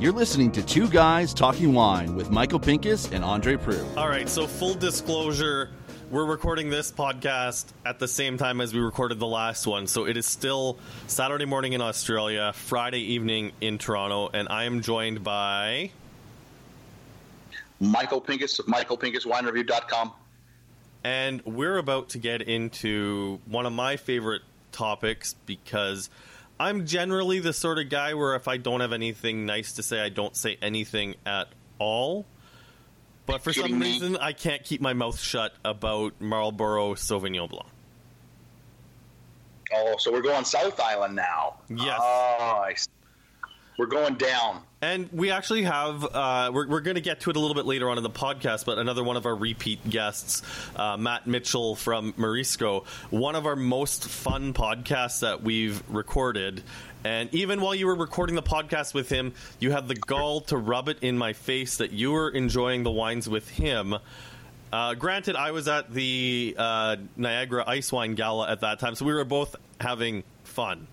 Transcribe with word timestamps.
You're 0.00 0.12
listening 0.12 0.50
to 0.52 0.62
Two 0.62 0.88
Guys 0.88 1.34
Talking 1.34 1.74
Wine 1.74 2.16
with 2.16 2.30
Michael 2.30 2.58
Pinkus 2.58 3.12
and 3.12 3.22
Andre 3.22 3.56
Proulx. 3.56 3.98
All 3.98 4.08
right, 4.08 4.26
so 4.30 4.46
full 4.46 4.72
disclosure, 4.72 5.68
we're 6.10 6.24
recording 6.24 6.70
this 6.70 6.90
podcast 6.90 7.66
at 7.84 7.98
the 7.98 8.08
same 8.08 8.38
time 8.38 8.62
as 8.62 8.72
we 8.72 8.80
recorded 8.80 9.18
the 9.18 9.26
last 9.26 9.66
one. 9.66 9.86
So 9.86 10.06
it 10.06 10.16
is 10.16 10.24
still 10.24 10.78
Saturday 11.06 11.44
morning 11.44 11.74
in 11.74 11.82
Australia, 11.82 12.54
Friday 12.54 13.12
evening 13.12 13.52
in 13.60 13.76
Toronto, 13.76 14.30
and 14.32 14.48
I 14.48 14.64
am 14.64 14.80
joined 14.80 15.22
by 15.22 15.90
Michael 17.78 18.22
Pinkus 18.22 18.58
of 18.58 18.64
michaelpinkuswinereview.com. 18.64 20.12
And 21.04 21.44
we're 21.44 21.76
about 21.76 22.08
to 22.10 22.18
get 22.18 22.40
into 22.40 23.38
one 23.44 23.66
of 23.66 23.74
my 23.74 23.98
favorite 23.98 24.40
topics 24.72 25.34
because 25.44 26.08
I'm 26.60 26.84
generally 26.84 27.40
the 27.40 27.54
sort 27.54 27.78
of 27.78 27.88
guy 27.88 28.12
where 28.12 28.34
if 28.34 28.46
I 28.46 28.58
don't 28.58 28.80
have 28.80 28.92
anything 28.92 29.46
nice 29.46 29.72
to 29.72 29.82
say, 29.82 29.98
I 29.98 30.10
don't 30.10 30.36
say 30.36 30.58
anything 30.60 31.14
at 31.24 31.48
all. 31.78 32.26
But 33.24 33.42
for 33.42 33.54
some 33.54 33.80
reason, 33.80 34.18
I 34.18 34.34
can't 34.34 34.62
keep 34.62 34.82
my 34.82 34.92
mouth 34.92 35.18
shut 35.18 35.54
about 35.64 36.20
Marlborough 36.20 36.96
Sauvignon 36.96 37.48
Blanc. 37.48 37.66
Oh, 39.72 39.96
so 39.98 40.12
we're 40.12 40.20
going 40.20 40.44
South 40.44 40.78
Island 40.78 41.16
now. 41.16 41.60
Yes. 41.70 41.98
Oh, 41.98 42.66
we're 43.80 43.86
going 43.86 44.14
down. 44.16 44.60
And 44.82 45.08
we 45.10 45.30
actually 45.30 45.62
have, 45.62 46.04
uh, 46.04 46.50
we're, 46.52 46.68
we're 46.68 46.80
going 46.80 46.96
to 46.96 47.00
get 47.00 47.20
to 47.20 47.30
it 47.30 47.36
a 47.36 47.40
little 47.40 47.54
bit 47.54 47.64
later 47.64 47.88
on 47.88 47.96
in 47.96 48.02
the 48.02 48.10
podcast, 48.10 48.66
but 48.66 48.76
another 48.76 49.02
one 49.02 49.16
of 49.16 49.24
our 49.24 49.34
repeat 49.34 49.88
guests, 49.88 50.42
uh, 50.76 50.98
Matt 50.98 51.26
Mitchell 51.26 51.76
from 51.76 52.12
Marisco, 52.12 52.84
one 53.08 53.34
of 53.36 53.46
our 53.46 53.56
most 53.56 54.06
fun 54.06 54.52
podcasts 54.52 55.20
that 55.20 55.42
we've 55.42 55.82
recorded. 55.88 56.62
And 57.04 57.34
even 57.34 57.62
while 57.62 57.74
you 57.74 57.86
were 57.86 57.94
recording 57.94 58.36
the 58.36 58.42
podcast 58.42 58.92
with 58.92 59.08
him, 59.08 59.32
you 59.60 59.70
had 59.70 59.88
the 59.88 59.94
gall 59.94 60.42
to 60.42 60.58
rub 60.58 60.90
it 60.90 60.98
in 61.00 61.16
my 61.16 61.32
face 61.32 61.78
that 61.78 61.90
you 61.90 62.12
were 62.12 62.28
enjoying 62.28 62.82
the 62.82 62.90
wines 62.90 63.30
with 63.30 63.48
him. 63.48 63.96
Uh, 64.70 64.92
granted, 64.92 65.36
I 65.36 65.52
was 65.52 65.68
at 65.68 65.90
the 65.90 66.54
uh, 66.58 66.96
Niagara 67.16 67.64
Ice 67.66 67.90
Wine 67.90 68.14
Gala 68.14 68.50
at 68.50 68.60
that 68.60 68.78
time, 68.78 68.94
so 68.94 69.06
we 69.06 69.14
were 69.14 69.24
both 69.24 69.56
having 69.80 70.22
fun. 70.44 70.86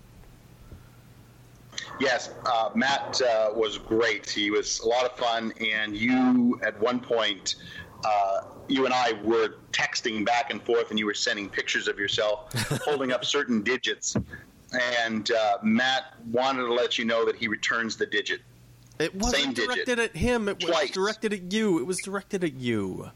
Yes, 2.00 2.30
uh, 2.46 2.70
Matt 2.74 3.20
uh, 3.22 3.50
was 3.54 3.78
great. 3.78 4.28
He 4.28 4.50
was 4.50 4.80
a 4.80 4.88
lot 4.88 5.04
of 5.04 5.16
fun, 5.16 5.52
and 5.60 5.96
you 5.96 6.60
at 6.62 6.78
one 6.80 7.00
point, 7.00 7.56
uh, 8.04 8.42
you 8.68 8.84
and 8.84 8.94
I 8.94 9.12
were 9.24 9.56
texting 9.72 10.24
back 10.24 10.50
and 10.50 10.62
forth, 10.62 10.90
and 10.90 10.98
you 10.98 11.06
were 11.06 11.14
sending 11.14 11.48
pictures 11.48 11.88
of 11.88 11.98
yourself 11.98 12.52
holding 12.84 13.12
up 13.12 13.24
certain 13.24 13.62
digits. 13.62 14.16
And 15.00 15.30
uh, 15.30 15.58
Matt 15.62 16.14
wanted 16.30 16.66
to 16.66 16.74
let 16.74 16.98
you 16.98 17.04
know 17.04 17.24
that 17.24 17.36
he 17.36 17.48
returns 17.48 17.96
the 17.96 18.06
digit. 18.06 18.42
It 18.98 19.14
wasn't 19.14 19.56
directed 19.56 19.96
digit. 19.96 20.10
at 20.10 20.16
him. 20.16 20.48
It 20.48 20.62
was 20.62 20.90
directed 20.90 21.32
at 21.32 21.52
you. 21.52 21.78
It 21.78 21.86
was 21.86 21.98
directed 21.98 22.44
at 22.44 22.54
you. 22.54 23.10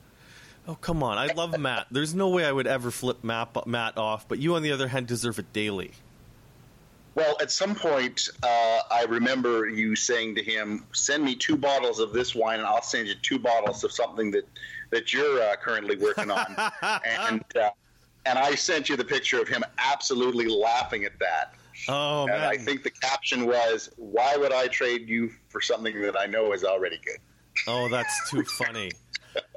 Oh 0.66 0.76
come 0.76 1.02
on! 1.02 1.18
I 1.18 1.26
love 1.32 1.58
Matt. 1.58 1.88
There's 1.90 2.14
no 2.14 2.28
way 2.28 2.44
I 2.44 2.52
would 2.52 2.68
ever 2.68 2.92
flip 2.92 3.24
Matt, 3.24 3.66
Matt 3.66 3.98
off, 3.98 4.28
but 4.28 4.38
you, 4.38 4.54
on 4.54 4.62
the 4.62 4.70
other 4.70 4.86
hand, 4.86 5.08
deserve 5.08 5.40
it 5.40 5.52
daily. 5.52 5.90
Well, 7.14 7.36
at 7.40 7.50
some 7.50 7.74
point, 7.74 8.28
uh, 8.42 8.80
I 8.90 9.04
remember 9.08 9.68
you 9.68 9.94
saying 9.94 10.34
to 10.36 10.42
him, 10.42 10.86
"Send 10.92 11.24
me 11.24 11.34
two 11.34 11.56
bottles 11.56 11.98
of 11.98 12.12
this 12.12 12.34
wine, 12.34 12.58
and 12.58 12.66
I'll 12.66 12.82
send 12.82 13.08
you 13.08 13.14
two 13.16 13.38
bottles 13.38 13.84
of 13.84 13.92
something 13.92 14.30
that 14.30 14.48
that 14.90 15.12
you're 15.12 15.42
uh, 15.42 15.56
currently 15.56 15.96
working 15.96 16.30
on." 16.30 16.56
and 17.04 17.44
uh, 17.56 17.70
and 18.24 18.38
I 18.38 18.54
sent 18.54 18.88
you 18.88 18.96
the 18.96 19.04
picture 19.04 19.40
of 19.40 19.48
him 19.48 19.62
absolutely 19.78 20.46
laughing 20.46 21.04
at 21.04 21.18
that. 21.18 21.54
Oh 21.88 22.22
and 22.22 22.32
man! 22.32 22.48
I 22.48 22.56
think 22.56 22.82
the 22.82 22.90
caption 22.90 23.46
was, 23.46 23.90
"Why 23.96 24.36
would 24.36 24.52
I 24.52 24.68
trade 24.68 25.08
you 25.08 25.30
for 25.48 25.60
something 25.60 26.00
that 26.02 26.18
I 26.18 26.26
know 26.26 26.52
is 26.52 26.64
already 26.64 26.98
good?" 27.04 27.18
Oh, 27.66 27.88
that's 27.88 28.30
too 28.30 28.44
funny. 28.44 28.92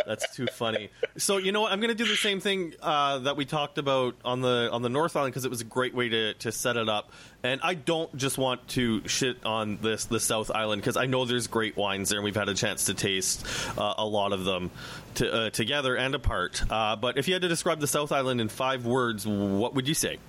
That's 0.05 0.33
too 0.35 0.47
funny. 0.47 0.89
So 1.17 1.37
you 1.37 1.51
know 1.51 1.61
what? 1.61 1.71
I'm 1.71 1.79
going 1.79 1.95
to 1.95 2.03
do 2.03 2.07
the 2.07 2.15
same 2.15 2.39
thing 2.39 2.73
uh, 2.81 3.19
that 3.19 3.35
we 3.35 3.45
talked 3.45 3.77
about 3.77 4.15
on 4.23 4.41
the 4.41 4.69
on 4.71 4.81
the 4.81 4.89
North 4.89 5.15
Island 5.15 5.33
because 5.33 5.45
it 5.45 5.49
was 5.49 5.61
a 5.61 5.65
great 5.65 5.93
way 5.93 6.09
to, 6.09 6.33
to 6.35 6.51
set 6.51 6.77
it 6.77 6.87
up. 6.87 7.11
And 7.43 7.59
I 7.63 7.73
don't 7.73 8.15
just 8.15 8.37
want 8.37 8.67
to 8.69 9.07
shit 9.07 9.45
on 9.45 9.77
this 9.81 10.05
the 10.05 10.19
South 10.19 10.51
Island 10.51 10.81
because 10.81 10.97
I 10.97 11.05
know 11.07 11.25
there's 11.25 11.47
great 11.47 11.75
wines 11.75 12.09
there, 12.09 12.19
and 12.19 12.23
we've 12.23 12.35
had 12.35 12.49
a 12.49 12.53
chance 12.53 12.85
to 12.85 12.93
taste 12.93 13.45
uh, 13.77 13.95
a 13.97 14.05
lot 14.05 14.31
of 14.31 14.45
them 14.45 14.71
to, 15.15 15.33
uh, 15.33 15.49
together 15.49 15.95
and 15.95 16.15
apart. 16.15 16.63
Uh, 16.69 16.95
but 16.95 17.17
if 17.17 17.27
you 17.27 17.33
had 17.33 17.41
to 17.41 17.49
describe 17.49 17.79
the 17.79 17.87
South 17.87 18.11
Island 18.11 18.39
in 18.39 18.49
five 18.49 18.85
words, 18.85 19.25
what 19.27 19.75
would 19.75 19.87
you 19.87 19.93
say? 19.93 20.19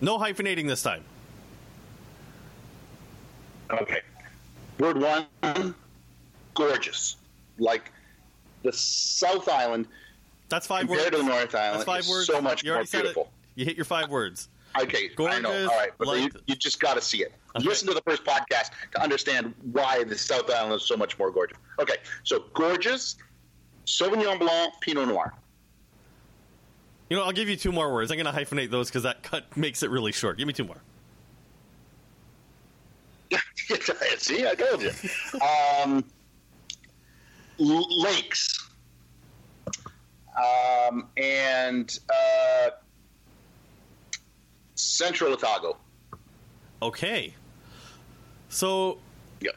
No 0.00 0.18
hyphenating 0.18 0.66
this 0.66 0.82
time. 0.82 1.04
Okay. 3.70 4.00
Word 4.78 4.98
one, 5.00 5.74
gorgeous. 6.54 7.16
Like 7.58 7.92
the 8.62 8.72
South 8.72 9.48
Island 9.48 9.86
That's 10.48 10.66
five 10.66 10.86
compared 10.86 11.12
words. 11.12 11.16
to 11.16 11.16
the 11.18 11.28
North 11.28 11.54
Island 11.54 11.74
That's 11.80 11.84
five 11.84 12.00
is 12.00 12.08
words. 12.08 12.26
so 12.26 12.40
much 12.40 12.64
you 12.64 12.72
more 12.72 12.84
beautiful. 12.84 13.22
it. 13.24 13.28
You 13.60 13.64
hit 13.64 13.76
your 13.76 13.84
five 13.84 14.08
words. 14.08 14.48
Okay, 14.80 15.10
I 15.20 15.40
know. 15.40 15.52
All 15.52 15.66
right, 15.68 15.90
but 15.98 16.18
you, 16.18 16.28
you 16.46 16.56
just 16.56 16.80
got 16.80 16.94
to 16.94 17.00
see 17.00 17.18
it. 17.18 17.32
Okay. 17.54 17.64
Listen 17.64 17.86
to 17.86 17.94
the 17.94 18.02
first 18.02 18.24
podcast 18.24 18.70
to 18.92 19.00
understand 19.00 19.54
why 19.70 20.02
the 20.02 20.18
South 20.18 20.50
Island 20.50 20.72
is 20.74 20.82
so 20.82 20.96
much 20.96 21.16
more 21.16 21.30
gorgeous. 21.30 21.56
Okay, 21.80 21.94
so 22.24 22.44
gorgeous, 22.54 23.14
Sauvignon 23.86 24.40
Blanc, 24.40 24.74
Pinot 24.80 25.06
Noir. 25.06 25.32
You 27.08 27.16
know, 27.16 27.22
I'll 27.22 27.32
give 27.32 27.48
you 27.48 27.54
two 27.54 27.70
more 27.70 27.92
words. 27.92 28.10
I'm 28.10 28.18
going 28.18 28.32
to 28.34 28.38
hyphenate 28.40 28.70
those 28.70 28.88
because 28.88 29.04
that 29.04 29.22
cut 29.22 29.56
makes 29.56 29.84
it 29.84 29.90
really 29.90 30.10
short. 30.10 30.38
Give 30.38 30.48
me 30.48 30.52
two 30.52 30.64
more. 30.64 30.82
see, 34.18 34.46
I 34.46 34.54
told 34.54 34.82
you. 34.82 34.90
Um, 35.40 36.04
l- 37.60 38.02
lakes. 38.02 38.68
Um, 40.36 41.08
and 41.16 41.96
uh, 42.10 42.70
Central 44.74 45.32
Otago. 45.32 45.76
Okay. 46.82 47.34
So, 48.48 48.98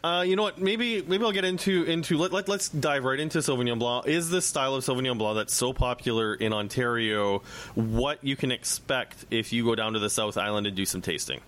uh, 0.04 0.24
you 0.28 0.36
know 0.36 0.44
what? 0.44 0.60
Maybe 0.60 1.02
maybe 1.02 1.24
I'll 1.24 1.32
get 1.32 1.46
into 1.46 1.84
into 1.84 2.18
let, 2.18 2.32
let 2.32 2.48
let's 2.48 2.70
dive 2.70 3.04
right 3.04 3.20
into 3.20 3.40
Sauvignon 3.40 3.80
Blanc. 3.80 4.08
Is 4.08 4.30
this 4.30 4.46
style 4.46 4.76
of 4.76 4.84
Sauvignon 4.84 5.18
Blanc 5.18 5.36
that's 5.36 5.56
so 5.56 5.74
popular 5.74 6.34
in 6.34 6.54
Ontario? 6.54 7.42
What 7.76 8.24
you 8.24 8.36
can 8.36 8.52
expect 8.52 9.26
if 9.32 9.52
you 9.54 9.64
go 9.66 9.76
down 9.76 9.94
to 9.94 10.00
the 10.00 10.10
South 10.10 10.38
Island 10.38 10.68
and 10.68 10.76
do 10.76 10.86
some 10.86 11.02
tasting? 11.02 11.42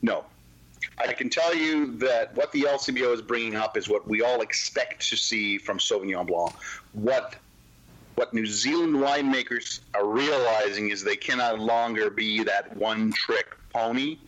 No. 0.00 0.24
I 0.98 1.12
can 1.12 1.28
tell 1.30 1.54
you 1.54 1.96
that 1.98 2.34
what 2.36 2.52
the 2.52 2.62
LCBO 2.62 3.12
is 3.14 3.22
bringing 3.22 3.56
up 3.56 3.76
is 3.76 3.88
what 3.88 4.06
we 4.06 4.22
all 4.22 4.40
expect 4.40 5.08
to 5.08 5.16
see 5.16 5.58
from 5.58 5.78
Sauvignon 5.78 6.26
Blanc. 6.26 6.54
What 6.92 7.36
what 8.14 8.34
New 8.34 8.46
Zealand 8.46 8.94
winemakers 8.96 9.80
are 9.94 10.06
realizing 10.06 10.90
is 10.90 11.02
they 11.02 11.16
cannot 11.16 11.58
longer 11.58 12.10
be 12.10 12.44
that 12.44 12.76
one 12.76 13.10
trick 13.12 13.56
pony, 13.72 14.18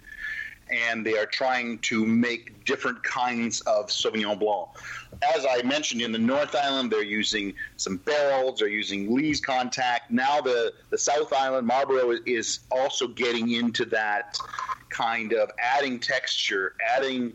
and 0.70 1.04
they 1.04 1.18
are 1.18 1.26
trying 1.26 1.78
to 1.80 2.06
make 2.06 2.64
different 2.64 3.02
kinds 3.04 3.60
of 3.62 3.88
Sauvignon 3.88 4.38
Blanc. 4.38 4.68
As 5.36 5.46
I 5.48 5.62
mentioned, 5.62 6.00
in 6.00 6.12
the 6.12 6.18
North 6.18 6.54
Island, 6.54 6.90
they're 6.90 7.02
using 7.02 7.54
some 7.76 7.98
barrels, 7.98 8.60
they're 8.60 8.68
using 8.68 9.14
lees 9.14 9.40
contact. 9.40 10.10
Now 10.10 10.40
the, 10.40 10.72
the 10.90 10.98
South 10.98 11.32
Island, 11.32 11.66
Marlborough, 11.66 12.18
is 12.24 12.60
also 12.70 13.06
getting 13.06 13.50
into 13.50 13.84
that 13.86 14.38
kind 14.94 15.32
of 15.32 15.50
adding 15.58 15.98
texture, 15.98 16.74
adding 16.96 17.34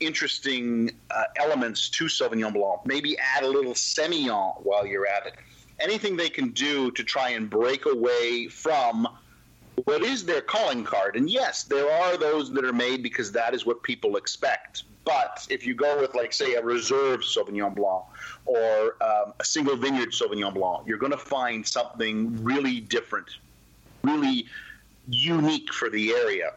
interesting 0.00 0.90
uh, 1.10 1.24
elements 1.36 1.88
to 1.88 2.04
Sauvignon 2.04 2.52
Blanc. 2.52 2.80
Maybe 2.86 3.18
add 3.18 3.42
a 3.42 3.48
little 3.48 3.74
Semillon 3.74 4.62
while 4.62 4.86
you're 4.86 5.06
at 5.06 5.26
it. 5.26 5.34
Anything 5.80 6.16
they 6.16 6.30
can 6.30 6.50
do 6.50 6.90
to 6.92 7.02
try 7.02 7.30
and 7.30 7.50
break 7.50 7.86
away 7.86 8.48
from 8.48 9.08
what 9.84 10.02
is 10.02 10.24
their 10.24 10.40
calling 10.40 10.84
card. 10.84 11.16
And 11.16 11.28
yes, 11.28 11.64
there 11.64 11.90
are 11.90 12.16
those 12.16 12.52
that 12.52 12.64
are 12.64 12.72
made 12.72 13.02
because 13.02 13.32
that 13.32 13.54
is 13.54 13.66
what 13.66 13.82
people 13.82 14.16
expect. 14.16 14.84
But 15.04 15.46
if 15.50 15.66
you 15.66 15.74
go 15.74 16.00
with, 16.00 16.14
like, 16.14 16.32
say, 16.32 16.54
a 16.54 16.62
reserve 16.62 17.20
Sauvignon 17.20 17.74
Blanc 17.74 18.04
or 18.46 18.96
um, 19.02 19.34
a 19.40 19.44
single 19.44 19.76
vineyard 19.76 20.12
Sauvignon 20.12 20.54
Blanc, 20.54 20.86
you're 20.86 20.98
going 20.98 21.12
to 21.12 21.18
find 21.18 21.66
something 21.66 22.42
really 22.42 22.80
different, 22.80 23.26
really 24.02 24.46
unique 25.08 25.72
for 25.72 25.90
the 25.90 26.12
area. 26.12 26.54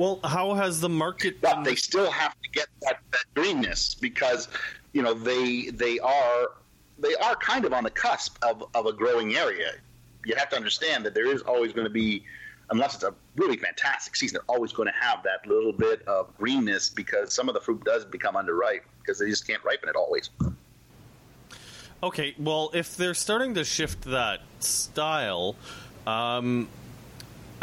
Well, 0.00 0.18
how 0.24 0.54
has 0.54 0.80
the 0.80 0.88
market? 0.88 1.42
But 1.42 1.62
they 1.62 1.74
still 1.74 2.10
have 2.10 2.32
to 2.40 2.48
get 2.48 2.68
that, 2.80 3.00
that 3.12 3.24
greenness 3.34 3.94
because, 3.94 4.48
you 4.94 5.02
know, 5.02 5.12
they 5.12 5.66
they 5.66 5.98
are 5.98 6.52
they 6.98 7.14
are 7.16 7.36
kind 7.36 7.66
of 7.66 7.74
on 7.74 7.84
the 7.84 7.90
cusp 7.90 8.42
of, 8.42 8.64
of 8.74 8.86
a 8.86 8.94
growing 8.94 9.36
area. 9.36 9.72
You 10.24 10.36
have 10.36 10.48
to 10.48 10.56
understand 10.56 11.04
that 11.04 11.12
there 11.12 11.26
is 11.26 11.42
always 11.42 11.74
going 11.74 11.84
to 11.84 11.92
be, 11.92 12.24
unless 12.70 12.94
it's 12.94 13.04
a 13.04 13.14
really 13.36 13.58
fantastic 13.58 14.16
season, 14.16 14.36
they're 14.36 14.56
always 14.56 14.72
going 14.72 14.88
to 14.88 14.94
have 14.98 15.22
that 15.24 15.46
little 15.46 15.74
bit 15.74 16.00
of 16.08 16.34
greenness 16.38 16.88
because 16.88 17.34
some 17.34 17.50
of 17.50 17.54
the 17.54 17.60
fruit 17.60 17.84
does 17.84 18.06
become 18.06 18.36
underripe 18.36 18.84
because 19.00 19.18
they 19.18 19.28
just 19.28 19.46
can't 19.46 19.62
ripen 19.64 19.90
it 19.90 19.96
always. 19.96 20.30
Okay, 22.02 22.34
well, 22.38 22.70
if 22.72 22.96
they're 22.96 23.12
starting 23.12 23.52
to 23.52 23.64
shift 23.64 24.04
that 24.04 24.40
style, 24.60 25.56
um, 26.06 26.68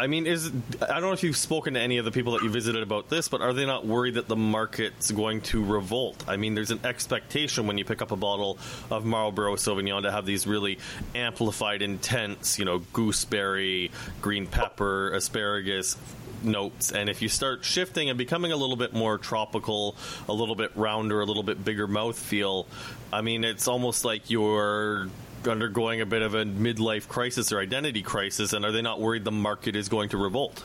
I 0.00 0.06
mean, 0.06 0.26
is 0.26 0.52
I 0.80 0.94
don't 0.94 1.02
know 1.02 1.12
if 1.12 1.24
you've 1.24 1.36
spoken 1.36 1.74
to 1.74 1.80
any 1.80 1.98
of 1.98 2.04
the 2.04 2.12
people 2.12 2.34
that 2.34 2.42
you 2.42 2.50
visited 2.50 2.82
about 2.82 3.08
this, 3.08 3.28
but 3.28 3.40
are 3.40 3.52
they 3.52 3.66
not 3.66 3.84
worried 3.84 4.14
that 4.14 4.28
the 4.28 4.36
market's 4.36 5.10
going 5.10 5.40
to 5.42 5.64
revolt? 5.64 6.24
I 6.28 6.36
mean, 6.36 6.54
there's 6.54 6.70
an 6.70 6.80
expectation 6.84 7.66
when 7.66 7.78
you 7.78 7.84
pick 7.84 8.00
up 8.00 8.12
a 8.12 8.16
bottle 8.16 8.58
of 8.90 9.04
Marlborough 9.04 9.56
Sauvignon 9.56 10.02
to 10.02 10.12
have 10.12 10.24
these 10.24 10.46
really 10.46 10.78
amplified, 11.14 11.82
intense, 11.82 12.58
you 12.58 12.64
know, 12.64 12.78
gooseberry, 12.92 13.90
green 14.20 14.46
pepper, 14.46 15.10
asparagus 15.10 15.96
notes 16.40 16.92
and 16.92 17.10
if 17.10 17.20
you 17.20 17.28
start 17.28 17.64
shifting 17.64 18.10
and 18.10 18.16
becoming 18.16 18.52
a 18.52 18.56
little 18.56 18.76
bit 18.76 18.92
more 18.92 19.18
tropical 19.18 19.96
a 20.28 20.32
little 20.32 20.54
bit 20.54 20.70
rounder 20.76 21.20
a 21.20 21.24
little 21.24 21.42
bit 21.42 21.64
bigger 21.64 21.88
mouth 21.88 22.16
feel 22.16 22.64
i 23.12 23.20
mean 23.20 23.42
it's 23.42 23.66
almost 23.66 24.04
like 24.04 24.30
you're 24.30 25.08
undergoing 25.48 26.00
a 26.00 26.06
bit 26.06 26.22
of 26.22 26.34
a 26.34 26.44
midlife 26.44 27.08
crisis 27.08 27.52
or 27.52 27.60
identity 27.60 28.02
crisis, 28.02 28.52
and 28.52 28.64
are 28.64 28.72
they 28.72 28.82
not 28.82 29.00
worried 29.00 29.24
the 29.24 29.32
market 29.32 29.74
is 29.74 29.88
going 29.88 30.08
to 30.10 30.16
revolt? 30.16 30.64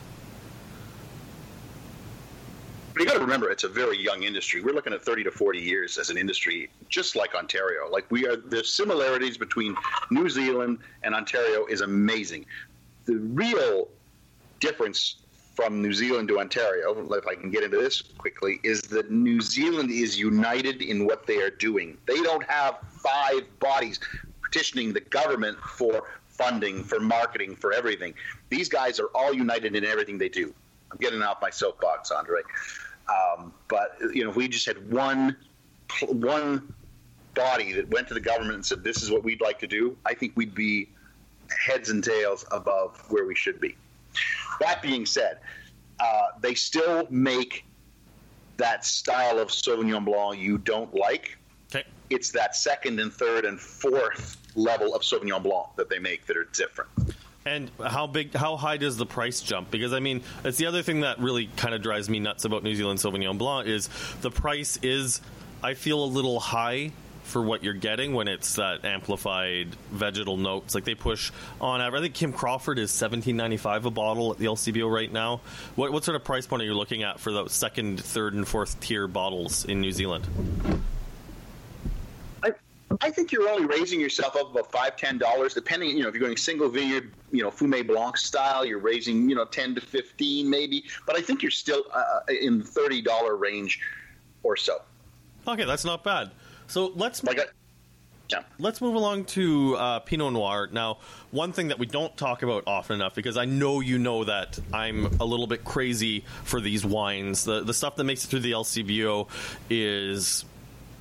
But 2.92 3.02
you 3.02 3.06
got 3.06 3.14
to 3.14 3.20
remember, 3.20 3.50
it's 3.50 3.64
a 3.64 3.68
very 3.68 3.98
young 3.98 4.22
industry. 4.22 4.60
We're 4.60 4.74
looking 4.74 4.92
at 4.92 5.04
30 5.04 5.24
to 5.24 5.32
40 5.32 5.58
years 5.58 5.98
as 5.98 6.10
an 6.10 6.16
industry, 6.16 6.70
just 6.88 7.16
like 7.16 7.34
Ontario. 7.34 7.90
Like 7.90 8.08
we 8.10 8.24
are, 8.26 8.36
the 8.36 8.62
similarities 8.62 9.36
between 9.36 9.74
New 10.12 10.28
Zealand 10.28 10.78
and 11.02 11.12
Ontario 11.12 11.66
is 11.66 11.80
amazing. 11.80 12.46
The 13.06 13.16
real 13.16 13.88
difference 14.60 15.16
from 15.56 15.82
New 15.82 15.92
Zealand 15.92 16.28
to 16.28 16.38
Ontario, 16.38 16.96
if 17.12 17.26
I 17.26 17.34
can 17.34 17.50
get 17.50 17.64
into 17.64 17.78
this 17.78 18.00
quickly, 18.00 18.60
is 18.62 18.82
that 18.82 19.10
New 19.10 19.40
Zealand 19.40 19.90
is 19.90 20.18
united 20.18 20.80
in 20.80 21.04
what 21.04 21.26
they 21.26 21.40
are 21.42 21.50
doing. 21.50 21.98
They 22.06 22.20
don't 22.22 22.44
have 22.44 22.78
five 23.02 23.42
bodies 23.58 23.98
petitioning 24.54 24.92
the 24.92 25.00
government 25.00 25.58
for 25.58 26.04
funding, 26.28 26.84
for 26.84 27.00
marketing, 27.00 27.56
for 27.56 27.72
everything. 27.72 28.14
These 28.50 28.68
guys 28.68 29.00
are 29.00 29.08
all 29.14 29.34
united 29.34 29.74
in 29.74 29.84
everything 29.84 30.16
they 30.16 30.28
do. 30.28 30.54
I'm 30.90 30.98
getting 30.98 31.22
off 31.22 31.38
my 31.42 31.50
soapbox, 31.50 32.12
Andre. 32.12 32.42
Um, 33.08 33.52
but 33.68 33.96
you 34.12 34.22
know, 34.22 34.30
if 34.30 34.36
we 34.36 34.46
just 34.46 34.66
had 34.66 34.90
one 34.90 35.36
one 36.02 36.72
body 37.34 37.72
that 37.72 37.88
went 37.90 38.06
to 38.08 38.14
the 38.14 38.20
government 38.20 38.54
and 38.54 38.64
said, 38.66 38.84
"This 38.84 39.02
is 39.02 39.10
what 39.10 39.24
we'd 39.24 39.40
like 39.40 39.58
to 39.58 39.66
do," 39.66 39.96
I 40.06 40.14
think 40.14 40.32
we'd 40.36 40.54
be 40.54 40.88
heads 41.66 41.90
and 41.90 42.02
tails 42.02 42.44
above 42.52 43.04
where 43.10 43.26
we 43.26 43.34
should 43.34 43.60
be. 43.60 43.76
That 44.60 44.80
being 44.82 45.04
said, 45.04 45.38
uh, 45.98 46.28
they 46.40 46.54
still 46.54 47.08
make 47.10 47.64
that 48.56 48.84
style 48.84 49.40
of 49.40 49.48
Sauvignon 49.48 50.04
Blanc 50.04 50.38
you 50.38 50.58
don't 50.58 50.94
like. 50.94 51.36
Okay. 51.74 51.84
It's 52.08 52.30
that 52.30 52.54
second 52.54 53.00
and 53.00 53.12
third 53.12 53.44
and 53.44 53.60
fourth 53.60 54.38
level 54.54 54.94
of 54.94 55.02
Sauvignon 55.02 55.42
Blanc 55.42 55.68
that 55.76 55.88
they 55.88 55.98
make 55.98 56.26
that 56.26 56.36
are 56.36 56.48
different. 56.52 56.90
And 57.46 57.70
how 57.84 58.06
big, 58.06 58.34
how 58.34 58.56
high 58.56 58.78
does 58.78 58.96
the 58.96 59.04
price 59.04 59.42
jump? 59.42 59.70
Because 59.70 59.92
I 59.92 60.00
mean, 60.00 60.22
it's 60.44 60.56
the 60.56 60.66
other 60.66 60.82
thing 60.82 61.00
that 61.00 61.18
really 61.18 61.48
kind 61.56 61.74
of 61.74 61.82
drives 61.82 62.08
me 62.08 62.18
nuts 62.18 62.44
about 62.44 62.62
New 62.62 62.74
Zealand 62.74 63.00
Sauvignon 63.00 63.36
Blanc 63.36 63.68
is 63.68 63.90
the 64.22 64.30
price 64.30 64.78
is, 64.82 65.20
I 65.62 65.74
feel 65.74 66.02
a 66.02 66.06
little 66.06 66.40
high 66.40 66.92
for 67.24 67.42
what 67.42 67.64
you're 67.64 67.72
getting 67.74 68.12
when 68.14 68.28
it's 68.28 68.56
that 68.56 68.84
amplified 68.84 69.74
vegetal 69.90 70.36
notes. 70.36 70.74
Like 70.74 70.84
they 70.84 70.94
push 70.94 71.32
on 71.60 71.80
average. 71.80 72.00
I 72.00 72.02
think 72.04 72.14
Kim 72.14 72.32
Crawford 72.32 72.78
is 72.78 72.90
seventeen 72.90 73.36
ninety 73.36 73.56
five 73.56 73.86
a 73.86 73.90
bottle 73.90 74.30
at 74.30 74.38
the 74.38 74.46
LCBO 74.46 74.90
right 74.90 75.10
now. 75.10 75.40
What 75.74 75.92
what 75.92 76.04
sort 76.04 76.16
of 76.16 76.24
price 76.24 76.46
point 76.46 76.62
are 76.62 76.66
you 76.66 76.74
looking 76.74 77.02
at 77.02 77.20
for 77.20 77.32
those 77.32 77.52
second, 77.52 78.00
third, 78.00 78.34
and 78.34 78.46
fourth 78.46 78.78
tier 78.80 79.08
bottles 79.08 79.64
in 79.64 79.80
New 79.80 79.92
Zealand? 79.92 80.26
I 83.00 83.10
think 83.10 83.32
you're 83.32 83.48
only 83.48 83.66
raising 83.66 84.00
yourself 84.00 84.36
up 84.36 84.52
about 84.52 84.70
five, 84.70 84.96
ten 84.96 85.18
dollars, 85.18 85.54
depending. 85.54 85.90
You 85.96 86.02
know, 86.02 86.08
if 86.08 86.14
you're 86.14 86.24
going 86.24 86.36
single 86.36 86.68
vineyard, 86.68 87.12
you 87.30 87.42
know, 87.42 87.50
Fumé 87.50 87.86
Blanc 87.86 88.16
style, 88.16 88.64
you're 88.64 88.78
raising, 88.78 89.28
you 89.28 89.34
know, 89.34 89.44
ten 89.44 89.74
to 89.74 89.80
fifteen 89.80 90.48
maybe. 90.48 90.84
But 91.06 91.16
I 91.16 91.22
think 91.22 91.42
you're 91.42 91.50
still 91.50 91.84
uh, 91.92 91.98
uh 91.98 92.20
in 92.28 92.58
the 92.58 92.64
thirty 92.64 93.02
dollar 93.02 93.36
range 93.36 93.80
or 94.42 94.56
so. 94.56 94.82
Okay, 95.46 95.64
that's 95.64 95.84
not 95.84 96.04
bad. 96.04 96.30
So 96.66 96.92
let's. 96.94 97.22
Like 97.22 97.38
a, 97.38 97.46
yeah. 98.30 98.42
Let's 98.58 98.80
move 98.80 98.94
along 98.94 99.26
to 99.26 99.76
uh, 99.76 99.98
Pinot 100.00 100.32
Noir. 100.32 100.68
Now, 100.72 100.98
one 101.30 101.52
thing 101.52 101.68
that 101.68 101.78
we 101.78 101.86
don't 101.86 102.16
talk 102.16 102.42
about 102.42 102.64
often 102.66 102.96
enough, 102.96 103.14
because 103.14 103.36
I 103.36 103.44
know 103.44 103.80
you 103.80 103.98
know 103.98 104.24
that 104.24 104.58
I'm 104.72 105.06
a 105.20 105.24
little 105.24 105.46
bit 105.46 105.62
crazy 105.64 106.24
for 106.44 106.60
these 106.60 106.84
wines. 106.84 107.44
The 107.44 107.60
the 107.62 107.74
stuff 107.74 107.96
that 107.96 108.04
makes 108.04 108.24
it 108.24 108.28
through 108.28 108.40
the 108.40 108.52
LCBO 108.52 109.28
is 109.68 110.44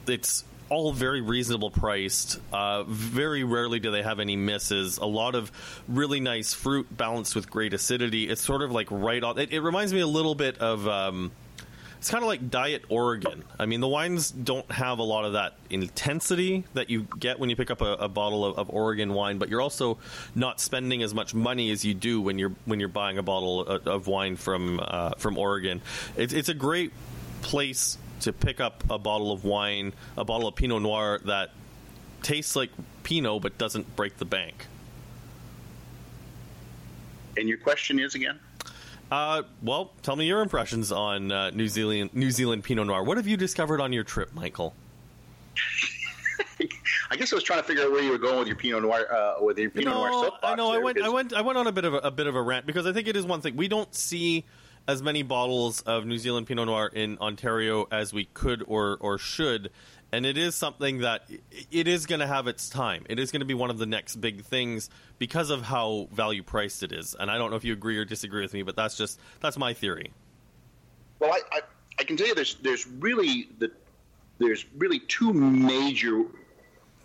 it's 0.08 0.44
all 0.74 0.92
very 0.92 1.22
reasonable 1.22 1.70
priced. 1.70 2.40
Uh, 2.52 2.84
very 2.84 3.44
rarely 3.44 3.80
do 3.80 3.92
they 3.92 4.04
have 4.04 4.20
any 4.20 4.36
misses. 4.36 4.98
A 4.98 5.06
lot 5.06 5.36
of 5.36 5.52
really 5.88 6.20
nice 6.20 6.54
fruit 6.54 6.96
balanced 6.96 7.36
with 7.36 7.50
great 7.50 7.74
acidity. 7.74 8.28
It's 8.28 8.42
sort 8.42 8.62
of 8.62 8.72
like 8.72 8.88
right 8.90 9.24
on. 9.24 9.38
It, 9.38 9.52
it 9.52 9.62
reminds 9.62 9.94
me 9.94 10.02
a 10.02 10.08
little 10.08 10.36
bit 10.36 10.58
of. 10.58 10.88
Um, 10.88 11.32
it's 12.00 12.10
kind 12.10 12.22
of 12.22 12.28
like 12.28 12.50
Diet 12.50 12.84
Oregon. 12.90 13.46
I 13.58 13.66
mean, 13.66 13.80
the 13.80 13.88
wines 13.88 14.30
don't 14.30 14.70
have 14.70 15.00
a 15.00 15.04
lot 15.04 15.24
of 15.24 15.34
that 15.34 15.54
intensity 15.70 16.66
that 16.74 16.90
you 16.90 17.08
get 17.18 17.40
when 17.40 17.50
you 17.50 17.56
pick 17.56 17.72
up 17.72 17.80
a, 17.80 17.94
a 17.94 18.10
bottle 18.10 18.44
of, 18.44 18.60
of, 18.60 18.70
Oregon 18.70 19.14
wine, 19.14 19.38
but 19.38 19.48
you're 19.48 19.62
also 19.62 20.00
not 20.36 20.60
spending 20.60 21.02
as 21.02 21.14
much 21.14 21.34
money 21.34 21.72
as 21.72 21.86
you 21.86 21.94
do 21.94 22.20
when 22.20 22.38
you're 22.38 22.52
when 22.66 22.82
you're 22.82 22.90
buying 22.90 23.20
a 23.20 23.24
bottle 23.24 23.62
of, 23.62 23.88
of 23.88 24.08
wine 24.08 24.36
from 24.36 24.82
uh, 24.84 25.12
from 25.18 25.38
Oregon. 25.38 25.82
It's, 26.18 26.34
it's 26.34 26.50
a 26.50 26.54
great 26.54 26.92
place 27.42 27.98
to 28.24 28.34
pick 28.34 28.60
up 28.60 28.84
a 28.90 28.98
bottle 28.98 29.32
of 29.32 29.44
wine, 29.44 29.94
a 30.18 30.26
bottle 30.26 30.48
of 30.48 30.56
Pinot 30.56 30.82
Noir 30.82 31.20
that 31.26 31.52
tastes 32.22 32.56
like 32.56 32.70
Pinot 33.04 33.42
but 33.42 33.58
doesn't 33.58 33.96
break 33.96 34.18
the 34.18 34.26
bank. 34.26 34.68
And 37.38 37.48
your 37.50 37.58
question 37.58 38.00
is 38.00 38.16
again? 38.16 38.40
Uh, 39.12 39.44
well, 39.62 39.92
tell 40.02 40.16
me 40.16 40.26
your 40.26 40.42
impressions 40.42 40.92
on 40.92 41.32
uh, 41.32 41.52
New 41.52 41.68
Zealand 41.68 42.12
New 42.14 42.32
Zealand 42.32 42.64
Pinot 42.64 42.88
Noir. 42.88 43.04
What 43.04 43.18
have 43.18 43.28
you 43.28 43.38
discovered 43.38 43.82
on 43.82 43.94
your 43.94 44.04
trip, 44.04 44.34
Michael? 44.34 44.74
I 47.12 47.16
guess 47.16 47.32
I 47.32 47.36
was 47.36 47.44
trying 47.44 47.60
to 47.60 47.64
figure 47.64 47.84
out 47.84 47.92
where 47.92 48.02
you 48.02 48.12
were 48.12 48.18
going 48.18 48.40
with 48.40 48.48
your 48.48 48.56
Pinot 48.56 48.82
Noir, 48.82 49.12
uh, 49.14 49.36
with 49.42 49.58
your 49.58 49.70
Pinot 49.70 49.94
no, 49.94 50.08
Noir 50.08 50.32
I 50.42 50.56
know. 50.56 50.72
I 50.72 50.78
went. 50.80 51.02
I 51.02 51.10
went. 51.10 51.34
I 51.34 51.42
went 51.42 51.58
on 51.58 51.68
a 51.68 51.72
bit 51.72 51.86
of 51.86 51.94
a, 51.94 51.98
a, 51.98 52.12
bit 52.12 52.28
of 52.28 52.36
a 52.36 52.42
rant 52.42 52.66
because 52.66 52.88
I 52.88 52.94
think 52.94 53.08
it 53.08 53.16
is 53.16 53.26
one 53.26 53.42
thing 53.42 53.56
we 53.56 53.68
don't 53.68 53.94
see 53.94 54.46
as 54.88 55.02
many 55.02 55.24
bottles 55.24 55.82
of 55.82 56.06
New 56.06 56.18
Zealand 56.18 56.48
Pinot 56.48 56.68
Noir 56.68 56.88
in 56.94 57.18
Ontario 57.20 57.88
as 57.92 58.14
we 58.14 58.26
could 58.34 58.64
or 58.68 58.98
or 59.00 59.18
should. 59.18 59.72
And 60.12 60.28
it 60.28 60.38
is 60.38 60.54
something 60.54 61.00
that 61.00 61.28
it 61.72 61.88
is 61.88 62.06
going 62.06 62.20
to 62.20 62.28
have 62.28 62.46
its 62.48 62.70
time. 62.70 63.04
It 63.10 63.20
is 63.20 63.32
going 63.32 63.40
to 63.40 63.48
be 63.48 63.56
one 63.56 63.72
of 63.72 63.80
the 63.80 63.88
next 63.88 64.18
big 64.18 64.44
things 64.44 64.92
because 65.18 65.50
of 65.50 65.64
how 65.64 66.08
value 66.12 66.44
priced 66.44 66.84
it 66.84 66.92
is. 66.92 67.16
And 67.20 67.32
I 67.32 67.40
don't 67.40 67.50
know 67.50 67.56
if 67.56 67.64
you 67.64 67.74
agree 67.74 67.98
or 67.98 68.06
disagree 68.06 68.44
with 68.44 68.54
me, 68.54 68.62
but 68.62 68.76
that's 68.76 68.96
just 68.96 69.20
that's 69.40 69.58
my 69.58 69.74
theory. 69.74 70.12
Well, 71.20 71.32
I, 71.34 71.40
I, 71.52 71.62
I 72.00 72.04
can 72.04 72.16
tell 72.16 72.28
you 72.28 72.36
there's 72.36 72.56
there's 72.56 72.86
really 72.86 73.50
the 73.58 73.72
there's 74.38 74.66
really 74.78 75.00
two 75.00 75.34
major 75.34 76.26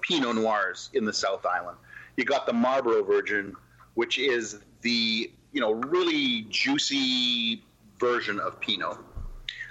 Pinot 0.02 0.37
Noirs 0.37 0.90
in 0.92 1.04
the 1.04 1.12
South 1.12 1.47
Island. 1.47 1.78
You 2.16 2.25
got 2.25 2.47
the 2.47 2.52
Marlborough 2.52 3.04
Virgin, 3.04 3.54
which 3.94 4.18
is 4.18 4.58
the 4.82 5.30
you 5.52 5.61
know 5.61 5.73
really 5.73 6.42
juicy 6.50 7.62
version 7.99 8.40
of 8.40 8.61
Pinot. 8.61 8.99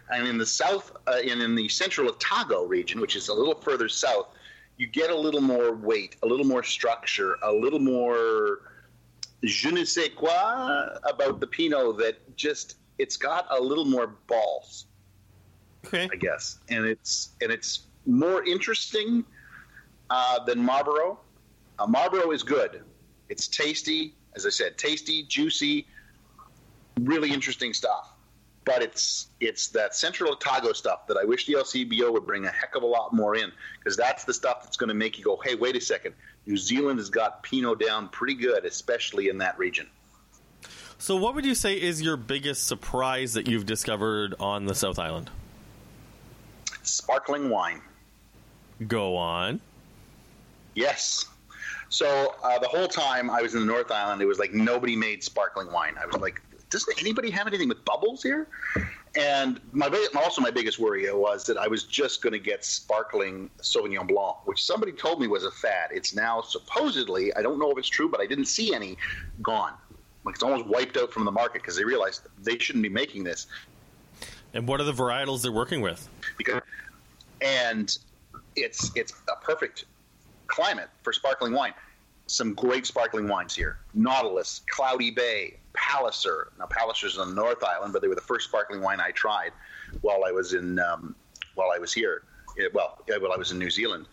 And 0.10 0.28
in 0.28 0.38
the 0.38 0.46
south, 0.46 0.92
uh, 1.08 1.18
and 1.30 1.42
in 1.42 1.56
the 1.56 1.68
central 1.68 2.10
Otago 2.10 2.64
region, 2.64 3.02
which 3.02 3.16
is 3.16 3.28
a 3.28 3.34
little 3.34 3.56
further 3.56 3.90
south, 3.90 4.28
you 4.78 4.88
get 4.88 5.10
a 5.10 5.18
little 5.18 5.42
more 5.42 5.74
weight, 5.74 6.16
a 6.24 6.28
little 6.28 6.46
more 6.46 6.64
structure, 6.64 7.38
a 7.44 7.52
little 7.52 7.80
more 7.80 8.60
je 9.44 9.72
ne 9.72 9.84
sais 9.84 10.10
quoi 10.16 10.88
about 11.04 11.40
the 11.40 11.48
Pinot 11.48 11.98
that 11.98 12.36
just 12.36 12.78
it's 12.98 13.18
got 13.18 13.48
a 13.50 13.62
little 13.62 13.86
more 13.86 14.08
balls. 14.28 14.86
Okay. 15.86 16.10
I 16.12 16.16
guess, 16.16 16.60
and 16.70 16.86
it's 16.86 17.30
and 17.42 17.52
it's 17.52 17.82
more 18.06 18.44
interesting 18.44 19.26
uh, 20.10 20.44
than 20.46 20.60
Marlborough. 20.60 21.20
Uh, 21.80 21.88
Marlborough 21.88 22.32
is 22.32 22.44
good. 22.44 22.84
It's 23.30 23.48
tasty, 23.48 24.16
as 24.36 24.46
I 24.46 24.50
said, 24.50 24.78
tasty, 24.78 25.24
juicy, 25.24 25.86
really 27.00 27.32
interesting 27.32 27.74
stuff 27.74 28.17
but 28.68 28.84
it's 28.84 29.30
it's 29.40 29.70
that 29.70 29.96
Central 29.96 30.34
Otago 30.34 30.74
stuff 30.74 31.08
that 31.08 31.16
I 31.16 31.24
wish 31.24 31.46
the 31.46 31.54
LCBO 31.54 32.12
would 32.12 32.28
bring 32.28 32.46
a 32.46 32.52
heck 32.52 32.76
of 32.76 32.84
a 32.84 32.86
lot 32.86 33.14
more 33.14 33.34
in 33.36 33.50
because 33.80 33.96
that's 33.96 34.26
the 34.26 34.34
stuff 34.34 34.64
that's 34.64 34.76
going 34.76 34.90
to 34.90 34.94
make 34.94 35.18
you 35.18 35.24
go, 35.24 35.40
hey, 35.42 35.56
wait 35.56 35.78
a 35.78 35.82
second, 35.82 36.14
New 36.46 36.58
Zealand 36.58 37.00
has 37.00 37.10
got 37.10 37.42
Pinot 37.44 37.80
down 37.80 38.10
pretty 38.10 38.36
good, 38.36 38.66
especially 38.66 39.30
in 39.30 39.38
that 39.38 39.58
region. 39.58 39.88
So, 41.00 41.16
what 41.16 41.34
would 41.34 41.46
you 41.46 41.56
say 41.56 41.82
is 41.82 42.02
your 42.02 42.18
biggest 42.18 42.68
surprise 42.68 43.34
that 43.34 43.48
you've 43.48 43.66
discovered 43.66 44.36
on 44.38 44.66
the 44.66 44.76
South 44.76 45.00
Island? 45.00 45.30
Sparkling 46.84 47.50
wine. 47.50 47.82
Go 48.86 49.16
on. 49.16 49.62
Yes. 50.76 51.26
So 51.90 52.36
uh, 52.44 52.60
the 52.60 52.68
whole 52.68 52.90
time 52.90 53.30
I 53.30 53.42
was 53.42 53.54
in 53.54 53.62
the 53.62 53.66
North 53.66 53.92
Island, 53.92 54.22
it 54.22 54.26
was 54.26 54.40
like 54.40 54.54
nobody 54.54 54.98
made 54.98 55.24
sparkling 55.24 55.72
wine. 55.72 55.96
I 55.98 56.06
was 56.06 56.18
like, 56.18 56.42
doesn't 56.70 57.00
anybody 57.00 57.30
have 57.30 57.48
anything 57.48 57.70
with 57.70 57.84
bubbles 57.86 58.22
here? 58.22 58.48
And 59.16 59.60
my 59.72 59.88
also 60.16 60.42
my 60.42 60.52
biggest 60.52 60.80
worry 60.80 61.12
was 61.14 61.46
that 61.46 61.58
I 61.58 61.68
was 61.68 61.84
just 61.84 62.22
going 62.22 62.34
to 62.34 62.40
get 62.40 62.64
sparkling 62.66 63.50
Sauvignon 63.62 64.08
Blanc, 64.08 64.46
which 64.46 64.64
somebody 64.64 64.92
told 64.92 65.22
me 65.22 65.28
was 65.28 65.44
a 65.44 65.52
fad. 65.52 65.90
It's 65.92 66.14
now 66.14 66.42
supposedly 66.42 67.34
I 67.36 67.42
don't 67.42 67.60
know 67.60 67.72
if 67.72 67.78
it's 67.78 67.88
true, 67.88 68.10
but 68.10 68.20
I 68.20 68.26
didn't 68.26 68.46
see 68.46 68.74
any 68.74 68.98
gone. 69.42 69.74
Like 70.24 70.36
it's 70.36 70.44
almost 70.44 70.66
wiped 70.68 70.98
out 70.98 71.12
from 71.12 71.24
the 71.26 71.32
market 71.32 71.62
because 71.62 71.78
they 71.78 71.86
realized 71.86 72.22
they 72.44 72.58
shouldn't 72.60 72.84
be 72.84 72.90
making 72.90 73.24
this. 73.24 73.48
And 74.54 74.68
what 74.68 74.82
are 74.82 74.84
the 74.84 74.94
varietals 74.94 75.42
they're 75.42 75.52
working 75.52 75.82
with? 75.82 76.08
Because, 76.38 76.62
and 77.42 77.98
it's 78.56 78.92
it's 78.96 79.14
a 79.32 79.36
perfect 79.44 79.86
climate 80.48 80.90
for 81.02 81.14
sparkling 81.14 81.54
wine. 81.54 81.74
Some 82.26 82.54
great 82.56 82.86
sparkling 82.86 83.28
wines 83.28 83.56
here: 83.56 83.78
Nautilus, 83.94 84.62
Cloudy 84.70 85.12
Bay, 85.12 85.58
Palliser. 85.78 86.52
Now 86.60 86.66
Palliser's 86.66 87.18
on 87.18 87.30
the 87.30 87.36
North 87.36 87.64
Island, 87.64 87.94
but 87.94 88.02
they 88.02 88.08
were 88.08 88.16
the 88.16 88.22
first 88.22 88.50
sparkling 88.50 88.82
wine 88.82 89.00
I 89.00 89.12
tried 89.12 89.52
while 90.02 90.24
I 90.26 90.32
was 90.32 90.54
in 90.54 90.80
um, 90.80 91.16
while 91.56 91.70
I 91.74 91.80
was 91.80 91.94
here. 91.94 92.24
Well, 92.74 92.98
while 93.08 93.32
I 93.32 93.38
was 93.38 93.52
in 93.52 93.60
New 93.60 93.70
Zealand. 93.70 94.08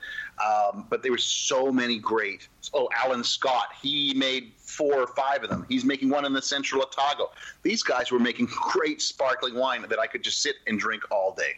Um, 0.44 0.86
but 0.90 1.02
there 1.02 1.10
were 1.10 1.16
so 1.16 1.72
many 1.72 1.98
great. 1.98 2.46
Oh, 2.74 2.90
Allan 2.94 3.24
Scott, 3.24 3.68
he 3.80 4.12
made 4.12 4.52
four 4.58 4.92
or 4.94 5.06
five 5.06 5.42
of 5.42 5.48
them. 5.48 5.64
He's 5.66 5.82
making 5.82 6.10
one 6.10 6.26
in 6.26 6.34
the 6.34 6.42
central 6.42 6.82
Otago. 6.82 7.30
These 7.62 7.82
guys 7.82 8.12
were 8.12 8.18
making 8.18 8.46
great 8.72 9.00
sparkling 9.00 9.54
wine 9.54 9.86
that 9.88 9.98
I 9.98 10.06
could 10.06 10.22
just 10.22 10.42
sit 10.42 10.56
and 10.66 10.78
drink 10.78 11.10
all 11.10 11.32
day. 11.34 11.54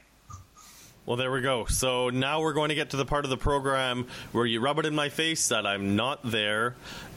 Well, 1.06 1.16
there 1.16 1.30
we 1.30 1.40
go. 1.40 1.66
So 1.66 2.10
now 2.10 2.40
we're 2.40 2.52
going 2.52 2.70
to 2.70 2.74
get 2.74 2.90
to 2.90 2.96
the 2.96 3.04
part 3.04 3.24
of 3.24 3.30
the 3.30 3.36
program 3.36 4.08
where 4.32 4.44
you 4.44 4.60
rub 4.60 4.80
it 4.80 4.86
in 4.86 4.94
my 4.94 5.08
face 5.08 5.48
that 5.48 5.64
I'm 5.64 5.94
not 5.94 6.20
there, 6.24 6.74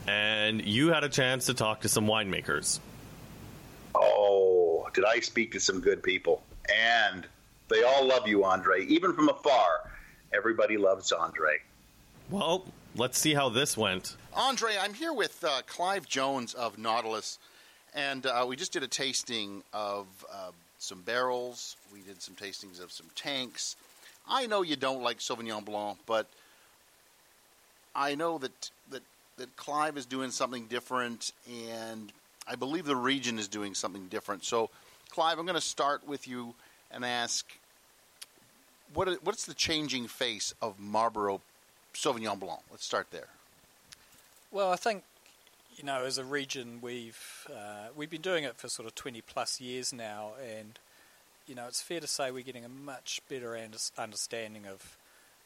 and 0.10 0.66
you 0.66 0.92
had 0.92 1.04
a 1.04 1.10
chance 1.10 1.46
to 1.46 1.54
talk 1.54 1.82
to 1.82 1.90
some 1.90 2.08
winemakers. 2.08 2.80
Oh, 3.94 4.90
did 4.94 5.06
I 5.06 5.20
speak 5.20 5.52
to 5.52 5.60
some 5.60 5.82
good 5.82 6.02
people? 6.02 6.42
And 6.68 7.28
they 7.68 7.84
all 7.84 8.06
love 8.06 8.28
you, 8.28 8.44
Andre. 8.44 8.86
Even 8.86 9.14
from 9.14 9.30
afar, 9.30 9.92
everybody 10.34 10.78
loves 10.78 11.12
Andre. 11.12 11.58
Well, 12.32 12.66
let's 12.96 13.20
see 13.20 13.36
how 13.36 13.50
this 13.50 13.78
went. 13.78 14.16
Andre, 14.34 14.78
I'm 14.80 14.96
here 14.96 15.14
with 15.14 15.44
uh, 15.44 15.62
Clive 15.68 16.08
Jones 16.08 16.56
of 16.56 16.80
Nautilus, 16.80 17.38
and 17.94 18.26
uh, 18.26 18.46
we 18.48 18.56
just 18.56 18.74
did 18.74 18.82
a 18.82 18.88
tasting 18.88 19.64
of 19.74 20.08
uh, 20.32 20.52
some 20.80 21.02
barrels. 21.02 21.76
We 21.94 22.02
did 22.02 22.22
some 22.22 22.36
tastings 22.36 22.82
of 22.82 22.92
some 22.92 23.08
tanks. 23.16 23.76
I 24.28 24.48
know 24.48 24.64
you 24.64 24.76
don't 24.76 25.04
like 25.04 25.20
Sauvignon 25.20 25.66
Blanc, 25.66 26.00
but 26.08 26.28
I 27.96 28.16
know 28.16 28.38
that 28.40 28.72
that 29.40 29.56
Clive 29.56 29.98
is 29.98 30.06
doing 30.06 30.32
something 30.32 30.68
different, 30.68 31.34
and 31.50 32.12
I 32.48 32.56
believe 32.56 32.86
the 32.86 32.96
region 32.96 33.40
is 33.40 33.48
doing 33.48 33.74
something 33.74 34.08
different. 34.08 34.46
So, 34.46 34.70
Clive, 35.10 35.40
I'm 35.40 35.46
going 35.46 35.56
to 35.56 35.62
start 35.62 36.08
with 36.08 36.28
you 36.28 36.54
and 36.92 37.04
ask 37.04 37.46
what 38.94 39.24
what's 39.24 39.46
the 39.46 39.54
changing 39.54 40.08
face 40.08 40.54
of 40.62 40.80
Marlborough 40.80 41.42
Sauvignon 41.94 42.40
Blanc? 42.40 42.62
Let's 42.72 42.86
start 42.86 43.08
there. 43.12 43.28
Well, 44.52 44.72
I 44.72 44.76
think 44.76 45.04
you 45.76 45.86
know, 45.86 46.04
as 46.04 46.18
a 46.18 46.26
region, 46.26 46.80
we've 46.82 47.48
uh, 47.50 47.88
we've 47.96 48.10
been 48.10 48.22
doing 48.22 48.44
it 48.44 48.58
for 48.58 48.68
sort 48.68 48.88
of 48.88 48.96
20 48.96 49.22
plus 49.22 49.62
years 49.62 49.94
now, 49.94 50.32
and 50.58 50.78
you 51.48 51.56
know, 51.56 51.68
it's 51.68 51.82
fair 51.82 52.00
to 52.00 52.08
say 52.08 52.32
we're 52.32 52.44
getting 52.44 52.66
a 52.66 52.70
much 52.70 53.22
better 53.30 53.58
understanding 53.98 54.68
of 54.68 54.98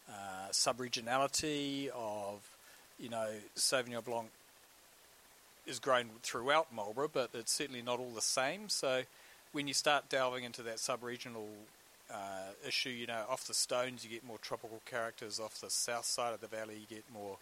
uh, 0.09 0.47
sub-regionality, 0.51 1.89
of 1.89 2.52
you 2.99 3.09
know, 3.09 3.27
Sauvignon 3.55 4.03
Blanc 4.03 4.29
is 5.65 5.79
grown 5.79 6.09
throughout 6.21 6.73
Marlborough, 6.73 7.09
but 7.11 7.29
it's 7.33 7.53
certainly 7.53 7.81
not 7.81 7.99
all 7.99 8.11
the 8.13 8.21
same. 8.21 8.69
So 8.69 9.03
when 9.51 9.67
you 9.67 9.73
start 9.73 10.09
delving 10.09 10.43
into 10.43 10.63
that 10.63 10.79
sub-regional 10.79 11.47
uh, 12.13 12.51
issue, 12.67 12.89
you 12.89 13.07
know, 13.07 13.23
off 13.29 13.47
the 13.47 13.53
stones 13.53 14.03
you 14.03 14.09
get 14.09 14.25
more 14.25 14.37
tropical 14.39 14.81
characters. 14.85 15.39
Off 15.39 15.61
the 15.61 15.69
south 15.69 16.05
side 16.05 16.33
of 16.33 16.41
the 16.41 16.47
valley 16.47 16.75
you 16.75 16.95
get 16.95 17.03
more 17.13 17.37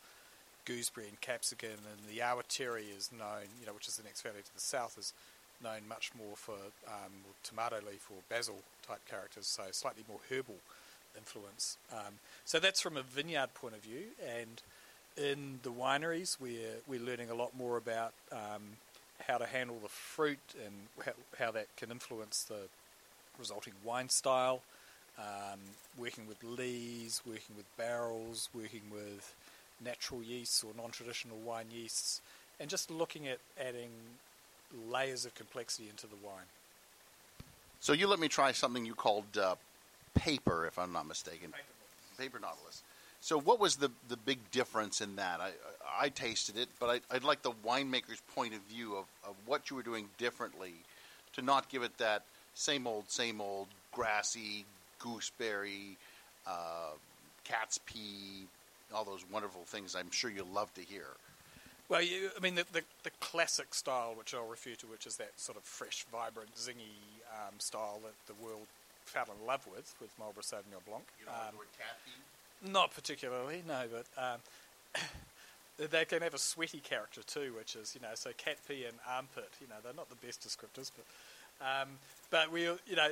gooseberry 0.66 1.08
and 1.08 1.20
capsicum, 1.22 1.70
and 1.72 2.16
the 2.16 2.22
Awatere 2.22 2.84
is 2.96 3.10
known, 3.12 3.50
you 3.60 3.66
know, 3.66 3.74
which 3.74 3.88
is 3.88 3.98
the 3.98 4.04
next 4.04 4.22
valley 4.22 4.42
to 4.46 4.54
the 4.54 4.62
south, 4.62 4.96
is 4.98 5.14
known 5.64 5.82
much 5.90 6.12
more 6.18 6.36
for 6.36 6.56
um, 6.88 7.12
tomato 7.44 7.78
leaf 7.78 8.08
or 8.12 8.18
basil 8.30 8.60
type 8.88 9.02
characters, 9.10 9.48
so 9.48 9.64
slightly 9.72 10.04
more 10.08 10.20
herbal 10.30 10.58
influence. 11.18 11.78
Um, 11.92 12.20
so 12.46 12.60
that's 12.60 12.80
from 12.80 12.96
a 12.96 13.02
vineyard 13.02 13.54
point 13.56 13.74
of 13.74 13.82
view, 13.82 14.14
and 14.24 14.62
in 15.18 15.60
the 15.64 15.70
wineries 15.70 16.40
we're 16.40 16.78
we're 16.88 17.00
learning 17.00 17.30
a 17.30 17.34
lot 17.34 17.56
more 17.58 17.78
about 17.78 18.14
um, 18.32 18.78
how 19.28 19.38
to 19.38 19.46
handle 19.46 19.78
the 19.82 19.90
fruit 19.90 20.40
and 20.66 20.74
how, 21.06 21.12
how 21.38 21.52
that 21.52 21.68
can 21.78 21.92
influence 21.92 22.44
the 22.44 22.68
resulting 23.38 23.74
wine 23.84 24.10
style, 24.10 24.62
um, 25.18 25.60
working 25.98 26.28
with 26.28 26.44
lees, 26.44 27.22
working 27.26 27.56
with 27.56 27.66
barrels, 27.78 28.50
working 28.54 28.82
with 28.92 29.36
natural 29.84 30.22
yeasts 30.22 30.64
or 30.64 30.72
non-traditional 30.78 31.38
wine 31.46 31.68
yeasts, 31.72 32.22
and 32.60 32.70
just 32.70 32.92
looking 32.92 33.28
at 33.28 33.40
adding 33.60 33.90
layers 34.90 35.26
of 35.26 35.36
complexity 35.36 35.90
into 35.90 36.08
the 36.08 36.16
wine. 36.24 36.46
So 37.80 37.94
you 37.94 38.08
let 38.08 38.20
me 38.20 38.28
try 38.28 38.52
something 38.52 38.86
you 38.86 38.94
called 38.94 39.38
uh, 39.38 39.56
paper, 40.14 40.66
if 40.68 40.78
I'm 40.78 40.94
not 40.94 41.08
mistaken. 41.08 41.52
Paper, 41.52 41.64
paper 42.18 42.40
nautilus. 42.40 42.84
So 43.22 43.40
what 43.40 43.60
was 43.60 43.76
the 43.78 43.92
the 44.10 44.18
big 44.18 44.40
difference 44.52 45.00
in 45.00 45.16
that? 45.16 45.40
I 45.40 45.52
I 46.00 46.10
tasted 46.10 46.58
it, 46.58 46.68
but 46.80 47.02
I, 47.12 47.14
would 47.14 47.24
like 47.24 47.44
the 47.44 47.52
winemaker's 47.66 48.22
point 48.34 48.54
of 48.54 48.62
view 48.62 48.96
of, 48.96 49.06
of 49.28 49.36
what 49.46 49.70
you 49.70 49.76
were 49.76 49.84
doing 49.84 50.10
differently 50.18 50.74
to 51.34 51.42
not 51.42 51.70
give 51.70 51.84
it 51.84 51.98
that 52.00 52.24
same 52.56 52.88
old, 52.88 53.10
same 53.10 53.40
old, 53.40 53.68
grassy, 53.92 54.66
gooseberry, 55.00 55.98
uh, 56.48 56.92
cat's 57.44 57.78
pee, 57.86 58.48
all 58.94 59.04
those 59.04 59.24
wonderful 59.32 59.62
things 59.66 59.96
I'm 59.96 60.12
sure 60.12 60.30
you 60.30 60.46
love 60.54 60.74
to 60.74 60.82
hear. 60.82 61.06
Well, 61.90 62.02
you, 62.02 62.30
I 62.36 62.40
mean, 62.40 62.56
the, 62.56 62.66
the, 62.72 62.84
the, 63.04 63.12
classic 63.20 63.74
style, 63.76 64.14
which 64.18 64.34
I'll 64.34 64.48
refer 64.48 64.76
to, 64.76 64.88
which 64.88 65.06
is 65.06 65.18
that 65.18 65.32
sort 65.36 65.58
of 65.58 65.64
fresh, 65.64 66.06
vibrant, 66.10 66.56
zingy 66.56 66.96
um, 67.36 67.60
style 67.60 68.00
that 68.04 68.16
the 68.34 68.44
world 68.44 68.68
fell 69.04 69.28
in 69.28 69.46
love 69.46 69.68
with, 69.68 69.94
with 70.00 70.10
Marlborough 70.18 70.42
Sauvignon 70.42 70.86
Blanc. 70.88 71.04
You 71.20 71.26
know 71.26 71.34
um, 71.34 71.56
cat 71.78 72.00
pee? 72.06 72.12
Not 72.64 72.94
particularly, 72.94 73.64
no, 73.68 73.84
but 73.92 74.06
um, 74.22 74.40
they 75.90 76.06
can 76.06 76.22
have 76.22 76.34
a 76.34 76.40
sweaty 76.40 76.80
character 76.80 77.22
too, 77.26 77.54
which 77.58 77.76
is, 77.76 77.96
you 77.96 78.02
know, 78.02 78.14
so 78.14 78.32
cat 78.38 78.58
pee 78.68 78.86
and 78.86 78.98
armpit, 79.10 79.50
you 79.60 79.68
know, 79.68 79.76
they're 79.84 79.94
not 79.94 80.10
the 80.10 80.26
best 80.26 80.42
descriptors, 80.42 80.92
but 80.96 81.06
um, 81.62 81.90
but 82.30 82.52
we, 82.52 82.64
you 82.64 82.96
know, 82.96 83.10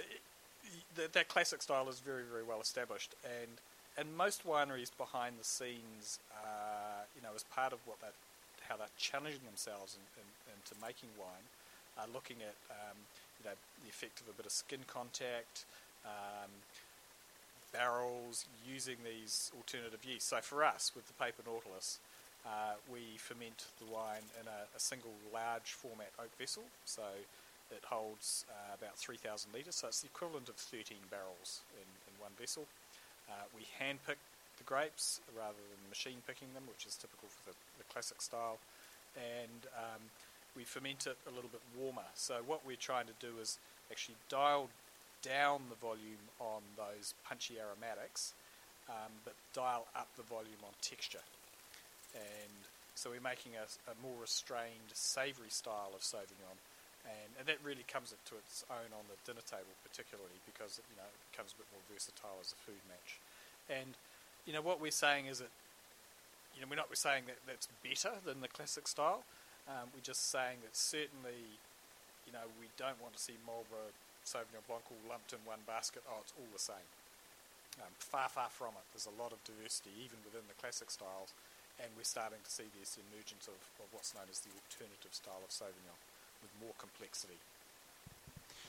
th- 0.95 1.11
that 1.11 1.27
classic 1.27 1.61
style 1.61 1.87
is 1.89 1.99
very, 1.99 2.23
very 2.23 2.43
well 2.43 2.61
established, 2.61 3.15
and 3.23 3.49
and 3.97 4.15
most 4.15 4.45
wineries 4.45 4.95
behind 4.97 5.35
the 5.39 5.43
scenes, 5.43 6.19
uh, 6.31 7.03
you 7.15 7.21
know, 7.21 7.35
as 7.35 7.43
part 7.43 7.73
of 7.73 7.79
what 7.85 7.99
that, 8.01 8.13
how 8.67 8.77
they're 8.77 8.87
challenging 8.97 9.43
themselves 9.45 9.97
in, 9.97 10.23
in, 10.23 10.27
into 10.55 10.73
making 10.79 11.09
wine, 11.19 11.43
are 11.97 12.07
looking 12.13 12.37
at, 12.39 12.55
um, 12.71 12.95
you 13.39 13.49
know, 13.49 13.55
the 13.83 13.89
effect 13.89 14.21
of 14.21 14.29
a 14.29 14.33
bit 14.37 14.45
of 14.45 14.53
skin 14.53 14.79
contact. 14.87 15.65
Um, 16.05 16.49
barrels 17.71 18.45
using 18.65 18.97
these 19.03 19.51
alternative 19.55 20.03
yeasts. 20.05 20.29
So 20.29 20.37
for 20.41 20.63
us, 20.63 20.91
with 20.95 21.07
the 21.07 21.13
paper 21.13 21.43
nautilus, 21.45 21.99
uh, 22.45 22.79
we 22.91 23.17
ferment 23.17 23.67
the 23.79 23.91
wine 23.91 24.25
in 24.39 24.47
a, 24.47 24.65
a, 24.75 24.79
single 24.79 25.11
large 25.33 25.75
format 25.75 26.11
oak 26.19 26.31
vessel. 26.39 26.63
So 26.85 27.03
it 27.69 27.83
holds 27.83 28.45
uh, 28.49 28.75
about 28.79 28.97
3,000 28.97 29.51
litres, 29.53 29.75
so 29.75 29.87
it's 29.87 30.01
the 30.01 30.07
equivalent 30.07 30.49
of 30.49 30.55
13 30.55 30.97
barrels 31.11 31.61
in, 31.75 31.85
in 32.07 32.13
one 32.21 32.31
vessel. 32.39 32.65
Uh, 33.29 33.45
we 33.53 33.67
hand 33.77 33.99
pick 34.07 34.17
the 34.57 34.63
grapes 34.63 35.21
rather 35.37 35.59
than 35.69 35.79
machine 35.89 36.23
picking 36.25 36.47
them, 36.55 36.63
which 36.65 36.87
is 36.87 36.95
typical 36.95 37.27
for 37.27 37.51
the, 37.51 37.55
the 37.77 37.85
classic 37.91 38.21
style, 38.21 38.57
and 39.15 39.67
um, 39.77 40.01
we 40.55 40.63
ferment 40.63 41.05
it 41.05 41.17
a 41.27 41.31
little 41.35 41.51
bit 41.51 41.61
warmer. 41.77 42.07
So 42.15 42.41
what 42.47 42.65
we're 42.65 42.79
trying 42.79 43.05
to 43.07 43.17
do 43.19 43.37
is 43.41 43.59
actually 43.91 44.15
dial 44.29 44.69
down 45.21 45.61
the 45.69 45.75
volume 45.75 46.29
on 46.39 46.61
those 46.77 47.13
punchy 47.27 47.55
aromatics, 47.59 48.33
um, 48.89 49.11
but 49.23 49.33
dial 49.53 49.85
up 49.95 50.07
the 50.17 50.23
volume 50.23 50.63
on 50.63 50.73
texture. 50.81 51.23
And 52.15 52.61
so 52.95 53.11
we're 53.11 53.21
making 53.21 53.53
a, 53.55 53.65
a 53.89 53.95
more 54.01 54.19
restrained, 54.21 54.91
savoury 54.93 55.49
style 55.49 55.91
of 55.93 56.01
Sauvignon 56.01 56.57
and, 57.07 57.31
and 57.39 57.45
that 57.47 57.59
really 57.63 57.85
comes 57.87 58.11
to 58.11 58.33
its 58.35 58.65
own 58.67 58.91
on 58.91 59.05
the 59.07 59.15
dinner 59.23 59.43
table, 59.45 59.71
particularly 59.87 60.39
because 60.43 60.81
you 60.83 60.97
know 60.99 61.07
it 61.07 61.23
becomes 61.31 61.55
a 61.55 61.57
bit 61.57 61.69
more 61.71 61.83
versatile 61.87 62.39
as 62.43 62.51
a 62.51 62.59
food 62.67 62.81
match. 62.91 63.19
And 63.71 63.95
you 64.43 64.51
know 64.51 64.61
what 64.61 64.81
we're 64.81 64.95
saying 64.95 65.27
is 65.31 65.39
that 65.39 65.51
you 66.55 66.61
know 66.61 66.67
we're 66.67 66.79
not 66.79 66.91
we're 66.91 66.99
saying 66.99 67.25
that 67.31 67.39
that's 67.47 67.71
better 67.81 68.19
than 68.25 68.41
the 68.41 68.51
classic 68.51 68.87
style. 68.87 69.23
Um, 69.69 69.93
we're 69.93 70.05
just 70.05 70.27
saying 70.27 70.65
that 70.65 70.75
certainly 70.75 71.57
you 72.27 72.33
know 72.33 72.45
we 72.59 72.67
don't 72.75 72.99
want 72.99 73.15
to 73.15 73.21
see 73.21 73.39
Marlborough 73.45 73.95
Sauvignon 74.29 74.61
Blanc 74.69 74.85
all 74.93 75.09
lumped 75.09 75.33
in 75.33 75.41
one 75.41 75.65
basket. 75.65 76.05
Oh, 76.05 76.21
it's 76.21 76.37
all 76.37 76.45
the 76.53 76.61
same. 76.61 76.85
Um, 77.81 77.89
far, 77.97 78.29
far 78.29 78.53
from 78.53 78.77
it. 78.77 78.85
There's 78.93 79.09
a 79.09 79.17
lot 79.17 79.33
of 79.33 79.41
diversity 79.41 79.89
even 79.97 80.21
within 80.21 80.45
the 80.45 80.53
classic 80.61 80.93
styles, 80.93 81.33
and 81.81 81.89
we're 81.97 82.05
starting 82.05 82.37
to 82.45 82.51
see 82.51 82.69
this 82.77 83.01
emergence 83.09 83.49
of, 83.49 83.57
of 83.81 83.89
what's 83.89 84.13
known 84.13 84.29
as 84.29 84.45
the 84.45 84.53
alternative 84.53 85.17
style 85.17 85.41
of 85.41 85.49
Sauvignon 85.49 85.97
with 86.45 86.53
more 86.61 86.77
complexity. 86.77 87.41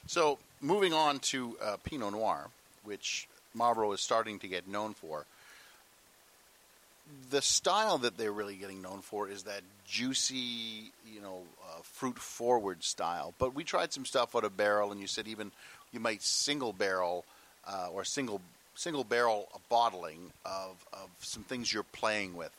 So, 0.06 0.38
moving 0.64 0.96
on 0.96 1.18
to 1.36 1.56
uh, 1.60 1.76
Pinot 1.84 2.12
Noir, 2.12 2.48
which 2.84 3.28
Marlborough 3.52 3.92
is 3.92 4.00
starting 4.00 4.38
to 4.40 4.48
get 4.48 4.66
known 4.66 4.94
for. 4.94 5.26
The 7.30 7.42
style 7.42 7.98
that 7.98 8.16
they're 8.16 8.32
really 8.32 8.56
getting 8.56 8.82
known 8.82 9.00
for 9.00 9.28
is 9.28 9.44
that 9.44 9.62
juicy, 9.86 10.92
you 11.12 11.20
know, 11.20 11.42
uh, 11.64 11.80
fruit 11.82 12.18
forward 12.18 12.82
style. 12.82 13.34
But 13.38 13.54
we 13.54 13.64
tried 13.64 13.92
some 13.92 14.04
stuff 14.04 14.34
out 14.36 14.44
of 14.44 14.56
barrel, 14.56 14.92
and 14.92 15.00
you 15.00 15.06
said 15.06 15.28
even 15.28 15.50
you 15.92 16.00
might 16.00 16.22
single 16.22 16.72
barrel 16.72 17.24
uh, 17.66 17.88
or 17.92 18.04
single 18.04 18.40
single 18.74 19.04
barrel 19.04 19.48
bottling 19.68 20.30
of, 20.46 20.86
of 20.92 21.10
some 21.20 21.42
things 21.42 21.72
you're 21.72 21.82
playing 21.82 22.34
with. 22.34 22.52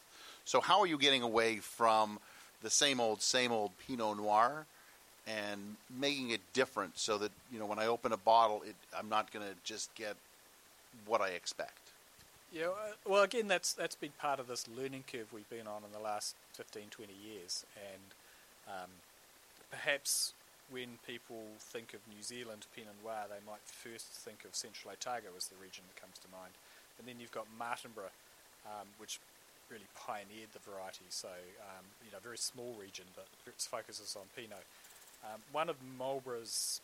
So 0.46 0.62
how 0.62 0.81
are 0.81 0.88
you 0.88 0.98
getting 0.98 1.24
away 1.24 1.58
from 1.58 2.20
the 2.62 2.70
same 2.70 3.00
old 3.00 3.22
same 3.22 3.51
old 3.51 3.72
Pinot 3.79 4.17
Noir 4.17 4.65
and 5.27 5.75
making 6.00 6.31
it 6.31 6.41
different 6.53 6.98
so 6.98 7.17
that 7.17 7.31
you 7.51 7.60
know 7.60 7.65
when 7.65 7.79
I 7.79 7.88
open 7.88 8.12
a 8.12 8.17
bottle, 8.17 8.62
it, 8.63 8.75
I'm 8.98 9.10
not 9.10 9.31
going 9.31 9.46
to 9.46 9.55
just 9.63 9.93
get 9.96 10.15
what 11.05 11.22
I 11.22 11.29
expect. 11.29 11.80
Yeah, 12.51 12.75
well, 13.08 13.24
again, 13.24 13.48
that's 13.48 13.72
that's 13.72 13.96
been 13.96 14.12
part 14.20 14.39
of 14.39 14.48
this 14.48 14.67
learning 14.67 15.05
curve 15.10 15.31
we've 15.31 15.50
been 15.50 15.67
on 15.67 15.88
in 15.88 15.91
the 15.96 16.03
last 16.03 16.36
15, 16.60 16.91
20 16.91 17.13
years, 17.15 17.65
and 17.79 18.12
um, 18.67 18.91
perhaps 19.72 20.34
when 20.70 21.00
people 21.08 21.55
think 21.60 21.93
of 21.93 22.01
New 22.12 22.22
Zealand 22.22 22.67
Pinot 22.75 22.91
Noir, 23.01 23.31
they 23.31 23.39
might 23.48 23.63
first 23.63 24.08
think 24.12 24.43
of 24.43 24.53
Central 24.53 24.91
Otago 24.91 25.31
as 25.38 25.48
the 25.48 25.55
region 25.63 25.88
that 25.88 25.96
comes 25.96 26.20
to 26.20 26.27
mind, 26.27 26.51
and 27.00 27.08
then 27.08 27.24
you've 27.24 27.31
got 27.31 27.48
Martinborough, 27.55 28.12
um, 28.67 28.91
which 29.00 29.24
really 29.72 29.88
pioneered 29.96 30.51
the 30.51 30.60
variety. 30.60 31.08
So, 31.08 31.31
um, 31.63 31.88
you 32.03 32.12
know, 32.12 32.20
very 32.20 32.38
small 32.38 32.75
region, 32.75 33.05
but 33.15 33.31
its 33.48 33.65
focuses 33.65 34.20
on 34.20 34.27
Pinot. 34.36 34.67
Um, 35.24 35.39
one 35.55 35.72
of 35.72 35.79
Marlborough's 35.79 36.81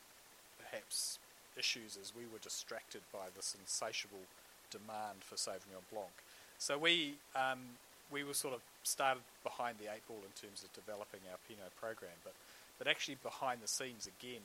perhaps 0.63 1.19
issues 1.59 1.97
is 1.99 2.15
we 2.15 2.23
were 2.23 2.39
distracted 2.39 3.01
by 3.11 3.27
this 3.35 3.55
insatiable 3.59 4.23
demand 4.71 5.21
for 5.21 5.35
Sauvignon 5.35 5.83
Blanc. 5.91 6.13
So 6.57 6.77
we 6.77 7.15
um, 7.35 7.77
we 8.11 8.23
were 8.23 8.33
sort 8.33 8.53
of 8.53 8.61
started 8.83 9.23
behind 9.43 9.77
the 9.77 9.91
eight 9.91 10.05
ball 10.07 10.21
in 10.23 10.33
terms 10.39 10.63
of 10.63 10.71
developing 10.73 11.19
our 11.31 11.37
Pinot 11.47 11.75
program, 11.79 12.15
but 12.23 12.33
but 12.77 12.87
actually 12.87 13.17
behind 13.21 13.61
the 13.61 13.67
scenes 13.67 14.07
again, 14.07 14.43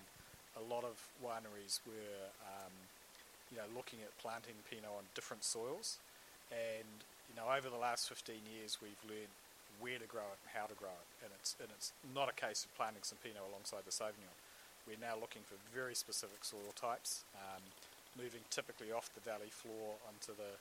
a 0.57 0.64
lot 0.64 0.85
of 0.85 0.97
wineries 1.23 1.81
were 1.87 2.21
um, 2.45 2.75
you 3.50 3.59
know 3.59 3.69
looking 3.76 4.00
at 4.05 4.11
planting 4.19 4.57
Pinot 4.69 4.91
on 4.91 5.05
different 5.14 5.45
soils, 5.45 5.99
and 6.50 7.05
you 7.31 7.37
know 7.37 7.49
over 7.49 7.69
the 7.69 7.81
last 7.81 8.09
15 8.09 8.35
years 8.50 8.79
we've 8.83 9.02
learned 9.09 9.33
where 9.81 9.99
to 9.99 10.07
grow 10.07 10.26
it 10.29 10.38
and 10.45 10.50
how 10.52 10.67
to 10.69 10.76
grow 10.76 10.93
it, 10.93 11.09
and 11.25 11.31
it's 11.38 11.57
and 11.61 11.71
it's 11.73 11.93
not 12.12 12.29
a 12.29 12.37
case 12.37 12.64
of 12.64 12.75
planting 12.76 13.02
some 13.02 13.19
Pinot 13.23 13.41
alongside 13.41 13.85
the 13.88 13.95
Sauvignon. 13.95 14.37
We're 14.85 15.00
now 15.00 15.14
looking 15.14 15.47
for 15.47 15.55
very 15.71 15.95
specific 15.95 16.43
soil 16.43 16.75
types. 16.75 17.23
Um, 17.38 17.62
moving 18.16 18.40
typically 18.50 18.92
off 18.92 19.11
the 19.14 19.21
valley 19.21 19.50
floor 19.50 19.97
onto 20.07 20.37
the 20.37 20.59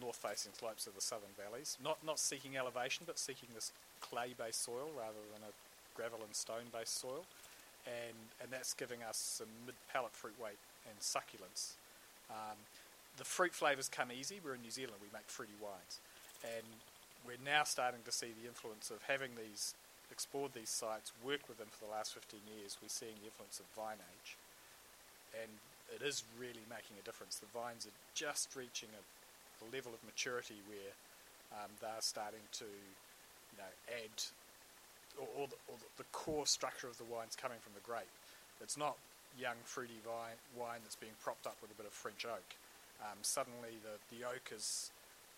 north-facing 0.00 0.52
slopes 0.52 0.86
of 0.86 0.94
the 0.94 1.00
southern 1.00 1.32
valleys. 1.36 1.78
Not 1.82 1.98
not 2.04 2.18
seeking 2.18 2.56
elevation, 2.56 3.04
but 3.06 3.18
seeking 3.18 3.48
this 3.54 3.72
clay-based 4.00 4.62
soil 4.62 4.90
rather 4.96 5.22
than 5.32 5.42
a 5.42 5.52
gravel 5.96 6.20
and 6.24 6.34
stone-based 6.34 7.00
soil, 7.00 7.24
and 7.86 8.16
and 8.42 8.50
that's 8.50 8.74
giving 8.74 9.02
us 9.02 9.16
some 9.16 9.48
mid-palate 9.64 10.12
fruit 10.12 10.36
weight 10.42 10.60
and 10.88 10.96
succulence. 11.00 11.76
Um, 12.30 12.58
the 13.16 13.24
fruit 13.24 13.54
flavours 13.54 13.88
come 13.88 14.12
easy. 14.12 14.40
We're 14.44 14.54
in 14.54 14.62
New 14.62 14.74
Zealand. 14.74 15.00
We 15.00 15.08
make 15.12 15.28
fruity 15.28 15.56
wines, 15.62 16.00
and 16.44 16.66
we're 17.24 17.40
now 17.44 17.64
starting 17.64 18.00
to 18.04 18.12
see 18.12 18.30
the 18.42 18.48
influence 18.48 18.90
of 18.90 19.02
having 19.08 19.32
these 19.36 19.74
explored 20.12 20.54
these 20.54 20.70
sites, 20.70 21.10
worked 21.24 21.48
with 21.48 21.58
them 21.58 21.66
for 21.70 21.84
the 21.84 21.90
last 21.90 22.14
15 22.14 22.38
years. 22.46 22.78
We're 22.80 22.92
seeing 22.92 23.18
the 23.18 23.26
influence 23.26 23.58
of 23.58 23.66
vine 23.74 23.98
age, 23.98 24.36
and 25.34 25.50
it 25.94 26.02
is 26.02 26.24
really 26.38 26.64
making 26.68 26.98
a 26.98 27.04
difference. 27.04 27.38
The 27.38 27.50
vines 27.54 27.86
are 27.86 27.96
just 28.14 28.54
reaching 28.56 28.90
a, 28.94 29.02
a 29.62 29.66
level 29.70 29.94
of 29.94 30.02
maturity 30.02 30.58
where 30.66 30.92
um, 31.54 31.70
they're 31.78 32.02
starting 32.02 32.42
to, 32.58 32.66
you 32.66 33.58
know, 33.58 33.72
add, 33.90 34.16
or, 35.16 35.28
or, 35.38 35.46
the, 35.46 35.58
or, 35.70 35.76
the, 35.96 36.08
core 36.10 36.46
structure 36.46 36.90
of 36.90 36.98
the 36.98 37.06
wine's 37.06 37.38
coming 37.38 37.58
from 37.62 37.72
the 37.78 37.84
grape. 37.86 38.10
It's 38.58 38.76
not 38.76 38.98
young 39.38 39.56
fruity 39.62 40.00
vine, 40.02 40.40
wine 40.58 40.82
that's 40.82 40.98
being 40.98 41.14
propped 41.22 41.46
up 41.46 41.56
with 41.62 41.70
a 41.70 41.78
bit 41.78 41.86
of 41.86 41.94
French 41.94 42.26
oak. 42.26 42.56
Um, 42.98 43.20
suddenly 43.22 43.78
the, 43.84 44.00
the 44.10 44.26
oak 44.26 44.50
is 44.50 44.90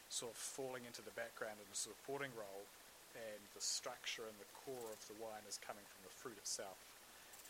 sort 0.08 0.32
of 0.32 0.38
falling 0.38 0.88
into 0.88 1.04
the 1.04 1.12
background 1.12 1.60
in 1.60 1.68
a 1.68 1.76
supporting 1.76 2.32
role 2.32 2.64
and 3.12 3.42
the 3.52 3.60
structure 3.60 4.24
and 4.24 4.38
the 4.40 4.48
core 4.64 4.88
of 4.94 5.00
the 5.10 5.16
wine 5.20 5.44
is 5.44 5.60
coming 5.60 5.84
from 5.84 6.00
the 6.06 6.14
fruit 6.14 6.38
itself 6.38 6.78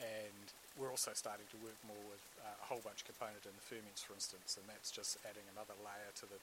and 0.01 0.47
we're 0.79 0.91
also 0.91 1.11
starting 1.15 1.47
to 1.51 1.59
work 1.59 1.77
more 1.87 2.05
with 2.07 2.23
uh, 2.39 2.55
a 2.63 2.67
whole 2.71 2.81
bunch 2.83 3.05
component 3.05 3.43
in 3.43 3.55
the 3.59 3.65
ferments, 3.67 4.03
for 4.03 4.15
instance, 4.15 4.55
and 4.55 4.65
that's 4.71 4.91
just 4.91 5.19
adding 5.27 5.43
another 5.55 5.75
layer 5.83 6.11
to 6.23 6.27
the 6.27 6.39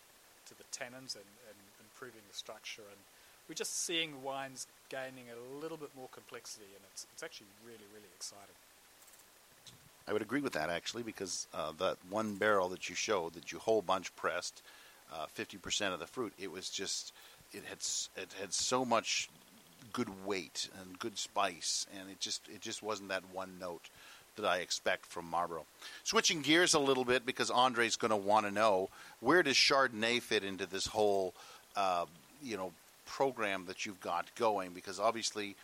to 0.46 0.54
the 0.54 0.68
tannins 0.70 1.16
and, 1.16 1.30
and 1.50 1.58
improving 1.82 2.22
the 2.30 2.38
structure. 2.38 2.86
And 2.86 3.02
we're 3.48 3.56
just 3.56 3.74
seeing 3.86 4.22
wines 4.22 4.68
gaining 4.90 5.32
a 5.32 5.40
little 5.62 5.78
bit 5.78 5.90
more 5.96 6.10
complexity, 6.12 6.70
and 6.76 6.84
it's 6.92 7.08
it's 7.14 7.24
actually 7.24 7.48
really 7.66 7.88
really 7.94 8.12
exciting. 8.16 8.60
I 10.08 10.14
would 10.14 10.22
agree 10.22 10.42
with 10.42 10.54
that 10.54 10.70
actually, 10.70 11.04
because 11.04 11.48
uh, 11.54 11.72
that 11.80 11.98
one 12.10 12.36
barrel 12.36 12.70
that 12.70 12.90
you 12.90 12.96
showed, 12.96 13.34
that 13.34 13.52
you 13.52 13.60
whole 13.60 13.82
bunch 13.82 14.16
pressed, 14.16 14.62
uh, 15.14 15.26
fifty 15.28 15.58
uh, 15.58 15.62
percent 15.64 15.94
of 15.94 16.00
the 16.00 16.08
fruit, 16.08 16.34
it 16.38 16.52
was 16.52 16.70
just 16.70 17.14
it 17.54 17.64
had 17.66 17.80
it 18.22 18.34
had 18.40 18.54
so 18.54 18.86
much 18.86 19.30
good 19.96 20.26
weight 20.26 20.68
and 20.82 21.00
good 21.00 21.18
spice, 21.18 21.88
and 21.98 22.10
it 22.10 22.20
just 22.20 22.42
it 22.54 22.60
just 22.60 22.84
wasn't 22.84 23.08
that 23.08 23.24
one 23.34 23.58
note 23.60 23.90
that 24.36 24.46
I 24.46 24.58
expect 24.58 25.06
from 25.06 25.30
Marlborough. 25.30 25.66
Switching 26.04 26.42
gears 26.42 26.74
a 26.74 26.80
little 26.80 27.06
bit 27.06 27.26
because 27.26 27.50
Andre's 27.50 27.96
going 27.96 28.12
to 28.12 28.18
want 28.18 28.46
to 28.46 28.52
know 28.52 28.90
where 29.22 29.42
does 29.42 29.56
Chardonnay 29.56 30.22
fit 30.22 30.44
into 30.44 30.66
this 30.66 30.86
whole 30.86 31.34
uh, 31.78 32.06
you 32.44 32.58
know 32.58 32.74
program 33.06 33.64
that 33.68 33.86
you've 33.86 34.02
got 34.02 34.26
going? 34.36 34.72
Because 34.72 35.00
obviously, 35.00 35.56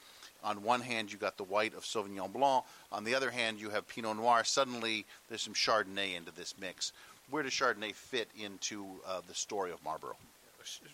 on 0.46 0.64
one 0.64 0.80
hand 0.80 1.12
you 1.12 1.18
got 1.18 1.36
the 1.36 1.44
white 1.44 1.76
of 1.76 1.84
Sauvignon 1.84 2.32
Blanc, 2.32 2.64
on 2.90 3.04
the 3.04 3.16
other 3.16 3.32
hand 3.32 3.60
you 3.60 3.70
have 3.72 3.86
Pinot 3.90 4.16
Noir. 4.16 4.46
Suddenly 4.46 5.06
there's 5.28 5.42
some 5.42 5.54
Chardonnay 5.54 6.16
into 6.16 6.32
this 6.34 6.56
mix. 6.58 6.94
Where 7.30 7.44
does 7.44 7.52
Chardonnay 7.52 7.94
fit 7.94 8.30
into 8.40 8.86
uh, 9.06 9.20
the 9.28 9.36
story 9.36 9.72
of 9.72 9.84
Marlborough? 9.84 10.16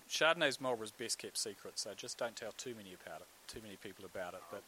Chardonnay's 0.09 0.59
Marlborough's 0.59 0.91
best 0.91 1.19
kept 1.19 1.37
secret, 1.37 1.79
so 1.79 1.91
just 1.95 2.17
don't 2.17 2.35
tell 2.35 2.53
too 2.57 2.73
many 2.75 2.95
about 3.05 3.21
it, 3.21 3.27
too 3.47 3.59
many 3.63 3.75
people 3.77 4.05
about 4.05 4.33
it. 4.33 4.41
But 4.51 4.63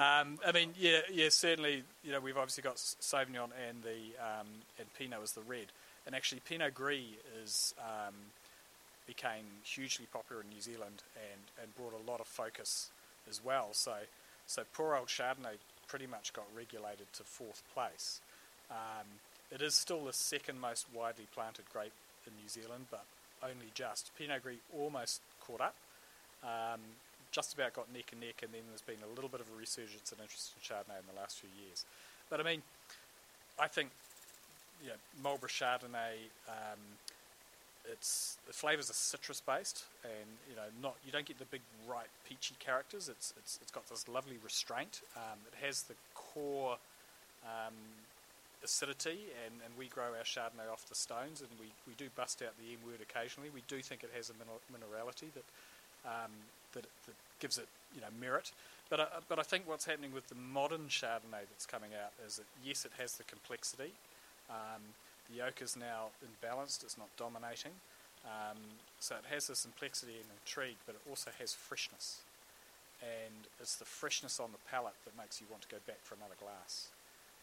um, 0.00 0.38
I 0.46 0.52
mean, 0.52 0.74
yeah, 0.78 1.00
yeah, 1.12 1.28
certainly. 1.30 1.84
You 2.04 2.12
know, 2.12 2.20
we've 2.20 2.36
obviously 2.36 2.62
got 2.62 2.76
Sauvignon 2.76 3.50
and 3.68 3.82
the 3.82 4.22
um, 4.22 4.46
and 4.78 4.92
Pinot 4.94 5.20
as 5.22 5.32
the 5.32 5.42
red, 5.42 5.66
and 6.06 6.14
actually 6.14 6.40
Pinot 6.40 6.74
Gris 6.74 7.00
is 7.42 7.74
um, 7.78 8.14
became 9.06 9.44
hugely 9.64 10.06
popular 10.12 10.42
in 10.42 10.48
New 10.48 10.60
Zealand 10.60 11.02
and, 11.16 11.42
and 11.62 11.76
brought 11.76 11.92
a 11.92 12.10
lot 12.10 12.20
of 12.20 12.26
focus 12.26 12.90
as 13.28 13.44
well. 13.44 13.68
So 13.72 13.94
so 14.46 14.62
poor 14.72 14.94
old 14.96 15.08
Chardonnay 15.08 15.58
pretty 15.86 16.06
much 16.06 16.32
got 16.32 16.46
regulated 16.56 17.12
to 17.14 17.22
fourth 17.24 17.62
place. 17.74 18.20
Um, 18.70 19.06
it 19.50 19.60
is 19.60 19.74
still 19.74 20.04
the 20.04 20.12
second 20.12 20.58
most 20.60 20.86
widely 20.94 21.26
planted 21.34 21.66
grape 21.72 21.92
in 22.26 22.32
New 22.40 22.48
Zealand, 22.48 22.86
but 22.90 23.04
only 23.42 23.70
just. 23.74 24.10
Pinot 24.18 24.42
Gris 24.42 24.56
almost 24.76 25.20
caught 25.40 25.60
up, 25.60 25.74
um, 26.42 26.80
just 27.30 27.54
about 27.54 27.74
got 27.74 27.92
neck 27.92 28.10
and 28.12 28.20
neck, 28.20 28.42
and 28.42 28.52
then 28.52 28.62
there's 28.68 28.82
been 28.82 29.02
a 29.02 29.14
little 29.14 29.30
bit 29.30 29.40
of 29.40 29.46
a 29.54 29.58
resurgence 29.58 30.12
in 30.12 30.22
interest 30.22 30.52
in 30.56 30.62
Chardonnay 30.62 30.98
in 31.00 31.06
the 31.12 31.20
last 31.20 31.40
few 31.40 31.50
years. 31.64 31.84
But 32.30 32.40
I 32.40 32.42
mean, 32.42 32.62
I 33.58 33.68
think 33.68 33.90
you 34.82 34.88
know, 34.88 35.00
Marlborough 35.22 35.48
Chardonnay, 35.48 36.28
um, 36.48 36.80
it's 37.90 38.38
the 38.46 38.52
flavors 38.52 38.90
are 38.90 38.94
citrus 38.94 39.40
based, 39.40 39.84
and 40.04 40.28
you 40.48 40.56
know, 40.56 40.68
not 40.80 40.96
you 41.04 41.12
don't 41.12 41.26
get 41.26 41.38
the 41.38 41.46
big 41.46 41.62
ripe 41.88 42.10
peachy 42.28 42.54
characters. 42.58 43.08
It's 43.08 43.34
it's 43.36 43.58
it's 43.60 43.70
got 43.70 43.88
this 43.88 44.08
lovely 44.08 44.36
restraint. 44.42 45.00
Um, 45.16 45.38
it 45.46 45.64
has 45.64 45.82
the 45.82 45.94
core 46.14 46.76
um, 47.44 47.74
acidity, 48.64 49.30
and, 49.44 49.54
and 49.64 49.72
we 49.78 49.88
grow 49.88 50.14
our 50.14 50.24
Chardonnay 50.24 50.70
off 50.70 50.88
the 50.88 50.94
stones, 50.94 51.40
and 51.40 51.50
we, 51.58 51.66
we 51.86 51.94
do 51.96 52.08
bust 52.16 52.42
out 52.42 52.54
the 52.58 52.72
M 52.72 52.80
word 52.86 53.00
occasionally. 53.02 53.50
We 53.52 53.62
do 53.68 53.80
think 53.82 54.02
it 54.02 54.10
has 54.16 54.30
a 54.30 54.34
minerality 54.72 55.30
that, 55.34 55.46
um, 56.06 56.32
that 56.72 56.86
that 57.06 57.16
gives 57.40 57.58
it 57.58 57.68
you 57.94 58.00
know 58.00 58.12
merit. 58.20 58.52
But 58.90 59.00
I, 59.00 59.06
but 59.28 59.38
I 59.38 59.42
think 59.42 59.66
what's 59.66 59.84
happening 59.84 60.12
with 60.12 60.28
the 60.28 60.34
modern 60.34 60.88
Chardonnay 60.88 61.48
that's 61.50 61.66
coming 61.66 61.90
out 61.94 62.12
is 62.26 62.36
that 62.36 62.46
yes, 62.64 62.84
it 62.84 62.92
has 62.98 63.16
the 63.16 63.24
complexity. 63.24 63.92
Um, 64.50 64.82
the 65.32 65.42
oak 65.44 65.62
is 65.62 65.76
now 65.76 66.10
imbalanced; 66.22 66.82
it's 66.82 66.98
not 66.98 67.08
dominating. 67.16 67.72
Um, 68.24 68.58
so 69.00 69.16
it 69.16 69.26
has 69.34 69.48
this 69.48 69.62
complexity 69.62 70.14
and 70.14 70.30
intrigue, 70.40 70.78
but 70.86 70.94
it 70.94 71.02
also 71.08 71.30
has 71.38 71.52
freshness. 71.52 72.22
And 73.02 73.50
it's 73.58 73.76
the 73.76 73.84
freshness 73.84 74.38
on 74.38 74.52
the 74.52 74.62
palate 74.70 74.94
that 75.04 75.18
makes 75.18 75.40
you 75.40 75.48
want 75.50 75.62
to 75.62 75.68
go 75.68 75.78
back 75.88 75.98
for 76.04 76.14
another 76.14 76.38
glass. 76.38 76.86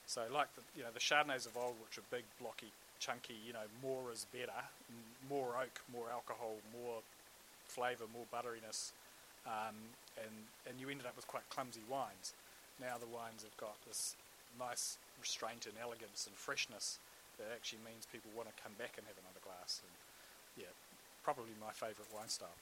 So 0.09 0.25
like 0.33 0.49
the 0.57 0.65
you 0.73 0.81
know 0.81 0.89
the 0.89 0.99
Chardonnays 0.99 1.45
of 1.45 1.53
old, 1.53 1.77
which 1.85 2.01
are 2.01 2.07
big, 2.09 2.25
blocky, 2.41 2.73
chunky, 2.97 3.37
you 3.45 3.53
know 3.53 3.69
more 3.77 4.09
is 4.09 4.25
better, 4.33 4.65
more 5.29 5.53
oak, 5.53 5.85
more 5.93 6.09
alcohol, 6.09 6.57
more 6.73 7.05
flavour, 7.69 8.09
more 8.09 8.25
butteriness, 8.33 8.89
um, 9.45 9.77
and 10.17 10.33
and 10.65 10.81
you 10.81 10.89
ended 10.89 11.05
up 11.05 11.15
with 11.15 11.29
quite 11.29 11.45
clumsy 11.53 11.85
wines. 11.85 12.33
Now 12.81 12.97
the 12.97 13.05
wines 13.05 13.45
have 13.45 13.55
got 13.61 13.77
this 13.85 14.15
nice 14.57 14.97
restraint 15.21 15.69
and 15.69 15.77
elegance 15.77 16.25
and 16.25 16.33
freshness 16.33 16.97
that 17.37 17.53
actually 17.53 17.85
means 17.85 18.09
people 18.09 18.31
want 18.33 18.49
to 18.49 18.55
come 18.57 18.73
back 18.81 18.97
and 18.97 19.05
have 19.05 19.19
another 19.21 19.45
glass. 19.45 19.85
And 19.85 19.93
yeah, 20.65 20.73
probably 21.21 21.53
my 21.61 21.69
favourite 21.69 22.09
wine 22.09 22.33
style. 22.33 22.57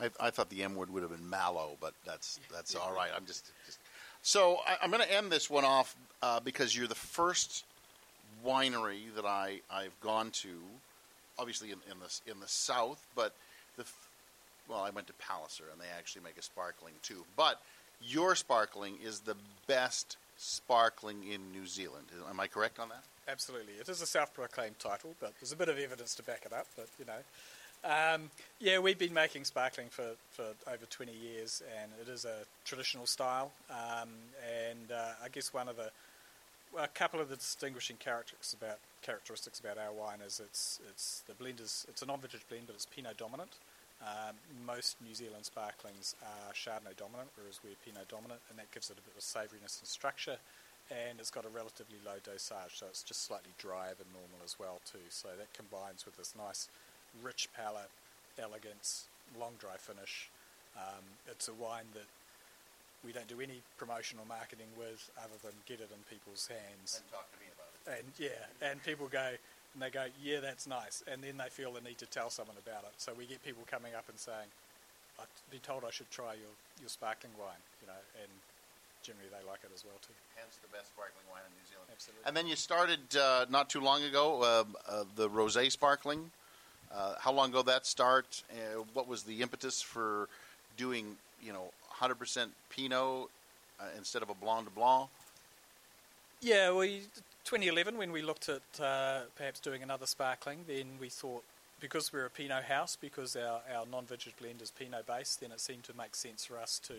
I, 0.00 0.08
I 0.18 0.30
thought 0.30 0.48
the 0.48 0.64
M 0.64 0.74
word 0.74 0.88
would 0.88 1.02
have 1.02 1.12
been 1.12 1.28
malo, 1.28 1.76
but 1.78 1.92
that's 2.08 2.40
that's 2.48 2.74
all 2.74 2.96
right. 2.96 3.10
I'm 3.14 3.26
just, 3.28 3.52
just 3.68 3.83
so 4.24 4.58
I, 4.66 4.78
I'm 4.82 4.90
going 4.90 5.02
to 5.02 5.14
end 5.14 5.30
this 5.30 5.48
one 5.48 5.64
off 5.64 5.94
uh, 6.22 6.40
because 6.40 6.76
you're 6.76 6.88
the 6.88 6.94
first 6.94 7.64
winery 8.44 9.14
that 9.14 9.26
I 9.26 9.60
I've 9.70 9.98
gone 10.00 10.30
to, 10.30 10.48
obviously 11.38 11.70
in, 11.70 11.78
in 11.90 11.98
the 12.00 12.30
in 12.32 12.40
the 12.40 12.48
south, 12.48 13.06
but 13.14 13.34
the 13.76 13.84
well 14.68 14.80
I 14.80 14.90
went 14.90 15.06
to 15.08 15.12
Palliser 15.14 15.64
and 15.70 15.80
they 15.80 15.86
actually 15.96 16.22
make 16.22 16.38
a 16.38 16.42
sparkling 16.42 16.94
too, 17.02 17.24
but 17.36 17.60
your 18.02 18.34
sparkling 18.34 18.96
is 19.04 19.20
the 19.20 19.36
best 19.66 20.16
sparkling 20.36 21.30
in 21.30 21.52
New 21.52 21.66
Zealand. 21.66 22.06
Am 22.28 22.40
I 22.40 22.46
correct 22.46 22.78
on 22.78 22.88
that? 22.88 23.04
Absolutely, 23.28 23.74
it 23.74 23.88
is 23.88 24.00
a 24.00 24.06
self-proclaimed 24.06 24.78
title, 24.78 25.14
but 25.20 25.32
there's 25.38 25.52
a 25.52 25.56
bit 25.56 25.68
of 25.68 25.78
evidence 25.78 26.14
to 26.14 26.22
back 26.22 26.42
it 26.46 26.52
up. 26.52 26.66
But 26.76 26.88
you 26.98 27.04
know, 27.04 27.20
um, 27.84 28.30
yeah, 28.60 28.78
we've 28.78 28.98
been 28.98 29.14
making 29.14 29.44
sparkling 29.44 29.88
for, 29.88 30.12
for 30.30 30.44
over 30.66 30.86
20 30.88 31.12
years, 31.12 31.62
and 31.80 31.92
it 32.00 32.10
is 32.10 32.24
a 32.24 32.44
traditional 32.64 33.06
style. 33.06 33.52
Um, 33.70 34.10
and 34.68 34.90
uh, 34.92 35.12
I 35.22 35.28
guess 35.28 35.52
one 35.52 35.68
of 35.68 35.76
the 35.76 35.90
a 36.78 36.88
couple 36.88 37.20
of 37.20 37.28
the 37.28 37.36
distinguishing 37.36 37.96
characteristics 38.00 38.52
about 38.52 38.78
characteristics 39.02 39.60
about 39.60 39.78
our 39.78 39.92
wine 39.92 40.18
is 40.26 40.40
it's 40.42 40.80
it's 40.90 41.22
the 41.28 41.34
blend 41.34 41.60
is 41.60 41.86
it's 41.88 42.02
a 42.02 42.06
non-vintage 42.06 42.42
blend, 42.48 42.66
but 42.66 42.74
it's 42.74 42.86
Pinot 42.86 43.16
dominant. 43.16 43.52
Um, 44.02 44.34
most 44.66 44.96
New 45.00 45.14
Zealand 45.14 45.44
sparklings 45.46 46.16
are 46.20 46.52
Chardonnay 46.52 46.96
dominant, 46.98 47.30
whereas 47.36 47.60
we're 47.62 47.78
Pinot 47.84 48.08
dominant, 48.08 48.40
and 48.50 48.58
that 48.58 48.70
gives 48.72 48.90
it 48.90 48.98
a 48.98 49.04
bit 49.06 49.14
of 49.16 49.22
savouriness 49.22 49.80
and 49.80 49.88
structure. 49.88 50.36
And 50.90 51.16
it's 51.16 51.30
got 51.30 51.46
a 51.46 51.48
relatively 51.48 51.96
low 52.04 52.20
dosage, 52.20 52.76
so 52.76 52.84
it's 52.90 53.02
just 53.02 53.24
slightly 53.24 53.56
drier 53.56 53.96
than 53.96 54.10
normal 54.12 54.44
as 54.44 54.58
well 54.58 54.84
too. 54.84 55.08
So 55.08 55.28
that 55.38 55.48
combines 55.54 56.04
with 56.04 56.18
this 56.18 56.34
nice, 56.36 56.68
rich 57.22 57.48
palate, 57.56 57.90
elegance, 58.38 59.06
long 59.38 59.52
dry 59.58 59.76
finish. 59.76 60.30
Um, 60.76 61.04
it's 61.30 61.48
a 61.48 61.54
wine 61.54 61.86
that 61.94 62.08
we 63.04 63.12
don't 63.12 63.28
do 63.28 63.40
any 63.40 63.62
promotional 63.76 64.24
marketing 64.26 64.66
with, 64.78 65.10
other 65.18 65.38
than 65.42 65.52
get 65.66 65.80
it 65.80 65.90
in 65.92 66.00
people's 66.10 66.48
hands. 66.48 67.00
And 67.00 67.12
talk 67.12 67.30
to 67.30 67.38
me 67.38 67.46
about 67.52 67.70
it. 67.70 68.00
And 68.00 68.08
yeah, 68.18 68.70
and 68.70 68.82
people 68.82 69.06
go, 69.06 69.36
and 69.74 69.82
they 69.82 69.90
go, 69.90 70.06
yeah, 70.22 70.40
that's 70.40 70.66
nice, 70.66 71.04
and 71.10 71.22
then 71.22 71.36
they 71.36 71.50
feel 71.50 71.72
the 71.72 71.80
need 71.80 71.98
to 71.98 72.06
tell 72.06 72.30
someone 72.30 72.56
about 72.56 72.84
it. 72.84 72.94
So 72.96 73.12
we 73.12 73.26
get 73.26 73.44
people 73.44 73.62
coming 73.70 73.94
up 73.94 74.08
and 74.08 74.18
saying, 74.18 74.48
I've 75.20 75.28
been 75.50 75.60
told 75.60 75.84
I 75.86 75.90
should 75.90 76.10
try 76.10 76.34
your, 76.34 76.54
your 76.80 76.88
sparkling 76.88 77.32
wine, 77.38 77.60
you 77.80 77.86
know, 77.86 78.00
and 78.18 78.30
generally 79.02 79.28
they 79.30 79.46
like 79.46 79.60
it 79.62 79.70
as 79.74 79.84
well 79.84 80.00
too. 80.02 80.16
Hence 80.34 80.58
the 80.62 80.72
best 80.74 80.88
sparkling 80.88 81.28
wine 81.30 81.44
in 81.46 81.52
New 81.54 81.66
Zealand. 81.68 81.86
Absolutely. 81.92 82.24
And 82.26 82.34
then 82.34 82.46
you 82.48 82.56
started 82.56 83.16
uh, 83.16 83.46
not 83.50 83.68
too 83.68 83.80
long 83.80 84.02
ago 84.02 84.42
uh, 84.42 84.64
uh, 84.90 85.04
the 85.14 85.28
rosé 85.28 85.70
sparkling. 85.70 86.32
Uh, 86.92 87.14
how 87.18 87.32
long 87.32 87.50
ago 87.50 87.62
that 87.62 87.86
start? 87.86 88.42
Uh, 88.50 88.82
what 88.92 89.08
was 89.08 89.22
the 89.22 89.42
impetus 89.42 89.82
for 89.82 90.28
doing 90.76 91.16
you 91.42 91.52
know 91.52 91.70
100% 91.92 92.48
Pinot 92.70 93.28
uh, 93.80 93.84
instead 93.96 94.22
of 94.22 94.30
a 94.30 94.34
Blanc 94.34 94.64
de 94.64 94.70
Blanc? 94.70 95.08
Yeah, 96.40 96.72
we 96.72 97.02
2011 97.44 97.96
when 97.98 98.12
we 98.12 98.22
looked 98.22 98.48
at 98.48 98.62
uh, 98.80 99.20
perhaps 99.36 99.60
doing 99.60 99.82
another 99.82 100.06
sparkling, 100.06 100.60
then 100.66 100.86
we 101.00 101.08
thought 101.08 101.44
because 101.80 102.12
we're 102.12 102.26
a 102.26 102.30
Pinot 102.30 102.64
house, 102.64 102.96
because 102.96 103.36
our, 103.36 103.60
our 103.74 103.84
non-vintage 103.90 104.34
blend 104.40 104.62
is 104.62 104.70
Pinot 104.70 105.06
based, 105.06 105.40
then 105.40 105.52
it 105.52 105.60
seemed 105.60 105.84
to 105.84 105.92
make 105.96 106.14
sense 106.14 106.44
for 106.44 106.58
us 106.58 106.80
to 106.86 106.94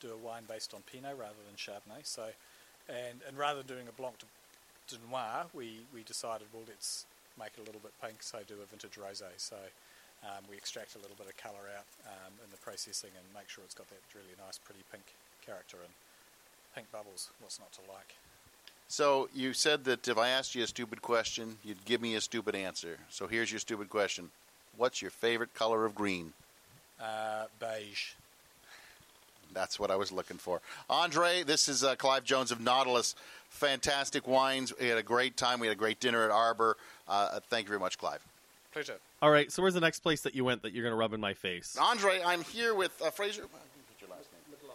do 0.00 0.12
a 0.12 0.16
wine 0.16 0.44
based 0.48 0.74
on 0.74 0.82
Pinot 0.82 1.16
rather 1.18 1.34
than 1.46 1.56
Chardonnay. 1.56 2.04
So, 2.04 2.28
and 2.88 3.20
and 3.26 3.36
rather 3.38 3.62
than 3.62 3.76
doing 3.76 3.88
a 3.88 3.92
Blanc 3.92 4.16
de, 4.18 4.96
de 4.96 5.10
Noir, 5.10 5.46
we, 5.52 5.80
we 5.94 6.02
decided 6.02 6.48
well 6.52 6.64
let's 6.66 7.06
make 7.38 7.52
it 7.56 7.62
a 7.62 7.66
little 7.66 7.80
bit 7.80 7.92
pink, 8.00 8.22
so 8.22 8.38
I 8.38 8.42
do 8.42 8.54
a 8.62 8.66
vintage 8.66 8.98
rosé. 8.98 9.30
So. 9.36 9.56
Um, 10.22 10.46
we 10.48 10.54
extract 10.56 10.94
a 10.94 10.98
little 10.98 11.16
bit 11.18 11.26
of 11.26 11.36
colour 11.36 11.66
out 11.76 11.82
um, 12.06 12.30
in 12.44 12.50
the 12.52 12.56
processing 12.58 13.10
and 13.18 13.26
make 13.34 13.48
sure 13.48 13.64
it's 13.64 13.74
got 13.74 13.88
that 13.88 13.98
really 14.14 14.38
nice, 14.38 14.56
pretty 14.56 14.78
pink 14.92 15.02
character 15.44 15.78
and 15.82 15.90
pink 16.76 16.92
bubbles. 16.92 17.30
What's 17.40 17.58
not 17.58 17.72
to 17.72 17.80
like? 17.92 18.14
So 18.88 19.28
you 19.34 19.52
said 19.52 19.84
that 19.84 20.06
if 20.06 20.18
I 20.18 20.28
asked 20.28 20.54
you 20.54 20.62
a 20.62 20.66
stupid 20.66 21.02
question, 21.02 21.56
you'd 21.64 21.84
give 21.84 22.00
me 22.00 22.14
a 22.14 22.20
stupid 22.20 22.54
answer. 22.54 22.98
So 23.08 23.26
here's 23.26 23.50
your 23.50 23.58
stupid 23.58 23.88
question: 23.88 24.30
What's 24.76 25.00
your 25.00 25.10
favorite 25.10 25.54
color 25.54 25.84
of 25.84 25.94
green? 25.94 26.34
Uh, 27.00 27.46
beige. 27.58 28.12
That's 29.54 29.78
what 29.78 29.90
I 29.90 29.96
was 29.96 30.12
looking 30.12 30.38
for. 30.38 30.60
Andre, 30.88 31.42
this 31.42 31.68
is 31.68 31.84
uh, 31.84 31.94
Clive 31.96 32.24
Jones 32.24 32.50
of 32.50 32.60
Nautilus. 32.60 33.14
Fantastic 33.52 34.26
wines. 34.26 34.72
We 34.80 34.88
had 34.88 34.98
a 34.98 35.02
great 35.02 35.36
time. 35.36 35.60
We 35.60 35.68
had 35.68 35.76
a 35.76 35.78
great 35.78 36.00
dinner 36.00 36.24
at 36.24 36.30
Arbour. 36.30 36.76
Uh, 37.06 37.38
thank 37.48 37.66
you 37.66 37.68
very 37.68 37.78
much, 37.80 37.96
Clive. 37.96 38.20
Pleasure. 38.72 38.96
All 39.20 39.30
right, 39.30 39.52
so 39.52 39.62
where's 39.62 39.74
the 39.74 39.80
next 39.80 40.00
place 40.00 40.22
that 40.22 40.34
you 40.34 40.44
went 40.44 40.62
that 40.62 40.72
you're 40.72 40.82
going 40.82 40.92
to 40.92 40.98
rub 40.98 41.12
in 41.12 41.20
my 41.20 41.34
face? 41.34 41.76
Andre, 41.78 42.20
I'm 42.24 42.42
here 42.42 42.74
with 42.74 43.00
uh, 43.00 43.10
Fraser. 43.10 43.42
Your 44.00 44.10
last 44.10 44.26
name? 44.32 44.70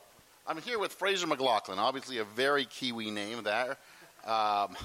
I'm 0.47 0.61
here 0.61 0.79
with 0.79 0.93
Fraser 0.93 1.27
McLaughlin, 1.27 1.79
obviously 1.79 2.19
a 2.19 2.23
very 2.23 2.63
Kiwi 2.65 3.11
name 3.11 3.43
there. 3.43 3.77
Um, 4.25 4.77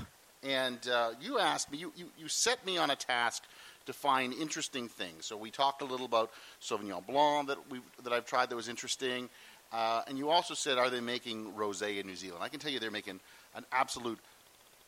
and 0.43 0.89
uh, 0.89 1.11
you 1.21 1.39
asked 1.39 1.71
me, 1.71 1.79
you, 1.79 1.93
you, 1.95 2.07
you 2.19 2.27
set 2.27 2.65
me 2.67 2.79
on 2.79 2.91
a 2.91 2.97
task 2.97 3.45
to 3.87 3.93
find 3.93 4.33
interesting 4.33 4.89
things. 4.89 5.27
So 5.27 5.37
we 5.37 5.51
talked 5.51 5.83
a 5.83 5.85
little 5.85 6.07
about 6.07 6.31
Sauvignon 6.61 7.07
Blanc 7.07 7.49
that, 7.49 7.59
we 7.71 7.81
that 8.03 8.13
I've 8.13 8.27
tried 8.27 8.49
that 8.49 8.57
was 8.57 8.69
interesting. 8.69 9.29
Uh, 9.73 10.03
and 10.09 10.19
you 10.19 10.31
also 10.31 10.55
said, 10.55 10.79
are 10.79 10.91
they 10.91 11.01
making 11.01 11.53
rosé 11.53 12.01
in 12.01 12.07
New 12.07 12.17
Zealand? 12.17 12.43
I 12.43 12.49
can 12.49 12.59
tell 12.59 12.71
you 12.71 12.81
they're 12.81 12.91
making 12.91 13.21
an 13.55 13.65
absolute 13.73 14.19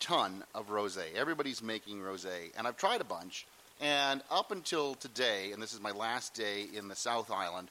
ton 0.01 0.45
of 0.55 0.69
rosé. 0.69 1.15
Everybody's 1.15 1.63
making 1.63 1.99
rosé. 1.99 2.51
And 2.57 2.67
I've 2.67 2.77
tried 2.77 3.01
a 3.01 3.05
bunch. 3.05 3.47
And 3.81 4.23
up 4.31 4.51
until 4.51 4.95
today, 4.95 5.51
and 5.53 5.63
this 5.63 5.73
is 5.73 5.81
my 5.81 5.91
last 5.91 6.35
day 6.35 6.67
in 6.77 6.89
the 6.89 6.95
South 6.95 7.31
Island, 7.31 7.69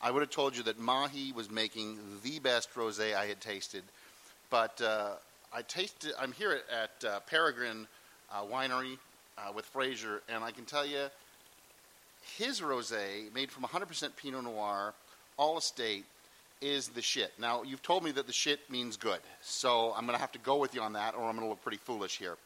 I 0.00 0.10
would 0.10 0.20
have 0.20 0.30
told 0.30 0.56
you 0.56 0.62
that 0.64 0.78
Mahi 0.78 1.32
was 1.32 1.50
making 1.50 1.98
the 2.22 2.38
best 2.38 2.72
rosé 2.74 3.14
I 3.14 3.26
had 3.26 3.40
tasted. 3.40 3.82
But 4.50 4.80
uh, 4.80 5.14
I 5.52 5.62
tasted. 5.62 6.12
I'm 6.20 6.32
here 6.32 6.60
at, 6.70 7.02
at 7.02 7.10
uh, 7.10 7.20
Peregrine 7.20 7.86
uh, 8.32 8.42
Winery 8.42 8.98
uh, 9.38 9.52
with 9.54 9.64
Fraser, 9.66 10.22
and 10.28 10.44
I 10.44 10.50
can 10.50 10.64
tell 10.64 10.86
you, 10.86 11.06
his 12.36 12.60
rosé, 12.60 13.32
made 13.34 13.50
from 13.50 13.64
100% 13.64 14.16
Pinot 14.16 14.44
Noir, 14.44 14.92
all 15.36 15.58
estate, 15.58 16.04
is 16.60 16.88
the 16.88 17.02
shit. 17.02 17.32
Now 17.38 17.62
you've 17.62 17.82
told 17.82 18.04
me 18.04 18.10
that 18.12 18.26
the 18.26 18.32
shit 18.32 18.60
means 18.70 18.96
good, 18.96 19.20
so 19.40 19.92
I'm 19.96 20.06
going 20.06 20.16
to 20.16 20.20
have 20.20 20.32
to 20.32 20.38
go 20.38 20.56
with 20.56 20.74
you 20.74 20.80
on 20.80 20.92
that, 20.94 21.14
or 21.14 21.24
I'm 21.24 21.36
going 21.36 21.46
to 21.46 21.48
look 21.48 21.62
pretty 21.62 21.78
foolish 21.78 22.18
here. 22.18 22.36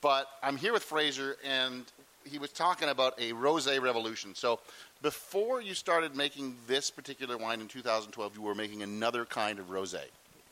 But 0.00 0.28
I'm 0.42 0.56
here 0.56 0.72
with 0.72 0.84
Fraser, 0.84 1.36
and 1.44 1.84
he 2.24 2.38
was 2.38 2.50
talking 2.50 2.88
about 2.88 3.14
a 3.18 3.32
rosé 3.32 3.80
revolution. 3.80 4.34
So 4.34 4.60
before 5.02 5.60
you 5.60 5.74
started 5.74 6.14
making 6.14 6.56
this 6.66 6.90
particular 6.90 7.36
wine 7.36 7.60
in 7.60 7.68
2012, 7.68 8.36
you 8.36 8.42
were 8.42 8.54
making 8.54 8.82
another 8.82 9.24
kind 9.24 9.58
of 9.58 9.70
rosé. 9.70 10.02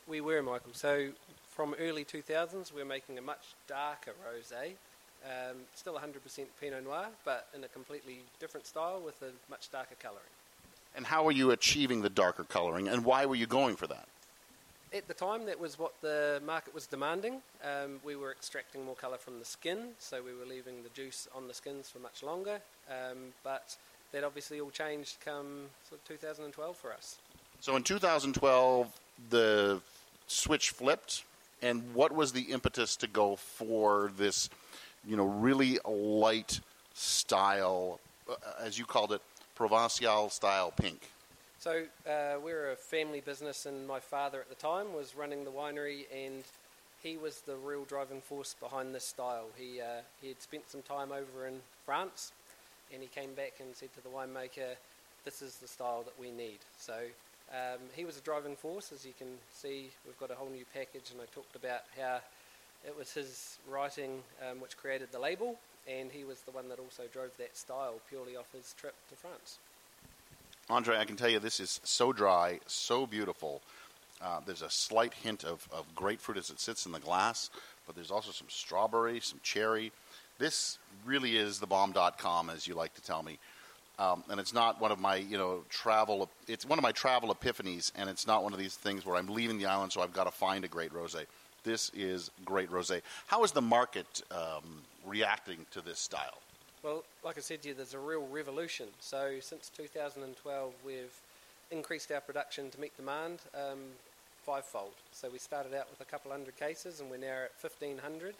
We 0.07 0.21
were, 0.21 0.41
Michael. 0.41 0.73
So 0.73 1.09
from 1.49 1.75
early 1.79 2.03
2000s, 2.03 2.73
we're 2.73 2.85
making 2.85 3.17
a 3.17 3.21
much 3.21 3.55
darker 3.67 4.13
rosé. 4.25 4.73
Um, 5.25 5.57
still 5.73 5.95
100% 5.95 6.45
Pinot 6.61 6.83
Noir, 6.83 7.07
but 7.25 7.47
in 7.55 7.63
a 7.63 7.67
completely 7.67 8.19
different 8.39 8.65
style 8.65 9.01
with 9.03 9.21
a 9.21 9.31
much 9.49 9.71
darker 9.71 9.95
colouring. 9.99 10.36
And 10.97 11.05
how 11.05 11.23
were 11.23 11.31
you 11.31 11.51
achieving 11.51 12.01
the 12.01 12.09
darker 12.09 12.43
coloring, 12.43 12.87
and 12.87 13.05
why 13.05 13.27
were 13.27 13.35
you 13.35 13.45
going 13.45 13.75
for 13.75 13.85
that? 13.85 14.07
At 14.91 15.07
the 15.07 15.13
time, 15.13 15.45
that 15.45 15.59
was 15.59 15.77
what 15.77 15.93
the 16.01 16.41
market 16.43 16.73
was 16.73 16.87
demanding. 16.87 17.41
Um, 17.63 17.99
we 18.03 18.15
were 18.15 18.31
extracting 18.31 18.83
more 18.83 18.95
colour 18.95 19.17
from 19.17 19.37
the 19.37 19.45
skin, 19.45 19.89
so 19.99 20.23
we 20.23 20.33
were 20.33 20.45
leaving 20.49 20.81
the 20.81 20.89
juice 20.89 21.27
on 21.35 21.47
the 21.47 21.53
skins 21.53 21.87
for 21.87 21.99
much 21.99 22.23
longer. 22.23 22.59
Um, 22.89 23.17
but 23.43 23.77
that 24.11 24.23
obviously 24.23 24.59
all 24.59 24.71
changed 24.71 25.17
come 25.23 25.67
sort 25.87 26.01
of 26.01 26.07
2012 26.07 26.75
for 26.75 26.91
us. 26.91 27.17
So 27.59 27.75
in 27.75 27.83
2012, 27.83 28.99
the 29.29 29.79
switch 30.25 30.71
flipped, 30.71 31.25
and 31.61 31.83
what 31.93 32.11
was 32.11 32.31
the 32.31 32.43
impetus 32.43 32.95
to 32.97 33.07
go 33.07 33.35
for 33.35 34.11
this, 34.17 34.49
you 35.07 35.15
know, 35.15 35.25
really 35.25 35.77
light 35.85 36.59
style, 36.95 37.99
uh, 38.27 38.33
as 38.59 38.79
you 38.79 38.85
called 38.85 39.11
it, 39.11 39.21
Provençal 39.57 40.31
style 40.31 40.71
pink? 40.71 41.09
So 41.59 41.83
uh, 42.07 42.39
we're 42.43 42.71
a 42.71 42.75
family 42.75 43.21
business, 43.21 43.65
and 43.65 43.87
my 43.87 43.99
father 43.99 44.39
at 44.39 44.49
the 44.49 44.55
time 44.55 44.93
was 44.93 45.15
running 45.15 45.43
the 45.43 45.51
winery, 45.51 46.05
and 46.13 46.43
he 47.01 47.17
was 47.17 47.41
the 47.41 47.55
real 47.55 47.83
driving 47.85 48.21
force 48.21 48.55
behind 48.59 48.93
this 48.93 49.05
style. 49.05 49.47
He 49.57 49.81
uh, 49.81 50.01
he 50.21 50.27
had 50.27 50.41
spent 50.41 50.69
some 50.69 50.83
time 50.83 51.11
over 51.11 51.47
in 51.47 51.59
France, 51.85 52.31
and 52.93 53.01
he 53.01 53.07
came 53.07 53.33
back 53.33 53.53
and 53.59 53.75
said 53.75 53.89
to 53.95 54.03
the 54.03 54.09
winemaker, 54.09 54.75
"This 55.25 55.41
is 55.41 55.55
the 55.57 55.67
style 55.67 56.03
that 56.03 56.19
we 56.19 56.29
need." 56.29 56.59
So 56.77 56.93
um, 57.51 57.79
he 57.95 58.05
was 58.05 58.17
a 58.17 58.21
driving 58.21 58.55
force, 58.55 58.91
as 58.91 59.05
you 59.05 59.13
can 59.17 59.39
see. 59.51 59.89
We've 60.05 60.19
got 60.19 60.29
a 60.29 60.35
whole 60.35 60.49
new 60.49 60.65
package, 60.73 61.09
and 61.11 61.19
I 61.19 61.25
talked 61.33 61.55
about 61.55 61.81
how 61.99 62.19
it 62.87 62.95
was 62.95 63.11
his 63.13 63.57
writing 63.67 64.21
um, 64.47 64.61
which 64.61 64.77
created 64.77 65.11
the 65.11 65.19
label, 65.19 65.57
and 65.87 66.11
he 66.11 66.23
was 66.23 66.41
the 66.41 66.51
one 66.51 66.69
that 66.69 66.79
also 66.79 67.03
drove 67.11 67.31
that 67.37 67.55
style 67.57 67.95
purely 68.09 68.35
off 68.35 68.51
his 68.53 68.73
trip 68.79 68.95
to 69.09 69.15
France. 69.15 69.59
Andre, 70.69 70.97
I 70.97 71.05
can 71.05 71.15
tell 71.15 71.29
you 71.29 71.39
this 71.39 71.59
is 71.59 71.79
so 71.83 72.11
dry, 72.11 72.59
so 72.67 73.05
beautiful. 73.07 73.61
Uh, 74.21 74.41
there's 74.45 74.61
a 74.63 74.69
slight 74.69 75.13
hint 75.13 75.43
of, 75.45 75.67
of 75.71 75.85
grapefruit 75.95 76.37
as 76.37 76.49
it 76.49 76.59
sits 76.59 76.85
in 76.85 76.91
the 76.91 76.99
glass, 76.99 77.49
but 77.85 77.95
there's 77.95 78.11
also 78.11 78.31
some 78.31 78.47
strawberry, 78.49 79.19
some 79.21 79.39
cherry. 79.43 79.91
This 80.39 80.77
really 81.05 81.37
is 81.37 81.59
the 81.59 81.67
bomb.com, 81.67 82.49
as 82.49 82.67
you 82.67 82.75
like 82.75 82.93
to 82.95 83.01
tell 83.01 83.23
me. 83.23 83.39
um, 83.99 84.23
and 84.29 84.39
it's 84.39 84.53
not 84.53 84.79
one 84.79 84.91
of 84.91 84.99
my 84.99 85.15
you 85.15 85.37
know 85.37 85.63
travel. 85.69 86.29
It's 86.47 86.65
one 86.65 86.77
of 86.77 86.83
my 86.83 86.91
travel 86.91 87.33
epiphanies, 87.33 87.91
and 87.95 88.09
it's 88.09 88.27
not 88.27 88.43
one 88.43 88.53
of 88.53 88.59
these 88.59 88.75
things 88.75 89.05
where 89.05 89.15
I'm 89.15 89.27
leaving 89.27 89.57
the 89.57 89.65
island, 89.67 89.91
so 89.93 90.01
I've 90.01 90.13
got 90.13 90.25
to 90.25 90.31
find 90.31 90.63
a 90.65 90.67
great 90.67 90.93
rosé. 90.93 91.25
This 91.67 91.91
is 91.93 92.31
great 92.45 92.71
rosé. 92.71 93.01
How 93.25 93.43
is 93.43 93.51
the 93.51 93.61
market 93.61 94.21
um, 94.31 94.83
reacting 95.05 95.65
to 95.71 95.81
this 95.81 95.99
style? 95.99 96.37
Well, 96.81 97.03
like 97.25 97.37
I 97.37 97.41
said 97.41 97.61
to 97.63 97.67
you, 97.67 97.73
there's 97.73 97.93
a 97.93 97.99
real 97.99 98.25
revolution. 98.31 98.87
So 99.01 99.33
since 99.41 99.69
2012, 99.75 100.73
we've 100.85 101.19
increased 101.69 102.09
our 102.13 102.21
production 102.21 102.69
to 102.69 102.79
meet 102.79 102.95
demand 102.95 103.39
um, 103.53 103.79
fivefold. 104.45 104.93
So 105.11 105.27
we 105.29 105.39
started 105.39 105.73
out 105.73 105.89
with 105.89 105.99
a 105.99 106.09
couple 106.09 106.31
hundred 106.31 106.55
cases, 106.55 107.01
and 107.01 107.09
we're 107.09 107.17
now 107.17 107.43
at 107.43 107.51
1,500, 107.59 108.33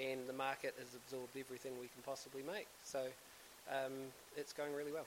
and 0.00 0.20
the 0.28 0.32
market 0.32 0.76
has 0.78 0.94
absorbed 0.94 1.36
everything 1.36 1.72
we 1.80 1.88
can 1.88 2.02
possibly 2.06 2.44
make. 2.46 2.68
So 2.84 3.00
um, 3.72 3.92
it's 4.36 4.52
going 4.52 4.72
really 4.72 4.92
well. 4.92 5.06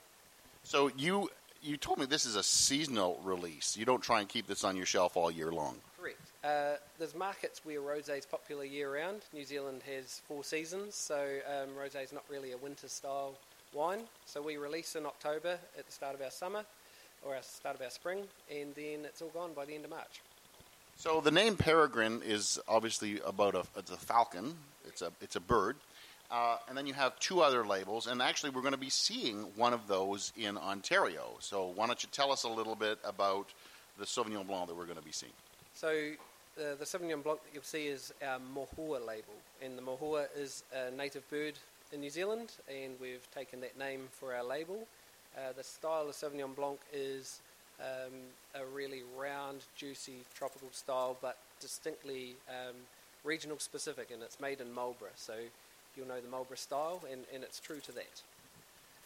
So 0.62 0.90
you 0.98 1.30
you 1.62 1.78
told 1.78 1.98
me 1.98 2.04
this 2.04 2.26
is 2.26 2.36
a 2.36 2.42
seasonal 2.42 3.18
release. 3.24 3.78
You 3.78 3.86
don't 3.86 4.02
try 4.02 4.20
and 4.20 4.28
keep 4.28 4.46
this 4.46 4.62
on 4.62 4.76
your 4.76 4.84
shelf 4.84 5.16
all 5.16 5.30
year 5.30 5.52
long. 5.52 5.76
Correct. 5.98 6.18
Uh, 6.44 6.74
there's 6.98 7.14
markets 7.14 7.60
where 7.64 7.80
rosé 7.80 8.18
is 8.18 8.26
popular 8.26 8.64
year 8.64 8.92
round. 8.94 9.22
New 9.32 9.44
Zealand 9.44 9.82
has 9.86 10.20
four 10.26 10.42
seasons, 10.42 10.96
so 10.96 11.38
um, 11.46 11.68
rosé 11.80 12.02
is 12.02 12.12
not 12.12 12.24
really 12.28 12.52
a 12.52 12.56
winter 12.56 12.88
style 12.88 13.34
wine. 13.72 14.00
So 14.26 14.42
we 14.42 14.56
release 14.56 14.96
in 14.96 15.06
October 15.06 15.58
at 15.78 15.86
the 15.86 15.92
start 15.92 16.14
of 16.14 16.20
our 16.20 16.30
summer 16.30 16.64
or 17.24 17.36
our 17.36 17.42
start 17.42 17.76
of 17.76 17.82
our 17.82 17.90
spring, 17.90 18.24
and 18.50 18.74
then 18.74 19.04
it's 19.04 19.22
all 19.22 19.28
gone 19.28 19.52
by 19.54 19.64
the 19.64 19.74
end 19.74 19.84
of 19.84 19.90
March. 19.90 20.20
So 20.96 21.20
the 21.20 21.30
name 21.30 21.56
peregrine 21.56 22.22
is 22.24 22.58
obviously 22.66 23.20
about 23.24 23.54
a 23.54 23.62
it's 23.76 23.92
a 23.92 23.96
falcon. 23.96 24.56
It's 24.86 25.02
a 25.02 25.12
it's 25.20 25.36
a 25.36 25.40
bird. 25.40 25.76
Uh, 26.32 26.56
and 26.66 26.78
then 26.78 26.86
you 26.86 26.94
have 26.94 27.18
two 27.20 27.42
other 27.42 27.64
labels, 27.66 28.06
and 28.06 28.22
actually, 28.22 28.48
we're 28.48 28.62
going 28.62 28.72
to 28.72 28.78
be 28.78 28.88
seeing 28.88 29.42
one 29.54 29.74
of 29.74 29.86
those 29.86 30.32
in 30.34 30.56
Ontario. 30.56 31.34
So, 31.40 31.66
why 31.74 31.86
don't 31.86 32.02
you 32.02 32.08
tell 32.10 32.32
us 32.32 32.44
a 32.44 32.48
little 32.48 32.74
bit 32.74 32.98
about 33.04 33.48
the 33.98 34.06
Sauvignon 34.06 34.46
Blanc 34.46 34.68
that 34.68 34.74
we're 34.74 34.86
going 34.86 34.96
to 34.96 35.04
be 35.04 35.12
seeing? 35.12 35.32
So, 35.74 36.12
uh, 36.58 36.74
the 36.78 36.84
Sauvignon 36.84 37.22
Blanc 37.22 37.42
that 37.42 37.54
you'll 37.54 37.62
see 37.62 37.86
is 37.86 38.12
our 38.26 38.38
Mohua 38.38 39.04
label, 39.06 39.34
and 39.62 39.76
the 39.76 39.82
Mohua 39.82 40.26
is 40.36 40.62
a 40.74 40.90
native 40.90 41.28
bird 41.30 41.54
in 41.92 42.00
New 42.00 42.10
Zealand, 42.10 42.52
and 42.68 42.94
we've 43.00 43.26
taken 43.34 43.60
that 43.60 43.78
name 43.78 44.08
for 44.10 44.34
our 44.34 44.44
label. 44.44 44.86
Uh, 45.36 45.52
the 45.56 45.64
style 45.64 46.08
of 46.08 46.14
Sauvignon 46.14 46.54
Blanc 46.54 46.78
is 46.92 47.40
um, 47.80 48.12
a 48.54 48.64
really 48.66 49.02
round, 49.18 49.60
juicy, 49.76 50.24
tropical 50.34 50.68
style, 50.72 51.16
but 51.20 51.38
distinctly 51.60 52.34
um, 52.48 52.74
regional 53.24 53.58
specific, 53.58 54.10
and 54.12 54.22
it's 54.22 54.40
made 54.40 54.60
in 54.60 54.72
Marlborough. 54.72 55.10
So 55.16 55.34
you'll 55.96 56.08
know 56.08 56.20
the 56.20 56.28
Marlborough 56.28 56.56
style, 56.56 57.02
and, 57.10 57.22
and 57.34 57.42
it's 57.42 57.60
true 57.60 57.80
to 57.80 57.92
that. 57.92 58.22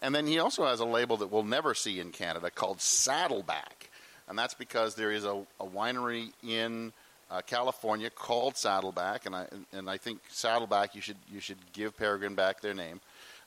And 0.03 0.15
then 0.15 0.27
he 0.27 0.39
also 0.39 0.67
has 0.67 0.81
a 0.81 0.85
label 0.85 1.17
that 1.19 1.29
we'll 1.29 1.43
never 1.43 1.75
see 1.75 2.01
in 2.01 2.11
Canada 2.11 2.51
called 2.51 2.81
Saddleback. 2.81 3.91
And 4.29 4.39
that's 4.39 4.55
because 4.55 4.95
there 4.95 5.13
is 5.13 5.25
a, 5.25 5.47
a 5.61 5.65
winery 5.65 6.33
in 6.47 6.93
uh, 7.31 7.41
California 7.47 8.11
called 8.11 8.57
Saddleback, 8.57 9.27
and 9.27 9.35
I 9.35 9.47
and 9.73 9.91
I 9.91 9.97
think 9.97 10.21
Saddleback 10.29 10.95
you 10.95 11.01
should 11.01 11.17
you 11.33 11.41
should 11.41 11.59
give 11.73 11.97
Peregrine 11.97 12.35
back 12.35 12.61
their 12.61 12.75
name, 12.75 13.01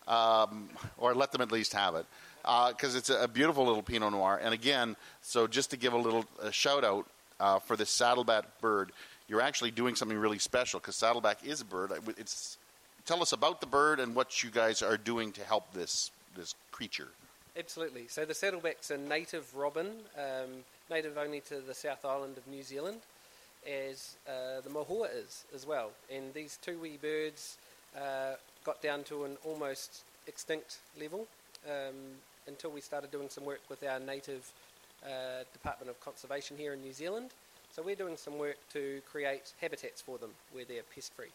um, 0.07 0.69
or 0.97 1.13
let 1.13 1.31
them 1.31 1.41
at 1.41 1.51
least 1.51 1.73
have 1.73 1.95
it, 1.95 2.05
because 2.41 2.95
uh, 2.95 2.97
it's 2.97 3.09
a, 3.09 3.27
beautiful 3.27 3.65
little 3.65 3.83
Pinot 3.83 4.11
Noir. 4.11 4.39
And 4.41 4.53
again, 4.53 4.95
so 5.21 5.47
just 5.47 5.69
to 5.71 5.77
give 5.77 5.93
a 5.93 5.97
little 5.97 6.25
a 6.41 6.51
shout 6.51 6.83
out 6.83 7.05
uh, 7.39 7.59
for 7.59 7.75
this 7.75 7.89
Saddleback 7.89 8.59
bird, 8.59 8.91
you're 9.27 9.41
actually 9.41 9.71
doing 9.71 9.95
something 9.95 10.17
really 10.17 10.39
special 10.39 10.79
because 10.79 10.95
Saddleback 10.95 11.45
is 11.45 11.61
a 11.61 11.65
bird. 11.65 11.91
It's 12.17 12.57
tell 13.05 13.21
us 13.21 13.31
about 13.31 13.61
the 13.61 13.67
bird 13.67 13.99
and 13.99 14.13
what 14.13 14.43
you 14.43 14.49
guys 14.49 14.81
are 14.81 14.97
doing 14.97 15.31
to 15.33 15.43
help 15.43 15.71
this 15.73 16.11
this 16.35 16.53
creature. 16.71 17.07
Absolutely. 17.57 18.07
So 18.07 18.23
the 18.23 18.33
saddleback's 18.33 18.91
a 18.91 18.97
native 18.97 19.53
robin, 19.55 19.87
um, 20.17 20.63
native 20.89 21.17
only 21.17 21.41
to 21.41 21.59
the 21.59 21.73
South 21.73 22.05
Island 22.05 22.37
of 22.37 22.47
New 22.47 22.63
Zealand, 22.63 22.99
as 23.67 24.15
uh, 24.27 24.61
the 24.61 24.69
mohua 24.69 25.07
is 25.13 25.45
as 25.53 25.65
well. 25.65 25.91
And 26.13 26.33
these 26.33 26.57
two 26.61 26.77
wee 26.79 26.97
birds 27.01 27.57
uh, 27.95 28.35
got 28.63 28.81
down 28.81 29.03
to 29.05 29.25
an 29.25 29.37
almost 29.43 30.03
extinct 30.27 30.77
level 30.99 31.27
um, 31.67 31.95
until 32.47 32.71
we 32.71 32.81
started 32.81 33.11
doing 33.11 33.29
some 33.29 33.45
work 33.45 33.61
with 33.69 33.83
our 33.83 33.99
native 33.99 34.51
uh, 35.03 35.43
Department 35.53 35.89
of 35.89 35.99
Conservation 36.01 36.57
here 36.57 36.73
in 36.73 36.81
New 36.81 36.93
Zealand. 36.93 37.29
So 37.71 37.81
we're 37.83 37.95
doing 37.95 38.17
some 38.17 38.37
work 38.37 38.57
to 38.73 39.01
create 39.11 39.53
habitats 39.61 40.01
for 40.01 40.17
them 40.17 40.31
where 40.51 40.65
they're 40.65 40.83
pest 40.93 41.13
free. 41.13 41.27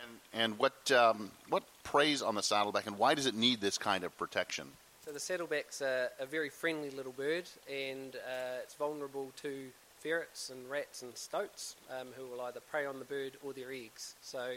And, 0.00 0.42
and 0.42 0.58
what, 0.58 0.90
um, 0.92 1.30
what 1.48 1.64
preys 1.82 2.22
on 2.22 2.34
the 2.36 2.42
saddleback, 2.42 2.86
and 2.86 2.98
why 2.98 3.14
does 3.14 3.26
it 3.26 3.34
need 3.34 3.60
this 3.60 3.78
kind 3.78 4.04
of 4.04 4.16
protection? 4.16 4.68
So 5.04 5.12
the 5.12 5.18
saddleback's 5.18 5.80
a, 5.80 6.10
a 6.20 6.26
very 6.26 6.50
friendly 6.50 6.90
little 6.90 7.12
bird, 7.12 7.44
and 7.68 8.14
uh, 8.14 8.62
it's 8.62 8.74
vulnerable 8.74 9.32
to 9.42 9.68
ferrets 10.00 10.50
and 10.50 10.70
rats 10.70 11.02
and 11.02 11.16
stoats, 11.16 11.76
um, 11.90 12.08
who 12.16 12.26
will 12.26 12.40
either 12.42 12.60
prey 12.70 12.86
on 12.86 12.98
the 12.98 13.04
bird 13.04 13.32
or 13.44 13.52
their 13.52 13.72
eggs. 13.72 14.14
So 14.22 14.54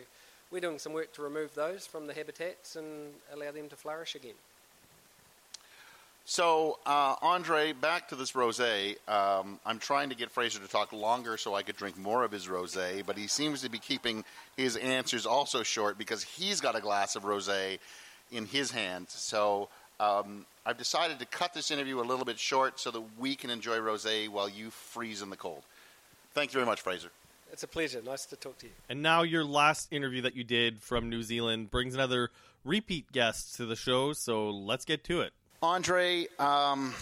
we're 0.51 0.61
doing 0.61 0.79
some 0.79 0.93
work 0.93 1.13
to 1.13 1.21
remove 1.21 1.55
those 1.55 1.87
from 1.87 2.07
the 2.07 2.13
habitats 2.13 2.75
and 2.75 3.13
allow 3.33 3.51
them 3.51 3.69
to 3.69 3.75
flourish 3.75 4.15
again. 4.15 4.35
So, 6.25 6.77
uh, 6.85 7.15
Andre, 7.21 7.73
back 7.73 8.09
to 8.09 8.15
this 8.15 8.33
rosé. 8.33 8.95
Um, 9.09 9.59
I'm 9.65 9.79
trying 9.79 10.09
to 10.09 10.15
get 10.15 10.29
Fraser 10.29 10.59
to 10.59 10.67
talk 10.67 10.93
longer 10.93 11.35
so 11.35 11.55
I 11.55 11.63
could 11.63 11.75
drink 11.75 11.97
more 11.97 12.23
of 12.23 12.31
his 12.31 12.47
rosé, 12.47 13.03
but 13.05 13.17
he 13.17 13.27
seems 13.27 13.61
to 13.63 13.69
be 13.69 13.79
keeping 13.79 14.23
his 14.55 14.77
answers 14.77 15.25
also 15.25 15.63
short 15.63 15.97
because 15.97 16.21
he's 16.23 16.61
got 16.61 16.75
a 16.75 16.79
glass 16.79 17.15
of 17.15 17.23
rosé 17.23 17.79
in 18.31 18.45
his 18.45 18.71
hand. 18.71 19.09
So, 19.09 19.67
um, 19.99 20.45
I've 20.65 20.77
decided 20.77 21.19
to 21.19 21.25
cut 21.25 21.53
this 21.53 21.71
interview 21.71 21.99
a 21.99 22.03
little 22.03 22.25
bit 22.25 22.37
short 22.37 22.79
so 22.79 22.91
that 22.91 23.01
we 23.17 23.35
can 23.35 23.49
enjoy 23.49 23.77
rosé 23.77 24.29
while 24.29 24.47
you 24.47 24.69
freeze 24.69 25.21
in 25.21 25.29
the 25.29 25.37
cold. 25.37 25.63
Thank 26.33 26.51
you 26.51 26.53
very 26.53 26.65
much, 26.65 26.81
Fraser. 26.81 27.09
It's 27.51 27.63
a 27.63 27.67
pleasure. 27.67 28.01
Nice 28.05 28.25
to 28.27 28.35
talk 28.35 28.57
to 28.59 28.67
you. 28.67 28.71
And 28.87 29.01
now 29.01 29.23
your 29.23 29.43
last 29.43 29.91
interview 29.91 30.21
that 30.21 30.35
you 30.35 30.43
did 30.43 30.81
from 30.81 31.09
New 31.09 31.23
Zealand 31.23 31.71
brings 31.71 31.93
another 31.95 32.29
repeat 32.63 33.11
guest 33.11 33.55
to 33.55 33.65
the 33.65 33.75
show, 33.75 34.13
so 34.13 34.49
let's 34.49 34.85
get 34.85 35.03
to 35.05 35.21
it. 35.21 35.33
Andre, 35.61 36.27
um, 36.39 36.93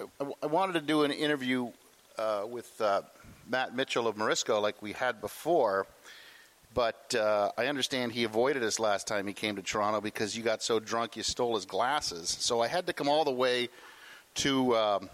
I, 0.00 0.24
I, 0.42 0.46
wanted 0.46 0.72
to 0.74 0.80
do 0.80 1.04
an 1.04 1.10
interview 1.10 1.70
uh, 2.18 2.44
with 2.48 2.80
uh, 2.80 3.02
Matt 3.48 3.76
Mitchell 3.76 4.08
of 4.08 4.16
Marisco 4.16 4.62
like 4.62 4.80
we 4.80 4.92
had 4.92 5.20
before, 5.20 5.86
but 6.74 7.14
uh, 7.14 7.50
I 7.58 7.66
understand 7.66 8.12
he 8.12 8.24
avoided 8.24 8.62
us 8.62 8.78
last 8.78 9.06
time 9.06 9.26
he 9.26 9.32
came 9.32 9.56
to 9.56 9.62
Toronto 9.62 10.00
because 10.00 10.36
you 10.36 10.42
got 10.42 10.62
so 10.62 10.78
drunk 10.78 11.16
you 11.16 11.22
stole 11.22 11.54
his 11.56 11.66
glasses. 11.66 12.36
So 12.40 12.60
I 12.60 12.68
had 12.68 12.86
to 12.86 12.92
come 12.92 13.08
all 13.08 13.24
the 13.24 13.32
way 13.32 13.68
to 14.36 14.76
um, 14.76 15.10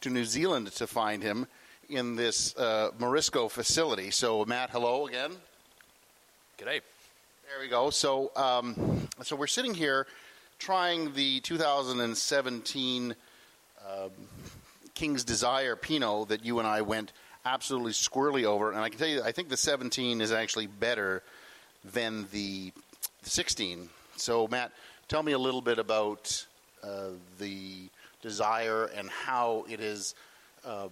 to 0.00 0.10
New 0.10 0.24
Zealand 0.24 0.72
to 0.72 0.86
find 0.86 1.22
him 1.22 1.46
in 1.88 2.16
this 2.16 2.56
uh, 2.56 2.90
Marisco 2.98 3.50
facility. 3.50 4.10
So 4.10 4.44
Matt, 4.44 4.70
hello 4.70 5.06
again. 5.06 5.32
G'day. 6.58 6.80
There 7.48 7.60
we 7.60 7.68
go. 7.68 7.90
So 7.90 8.32
um, 8.34 9.08
so 9.22 9.36
we're 9.36 9.46
sitting 9.46 9.74
here 9.74 10.06
trying 10.58 11.12
the 11.12 11.40
2017 11.40 13.14
um, 13.86 14.10
King's 14.94 15.24
Desire 15.24 15.76
Pinot 15.76 16.28
that 16.28 16.44
you 16.44 16.58
and 16.58 16.66
I 16.66 16.80
went 16.80 17.12
absolutely 17.46 17.92
squirrely 17.92 18.44
over, 18.44 18.72
and 18.72 18.80
I 18.80 18.88
can 18.88 18.98
tell 18.98 19.08
you, 19.08 19.22
I 19.22 19.32
think 19.32 19.48
the 19.48 19.56
17 19.56 20.20
is 20.20 20.32
actually 20.32 20.66
better 20.66 21.22
than 21.84 22.26
the 22.32 22.72
16. 23.22 23.88
So, 24.16 24.48
Matt, 24.48 24.72
tell 25.08 25.22
me 25.22 25.32
a 25.32 25.38
little 25.38 25.60
bit 25.60 25.78
about 25.78 26.44
uh, 26.82 27.10
the 27.38 27.88
Desire 28.22 28.86
and 28.96 29.08
how 29.08 29.64
it 29.68 29.78
has 29.78 30.14
uh, 30.66 30.88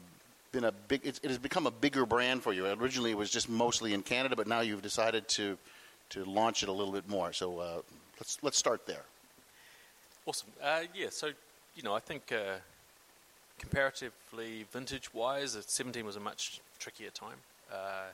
been 0.53 0.65
a 0.65 0.73
big. 0.73 1.05
It, 1.05 1.19
it, 1.25 1.29
has 1.31 1.39
become 1.39 1.67
a 1.67 1.71
bigger 1.71 2.07
brand 2.07 2.43
for 2.45 2.53
you. 2.53 2.67
Originally, 2.67 3.11
it 3.11 3.17
was 3.17 3.29
just 3.29 3.49
mostly 3.49 3.93
in 3.93 4.03
Canada, 4.03 4.37
but 4.37 4.47
now 4.47 4.61
you've 4.61 4.83
decided 4.83 5.27
to 5.29 5.59
to 6.11 6.25
launch 6.25 6.63
it 6.63 6.69
a 6.69 6.73
little 6.73 6.93
bit 6.93 7.09
more. 7.09 7.33
So, 7.33 7.59
uh, 7.59 7.81
let's 8.21 8.39
let's 8.43 8.59
start 8.59 8.87
there. 8.87 9.03
Awesome. 10.27 10.49
Uh, 10.63 10.83
yeah, 10.95 11.09
so, 11.11 11.31
you 11.75 11.83
know, 11.83 11.95
I 11.95 11.99
think 11.99 12.31
uh, 12.31 12.59
comparatively 13.59 14.67
vintage 14.73 15.13
wise, 15.15 15.57
17 15.67 16.05
was 16.05 16.17
a 16.17 16.21
much 16.21 16.61
trickier 16.79 17.11
time. 17.11 17.39
Uh, 17.73 18.07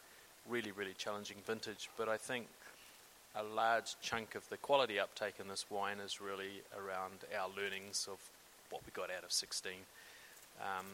really, 0.49 0.73
really 0.73 0.95
challenging 0.97 1.37
vintage, 1.47 1.91
but 1.97 2.09
I 2.09 2.17
think 2.17 2.47
a 3.37 3.43
large 3.43 3.95
chunk 4.01 4.35
of 4.35 4.49
the 4.49 4.57
quality 4.57 4.99
uptake 4.99 5.35
in 5.39 5.49
this 5.49 5.67
wine 5.71 5.99
is 6.05 6.21
really 6.21 6.63
around 6.77 7.15
our 7.39 7.49
learnings 7.57 8.09
of 8.11 8.19
what 8.71 8.83
we 8.85 8.93
got 8.93 9.11
out 9.11 9.25
of 9.25 9.33
16. 9.33 9.73
Um, 10.61 10.87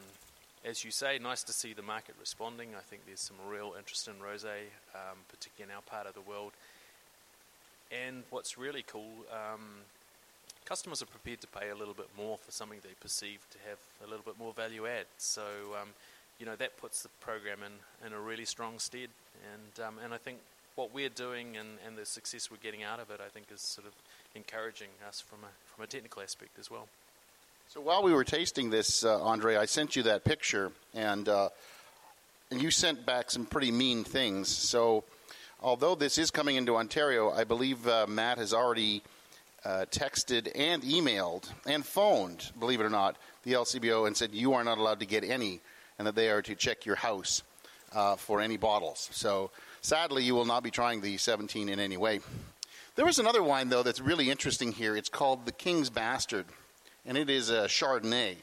as 0.65 0.83
you 0.83 0.91
say, 0.91 1.19
nice 1.19 1.43
to 1.43 1.53
see 1.53 1.73
the 1.73 1.81
market 1.81 2.15
responding. 2.19 2.69
I 2.77 2.81
think 2.81 3.05
there's 3.05 3.19
some 3.19 3.37
real 3.47 3.73
interest 3.77 4.07
in 4.07 4.15
rosé, 4.15 4.67
um, 4.93 5.17
particularly 5.29 5.71
in 5.71 5.75
our 5.75 5.81
part 5.81 6.07
of 6.07 6.13
the 6.13 6.21
world. 6.21 6.51
And 7.91 8.23
what's 8.29 8.57
really 8.57 8.83
cool, 8.85 9.25
um, 9.31 9.61
customers 10.67 11.01
are 11.01 11.05
prepared 11.07 11.39
to 11.39 11.47
pay 11.47 11.69
a 11.69 11.75
little 11.75 11.93
bit 11.93 12.09
more 12.17 12.37
for 12.37 12.51
something 12.51 12.79
they 12.83 12.95
perceive 12.99 13.39
to 13.51 13.57
have 13.69 13.77
a 14.05 14.09
little 14.09 14.25
bit 14.25 14.37
more 14.37 14.51
value 14.51 14.85
add. 14.85 15.05
So, 15.17 15.41
um, 15.81 15.89
you 16.39 16.45
know, 16.45 16.57
that 16.57 16.77
puts 16.77 17.03
the 17.03 17.09
program 17.21 17.59
in, 17.63 18.05
in 18.05 18.13
a 18.13 18.19
really 18.19 18.43
strong 18.43 18.77
stead. 18.77 19.09
And, 19.53 19.85
um, 19.85 19.95
and 20.03 20.13
I 20.13 20.17
think 20.17 20.39
what 20.75 20.93
we're 20.93 21.09
doing 21.09 21.55
and, 21.55 21.69
and 21.87 21.97
the 21.97 22.05
success 22.05 22.51
we're 22.51 22.57
getting 22.57 22.83
out 22.83 22.99
of 22.99 23.09
it, 23.11 23.21
I 23.25 23.29
think, 23.29 23.47
is 23.51 23.61
sort 23.61 23.87
of 23.87 23.93
encouraging 24.35 24.89
us 25.07 25.21
from 25.21 25.39
a 25.43 25.47
from 25.73 25.83
a 25.83 25.87
technical 25.87 26.21
aspect 26.21 26.59
as 26.59 26.69
well. 26.69 26.87
So 27.69 27.81
while 27.81 28.03
we 28.03 28.13
were 28.13 28.23
tasting 28.23 28.69
this, 28.69 29.03
uh, 29.03 29.21
Andre, 29.21 29.55
I 29.55 29.65
sent 29.65 29.95
you 29.95 30.03
that 30.03 30.23
picture, 30.23 30.71
and 30.93 31.27
uh, 31.29 31.49
and 32.51 32.61
you 32.61 32.71
sent 32.71 33.05
back 33.05 33.31
some 33.31 33.45
pretty 33.45 33.71
mean 33.71 34.03
things. 34.03 34.49
So 34.49 35.03
although 35.61 35.95
this 35.95 36.17
is 36.17 36.29
coming 36.29 36.57
into 36.57 36.75
Ontario, 36.75 37.31
I 37.31 37.45
believe 37.45 37.87
uh, 37.87 38.05
Matt 38.07 38.37
has 38.37 38.53
already 38.53 39.01
uh, 39.65 39.85
texted 39.91 40.51
and 40.55 40.83
emailed 40.83 41.49
and 41.65 41.85
phoned, 41.85 42.51
believe 42.59 42.79
it 42.79 42.85
or 42.85 42.89
not, 42.89 43.17
the 43.43 43.53
LCBO 43.53 44.07
and 44.07 44.15
said 44.15 44.33
you 44.33 44.53
are 44.53 44.63
not 44.63 44.77
allowed 44.77 44.99
to 44.99 45.05
get 45.05 45.23
any, 45.23 45.59
and 45.97 46.07
that 46.07 46.15
they 46.15 46.29
are 46.29 46.41
to 46.41 46.55
check 46.55 46.85
your 46.85 46.95
house 46.95 47.43
uh, 47.93 48.15
for 48.15 48.41
any 48.41 48.57
bottles. 48.57 49.09
So 49.11 49.51
sadly, 49.81 50.23
you 50.23 50.35
will 50.35 50.45
not 50.45 50.63
be 50.63 50.71
trying 50.71 51.01
the 51.01 51.17
17 51.17 51.69
in 51.69 51.79
any 51.79 51.97
way. 51.97 52.19
There 52.95 53.05
was 53.05 53.19
another 53.19 53.43
wine 53.43 53.69
though 53.69 53.83
that's 53.83 54.01
really 54.01 54.29
interesting 54.29 54.71
here. 54.71 54.97
It's 54.97 55.09
called 55.09 55.45
the 55.45 55.51
King's 55.51 55.89
Bastard, 55.89 56.45
and 57.05 57.17
it 57.17 57.29
is 57.29 57.49
a 57.49 57.67
Chardonnay. 57.67 58.37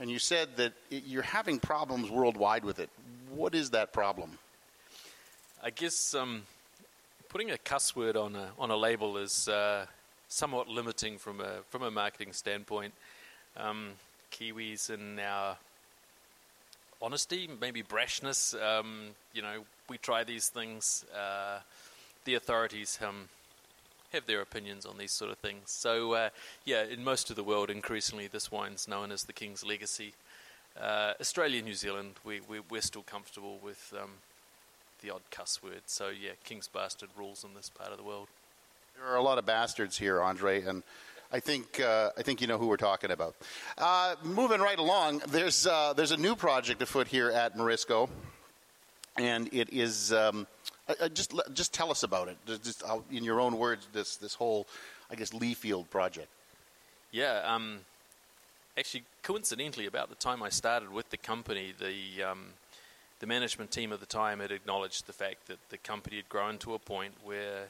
And 0.00 0.10
you 0.10 0.18
said 0.18 0.56
that 0.56 0.74
it, 0.90 1.04
you're 1.06 1.22
having 1.22 1.58
problems 1.58 2.10
worldwide 2.10 2.64
with 2.64 2.78
it. 2.78 2.90
What 3.30 3.54
is 3.54 3.70
that 3.70 3.92
problem? 3.92 4.38
I 5.62 5.70
guess 5.70 6.14
um, 6.14 6.42
putting 7.28 7.50
a 7.50 7.58
cuss 7.58 7.96
word 7.96 8.16
on 8.16 8.36
a 8.36 8.50
on 8.58 8.70
a 8.70 8.76
label 8.76 9.16
is 9.16 9.48
uh, 9.48 9.86
somewhat 10.28 10.68
limiting 10.68 11.18
from 11.18 11.40
a 11.40 11.62
from 11.70 11.82
a 11.82 11.90
marketing 11.90 12.32
standpoint. 12.32 12.92
Um, 13.56 13.92
Kiwis 14.30 14.90
and 14.90 15.18
our 15.18 15.56
honesty, 17.00 17.48
maybe 17.60 17.82
brashness. 17.82 18.54
Um, 18.60 19.08
you 19.32 19.42
know, 19.42 19.64
we 19.88 19.98
try 19.98 20.24
these 20.24 20.48
things. 20.48 21.04
Uh, 21.14 21.60
the 22.24 22.34
authorities 22.34 22.98
um, 23.06 23.28
have 24.12 24.26
their 24.26 24.40
opinions 24.40 24.86
on 24.86 24.98
these 24.98 25.12
sort 25.12 25.30
of 25.30 25.38
things. 25.38 25.70
So, 25.70 26.12
uh, 26.12 26.28
yeah, 26.64 26.84
in 26.84 27.04
most 27.04 27.30
of 27.30 27.36
the 27.36 27.42
world, 27.42 27.70
increasingly, 27.70 28.26
this 28.26 28.50
wine's 28.50 28.88
known 28.88 29.12
as 29.12 29.24
the 29.24 29.32
King's 29.32 29.64
Legacy. 29.64 30.12
Uh, 30.80 31.14
Australia, 31.20 31.62
New 31.62 31.74
Zealand, 31.74 32.14
we, 32.24 32.40
we, 32.48 32.60
we're 32.70 32.82
still 32.82 33.02
comfortable 33.02 33.58
with 33.62 33.92
um, 34.00 34.10
the 35.02 35.10
odd 35.10 35.22
cuss 35.30 35.62
word. 35.62 35.82
So, 35.86 36.08
yeah, 36.08 36.32
King's 36.44 36.68
Bastard 36.68 37.10
rules 37.16 37.44
in 37.44 37.54
this 37.54 37.68
part 37.68 37.90
of 37.90 37.98
the 37.98 38.04
world. 38.04 38.28
There 38.98 39.06
are 39.06 39.16
a 39.16 39.22
lot 39.22 39.38
of 39.38 39.46
bastards 39.46 39.96
here, 39.96 40.20
Andre, 40.20 40.62
and 40.62 40.82
I 41.32 41.38
think 41.38 41.78
uh, 41.80 42.10
I 42.18 42.22
think 42.22 42.40
you 42.40 42.48
know 42.48 42.58
who 42.58 42.66
we're 42.66 42.76
talking 42.76 43.12
about. 43.12 43.36
Uh, 43.76 44.16
moving 44.24 44.60
right 44.60 44.78
along, 44.78 45.22
there's 45.28 45.68
uh, 45.68 45.92
there's 45.92 46.10
a 46.10 46.16
new 46.16 46.34
project 46.34 46.82
afoot 46.82 47.06
here 47.06 47.30
at 47.30 47.56
Marisco, 47.56 48.08
and 49.16 49.48
it 49.54 49.72
is 49.72 50.12
um, 50.12 50.48
uh, 50.88 50.94
uh, 51.00 51.08
just 51.10 51.32
just 51.52 51.72
tell 51.72 51.92
us 51.92 52.02
about 52.02 52.26
it, 52.26 52.38
just, 52.64 52.82
uh, 52.82 52.98
in 53.12 53.22
your 53.22 53.40
own 53.40 53.56
words. 53.56 53.86
This 53.92 54.16
this 54.16 54.34
whole, 54.34 54.66
I 55.12 55.14
guess, 55.14 55.30
Leafield 55.30 55.88
project. 55.90 56.28
Yeah, 57.12 57.42
um, 57.44 57.80
actually, 58.76 59.04
coincidentally, 59.22 59.86
about 59.86 60.08
the 60.08 60.16
time 60.16 60.42
I 60.42 60.48
started 60.48 60.92
with 60.92 61.08
the 61.10 61.18
company, 61.18 61.72
the 61.78 62.24
um, 62.24 62.46
the 63.20 63.28
management 63.28 63.70
team 63.70 63.92
at 63.92 64.00
the 64.00 64.06
time 64.06 64.40
had 64.40 64.50
acknowledged 64.50 65.06
the 65.06 65.12
fact 65.12 65.46
that 65.46 65.58
the 65.70 65.78
company 65.78 66.16
had 66.16 66.28
grown 66.28 66.58
to 66.58 66.74
a 66.74 66.80
point 66.80 67.14
where 67.22 67.68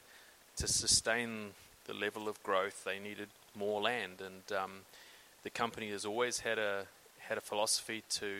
to 0.59 0.68
sustain 0.68 1.51
the 1.87 1.94
level 1.94 2.29
of 2.29 2.42
growth, 2.42 2.85
they 2.85 2.99
needed 2.99 3.29
more 3.57 3.81
land, 3.81 4.21
and 4.21 4.57
um, 4.57 4.73
the 5.42 5.51
company 5.51 5.90
has 5.90 6.05
always 6.05 6.40
had 6.40 6.59
a 6.59 6.87
had 7.18 7.38
a 7.38 7.40
philosophy 7.40 8.03
to 8.11 8.33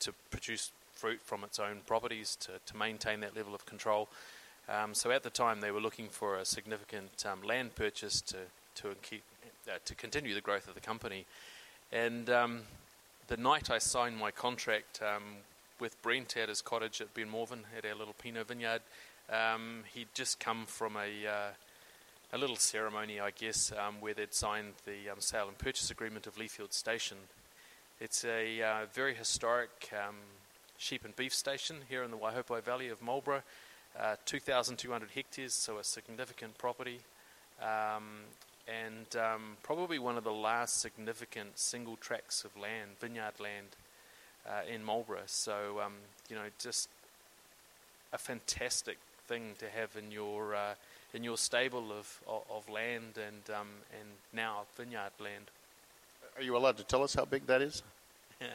to 0.00 0.12
produce 0.30 0.70
fruit 0.92 1.20
from 1.22 1.44
its 1.44 1.58
own 1.58 1.80
properties 1.86 2.36
to, 2.36 2.52
to 2.66 2.76
maintain 2.76 3.20
that 3.20 3.36
level 3.36 3.54
of 3.54 3.66
control. 3.66 4.08
Um, 4.68 4.94
so 4.94 5.10
at 5.10 5.22
the 5.22 5.30
time, 5.30 5.60
they 5.60 5.70
were 5.70 5.80
looking 5.80 6.08
for 6.08 6.36
a 6.36 6.44
significant 6.44 7.24
um, 7.26 7.42
land 7.42 7.74
purchase 7.74 8.20
to 8.22 8.36
to 8.76 8.94
keep 9.02 9.22
uh, 9.68 9.78
to 9.84 9.94
continue 9.94 10.34
the 10.34 10.40
growth 10.40 10.68
of 10.68 10.74
the 10.74 10.80
company. 10.80 11.24
And 11.92 12.28
um, 12.30 12.62
the 13.28 13.36
night 13.36 13.70
I 13.70 13.78
signed 13.78 14.16
my 14.16 14.30
contract 14.30 15.00
um, 15.02 15.22
with 15.80 16.00
Brent 16.02 16.36
at 16.36 16.48
his 16.48 16.60
cottage 16.60 17.00
at 17.00 17.14
Benmorven 17.14 17.60
at 17.76 17.84
our 17.84 17.94
little 17.94 18.14
Pinot 18.14 18.48
vineyard, 18.48 18.82
um, 19.30 19.84
he'd 19.94 20.08
just 20.14 20.38
come 20.40 20.66
from 20.66 20.96
a 20.96 21.26
uh, 21.26 21.50
a 22.34 22.38
little 22.38 22.56
ceremony, 22.56 23.20
I 23.20 23.30
guess, 23.30 23.72
um, 23.72 24.00
where 24.00 24.12
they'd 24.12 24.34
signed 24.34 24.72
the 24.84 25.08
um, 25.08 25.20
sale 25.20 25.46
and 25.46 25.56
purchase 25.56 25.90
agreement 25.90 26.26
of 26.26 26.34
Leafield 26.34 26.72
Station. 26.72 27.16
It's 28.00 28.24
a 28.24 28.60
uh, 28.60 28.86
very 28.92 29.14
historic 29.14 29.70
um, 29.92 30.16
sheep 30.76 31.04
and 31.04 31.14
beef 31.14 31.32
station 31.32 31.76
here 31.88 32.02
in 32.02 32.10
the 32.10 32.16
Waihopai 32.16 32.60
Valley 32.64 32.88
of 32.88 33.00
Marlborough, 33.00 33.44
uh, 33.98 34.16
2,200 34.26 35.10
hectares, 35.14 35.54
so 35.54 35.78
a 35.78 35.84
significant 35.84 36.58
property, 36.58 36.98
um, 37.62 38.24
and 38.66 39.14
um, 39.16 39.56
probably 39.62 40.00
one 40.00 40.16
of 40.16 40.24
the 40.24 40.32
last 40.32 40.80
significant 40.80 41.56
single 41.56 41.94
tracts 41.96 42.44
of 42.44 42.56
land, 42.56 42.98
vineyard 43.00 43.38
land, 43.38 43.68
uh, 44.48 44.62
in 44.68 44.82
Marlborough. 44.82 45.22
So, 45.26 45.80
you 46.28 46.34
know, 46.34 46.42
just 46.58 46.88
a 48.12 48.18
fantastic 48.18 48.98
thing 49.26 49.54
to 49.58 49.68
have 49.68 49.96
in 49.96 50.10
your 50.10 50.54
uh, 50.54 50.74
in 51.12 51.24
your 51.24 51.36
stable 51.36 51.92
of, 51.92 52.20
of, 52.26 52.42
of 52.50 52.68
land 52.68 53.14
and 53.16 53.54
um, 53.54 53.68
and 53.98 54.08
now 54.32 54.62
vineyard 54.76 55.12
land. 55.20 55.50
Are 56.36 56.42
you 56.42 56.56
allowed 56.56 56.76
to 56.78 56.84
tell 56.84 57.02
us 57.02 57.14
how 57.14 57.24
big 57.24 57.46
that 57.46 57.62
is? 57.62 57.82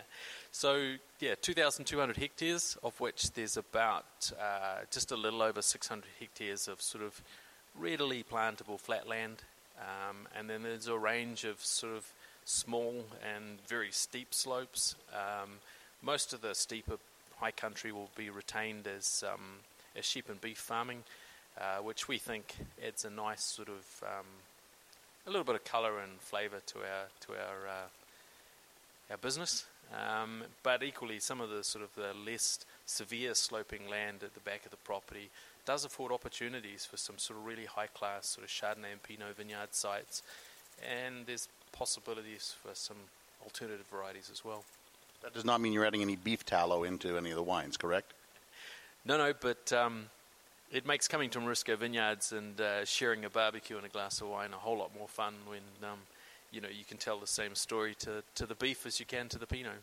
so 0.52 0.96
yeah, 1.20 1.36
2,200 1.42 2.18
hectares, 2.18 2.78
of 2.84 3.00
which 3.00 3.32
there's 3.32 3.58
about 3.58 4.32
uh, 4.40 4.80
just 4.92 5.12
a 5.12 5.16
little 5.16 5.42
over 5.42 5.62
600 5.62 6.04
hectares 6.20 6.68
of 6.68 6.82
sort 6.82 7.04
of 7.04 7.22
readily 7.78 8.24
plantable 8.30 8.80
flat 8.80 9.08
land, 9.08 9.38
um, 9.80 10.28
and 10.38 10.50
then 10.50 10.64
there's 10.64 10.88
a 10.88 10.98
range 10.98 11.46
of 11.46 11.64
sort 11.64 11.96
of 11.96 12.12
small 12.46 13.06
and 13.24 13.60
very 13.68 13.92
steep 13.92 14.34
slopes. 14.34 14.96
Um, 15.14 15.50
most 16.02 16.34
of 16.34 16.42
the 16.42 16.54
steeper 16.54 16.98
high 17.40 17.52
country 17.52 17.92
will 17.92 18.10
be 18.18 18.30
retained 18.30 18.88
as 18.88 19.24
um, 19.32 19.60
as 19.96 20.06
sheep 20.06 20.30
and 20.30 20.40
beef 20.42 20.58
farming 20.58 21.04
uh, 21.60 21.78
which 21.78 22.08
we 22.08 22.18
think 22.18 22.56
adds 22.86 23.06
a 23.06 23.10
nice 23.10 23.44
sort 23.44 23.68
of 23.68 24.04
um, 24.04 24.26
a 25.28 25.30
little 25.30 25.44
bit 25.44 25.56
of 25.56 25.64
colour 25.66 26.00
and 26.00 26.20
flavour 26.20 26.62
to 26.66 26.80
our 26.80 27.08
to 27.22 27.34
our 27.34 27.68
uh, 27.68 29.12
our 29.12 29.18
business. 29.18 29.66
Um, 29.92 30.44
but 30.62 30.84
equally, 30.84 31.20
some 31.20 31.42
of 31.42 31.50
the 31.50 31.64
sort 31.64 31.84
of 31.84 31.94
the 31.96 32.14
less 32.14 32.60
severe 32.86 33.34
sloping 33.34 33.90
land 33.90 34.24
at 34.24 34.36
the 34.36 34.40
back 34.40 34.64
of 34.66 34.72
the 34.72 34.78
property 34.78 35.30
does 35.66 35.84
afford 35.84 36.12
opportunities 36.12 36.86
for 36.86 36.98
some 36.98 37.18
sort 37.18 37.40
of 37.40 37.46
really 37.46 37.66
high 37.66 37.88
class 37.88 38.28
sort 38.28 38.46
of 38.46 38.52
Chardonnay 38.52 38.92
and 38.92 39.04
Pinot 39.04 39.36
vineyard 39.36 39.74
sites, 39.74 40.22
and 40.88 41.26
there's 41.26 41.48
possibilities 41.72 42.56
for 42.62 42.74
some 42.74 42.98
alternative 43.44 43.86
varieties 43.92 44.30
as 44.32 44.46
well. 44.46 44.64
That 45.24 45.34
does 45.34 45.44
not 45.44 45.60
mean 45.60 45.74
you're 45.74 45.86
adding 45.86 46.02
any 46.02 46.16
beef 46.16 46.46
tallow 46.46 46.84
into 46.84 47.18
any 47.18 47.32
of 47.32 47.36
the 47.36 47.44
wines, 47.44 47.76
correct? 47.76 48.14
No, 49.10 49.18
no, 49.18 49.34
but 49.42 49.74
um, 49.74 50.06
it 50.72 50.86
makes 50.86 51.08
coming 51.08 51.32
to 51.32 51.40
Marisco 51.40 51.76
Vineyards 51.76 52.32
and 52.32 52.62
uh, 52.62 52.86
sharing 52.86 53.26
a 53.26 53.30
barbecue 53.32 53.76
and 53.76 53.84
a 53.84 53.90
glass 53.90 54.22
of 54.22 54.28
wine 54.28 54.54
a 54.54 54.58
whole 54.58 54.78
lot 54.78 54.92
more 54.96 55.08
fun 55.08 55.34
when 55.48 55.62
um, 55.82 55.98
you 56.52 56.62
know 56.62 56.68
you 56.70 56.86
can 56.86 56.98
tell 56.98 57.18
the 57.18 57.26
same 57.26 57.56
story 57.56 57.96
to, 57.96 58.22
to 58.36 58.46
the 58.46 58.54
beef 58.54 58.86
as 58.86 59.00
you 59.00 59.08
can 59.08 59.28
to 59.30 59.40
the 59.40 59.48
Pinot. 59.48 59.82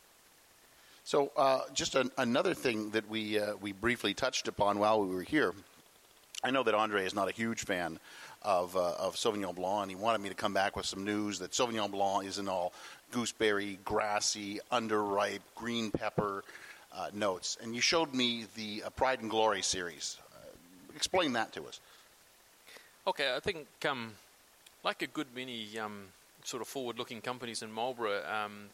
So, 1.02 1.32
uh, 1.36 1.62
just 1.74 1.96
an, 1.96 2.12
another 2.16 2.54
thing 2.54 2.90
that 2.90 3.10
we 3.10 3.40
uh, 3.40 3.56
we 3.60 3.72
briefly 3.72 4.14
touched 4.14 4.46
upon 4.46 4.78
while 4.78 5.02
we 5.02 5.12
were 5.12 5.22
here. 5.24 5.52
I 6.44 6.52
know 6.52 6.62
that 6.62 6.76
Andre 6.76 7.04
is 7.04 7.12
not 7.12 7.28
a 7.28 7.32
huge 7.32 7.64
fan 7.64 7.98
of 8.42 8.76
uh, 8.76 8.92
of 8.92 9.16
Sauvignon 9.16 9.56
Blanc, 9.56 9.82
and 9.82 9.90
he 9.90 9.96
wanted 9.96 10.20
me 10.20 10.28
to 10.28 10.36
come 10.36 10.54
back 10.54 10.76
with 10.76 10.86
some 10.86 11.04
news 11.04 11.40
that 11.40 11.50
Sauvignon 11.50 11.90
Blanc 11.90 12.28
isn't 12.28 12.48
all 12.48 12.72
gooseberry, 13.10 13.80
grassy, 13.84 14.60
underripe, 14.70 15.40
green 15.56 15.90
pepper 15.90 16.44
uh, 16.96 17.09
notes. 17.12 17.59
And 17.62 17.74
you 17.74 17.80
showed 17.80 18.14
me 18.14 18.46
the 18.56 18.82
uh, 18.87 18.90
Pride 18.90 19.20
and 19.20 19.30
Glory 19.30 19.62
series 19.62 20.18
explain 20.96 21.35
that 21.35 21.52
to 21.52 21.64
us. 21.66 21.78
Okay, 23.06 23.32
I 23.37 23.38
think 23.38 23.66
um, 23.88 24.14
like 24.82 25.02
a 25.02 25.06
good 25.06 25.28
many 25.37 25.78
um, 25.78 26.06
sort 26.42 26.62
of 26.62 26.66
forward-looking 26.66 27.20
companies 27.20 27.62
in 27.62 27.70
Marlborough, 27.70 28.24
um, 28.26 28.70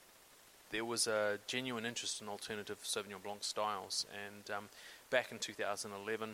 there 0.70 0.86
was 0.86 1.06
a 1.06 1.38
genuine 1.46 1.84
interest 1.84 2.22
in 2.22 2.28
alternative 2.28 2.78
Sauvignon 2.82 3.22
Blanc 3.22 3.44
styles. 3.44 4.06
And 4.26 4.56
um, 4.56 4.68
back 5.10 5.32
in 5.32 5.38
2011, 5.38 6.30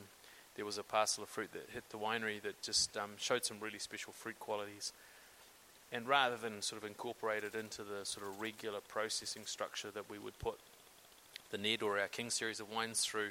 there 0.55 0.65
was 0.65 0.79
a 0.79 0.85
parcel 0.85 1.25
of 1.25 1.29
fruit 1.29 1.53
that 1.53 1.67
hit 1.73 1.89
the 1.91 1.97
winery 1.97 2.41
that 2.43 2.63
just 2.63 2.97
um, 2.97 3.13
showed 3.17 3.45
some 3.45 3.59
really 3.61 3.81
special 3.81 4.13
fruit 4.13 4.39
qualities. 4.39 4.93
And 5.91 6.07
rather 6.07 6.37
than 6.37 6.61
sort 6.63 6.83
of 6.83 6.89
incorporate 6.89 7.43
it 7.43 7.55
into 7.55 7.83
the 7.83 8.05
sort 8.05 8.27
of 8.27 8.41
regular 8.41 8.81
processing 8.87 9.47
structure 9.47 9.91
that 9.91 10.09
we 10.11 10.19
would 10.19 10.39
put 10.39 10.59
the 11.51 11.59
Ned 11.59 11.83
or 11.83 11.99
our 11.99 12.09
King 12.09 12.31
series 12.31 12.61
of 12.61 12.71
wines 12.73 13.01
through, 13.01 13.31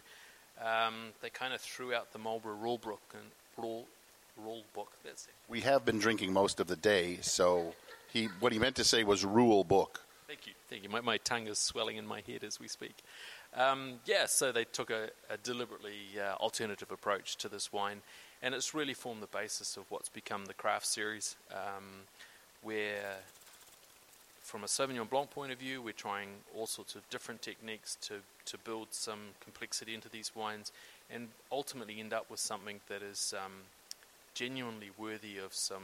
um, 0.62 1.14
they 1.22 1.30
kind 1.30 1.54
of 1.54 1.62
threw 1.62 1.94
out 1.94 2.14
the 2.14 2.20
Marlborough 2.20 2.56
rule 2.56 2.78
book 2.78 3.02
and 3.14 3.24
rule 3.58 3.86
rule 4.44 4.64
book. 4.74 4.92
That's 5.04 5.26
it. 5.26 5.34
We 5.48 5.62
have 5.62 5.86
been 5.86 6.00
drinking 6.00 6.34
most 6.34 6.60
of 6.60 6.68
the 6.68 6.76
day, 6.76 7.20
so 7.22 7.74
he 8.12 8.26
what 8.40 8.54
he 8.54 8.60
meant 8.60 8.76
to 8.78 8.84
say 8.84 9.04
was 9.04 9.26
rule 9.26 9.64
book. 9.64 10.02
Thank 10.28 10.46
you, 10.46 10.54
thank 10.70 10.84
you. 10.84 10.90
My, 10.90 11.02
my 11.02 11.18
tongue 11.18 11.48
is 11.48 11.58
swelling 11.58 11.98
in 11.98 12.06
my 12.06 12.22
head 12.28 12.44
as 12.44 12.60
we 12.60 12.68
speak. 12.68 12.96
Um, 13.56 13.94
yeah, 14.06 14.26
so 14.26 14.52
they 14.52 14.66
took 14.66 14.90
a, 14.90 15.10
a 15.30 15.38
deliberately 15.38 16.20
uh, 16.20 16.36
alternative 16.36 16.92
approach 16.92 17.38
to 17.38 17.50
this 17.50 17.72
wine, 17.72 18.02
and 18.42 18.54
it's 18.54 18.74
really 18.74 18.94
formed 18.94 19.24
the 19.24 19.28
basis 19.28 19.78
of 19.78 19.86
what's 19.90 20.10
become 20.10 20.46
the 20.46 20.54
craft 20.54 20.86
series, 20.86 21.38
um, 21.52 22.04
where 22.62 23.16
from 24.48 24.64
a 24.64 24.68
Sauvignon 24.68 25.10
Blanc 25.10 25.30
point 25.30 25.52
of 25.52 25.60
view, 25.60 25.82
we're 25.82 25.92
trying 25.92 26.30
all 26.56 26.68
sorts 26.68 26.96
of 26.96 27.08
different 27.10 27.42
techniques 27.42 27.98
to, 28.04 28.14
to 28.46 28.58
build 28.60 28.88
some 28.92 29.20
complexity 29.42 29.94
into 29.94 30.08
these 30.08 30.32
wines 30.38 30.72
and 31.12 31.28
ultimately 31.52 32.00
end 32.00 32.14
up 32.14 32.32
with 32.32 32.40
something 32.40 32.80
that 32.88 33.02
is 33.02 33.34
um, 33.44 33.52
genuinely 34.34 34.90
worthy 34.98 35.38
of 35.38 35.54
some 35.54 35.84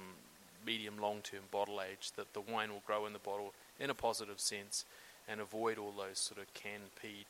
medium 0.65 0.97
long 0.97 1.19
term 1.23 1.41
bottle 1.51 1.81
age, 1.81 2.11
that 2.15 2.33
the 2.33 2.39
wine 2.39 2.71
will 2.71 2.81
grow 2.87 3.05
in 3.05 3.11
the 3.11 3.19
bottle 3.19 3.53
in 3.81 3.89
a 3.89 3.93
positive 3.93 4.39
sense 4.39 4.85
and 5.27 5.41
avoid 5.41 5.77
all 5.77 5.91
those 5.91 6.17
sort 6.17 6.39
of 6.39 6.53
canned 6.53 6.95
peed, 7.03 7.25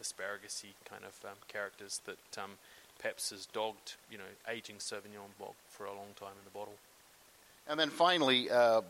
asparagus 0.00 0.64
kind 0.86 1.04
of 1.04 1.30
um, 1.30 1.36
characters 1.46 2.00
that 2.06 2.42
um, 2.42 2.52
perhaps 2.98 3.28
has 3.28 3.44
dogged, 3.44 3.96
you 4.10 4.16
know, 4.16 4.24
aging 4.48 4.76
Sauvignon 4.76 5.28
Blanc 5.38 5.54
for 5.68 5.84
a 5.84 5.92
long 5.92 6.14
time 6.18 6.32
in 6.38 6.44
the 6.46 6.58
bottle. 6.58 6.74
And 7.68 7.78
then 7.78 7.90
finally, 7.90 8.48
uh, 8.48 8.80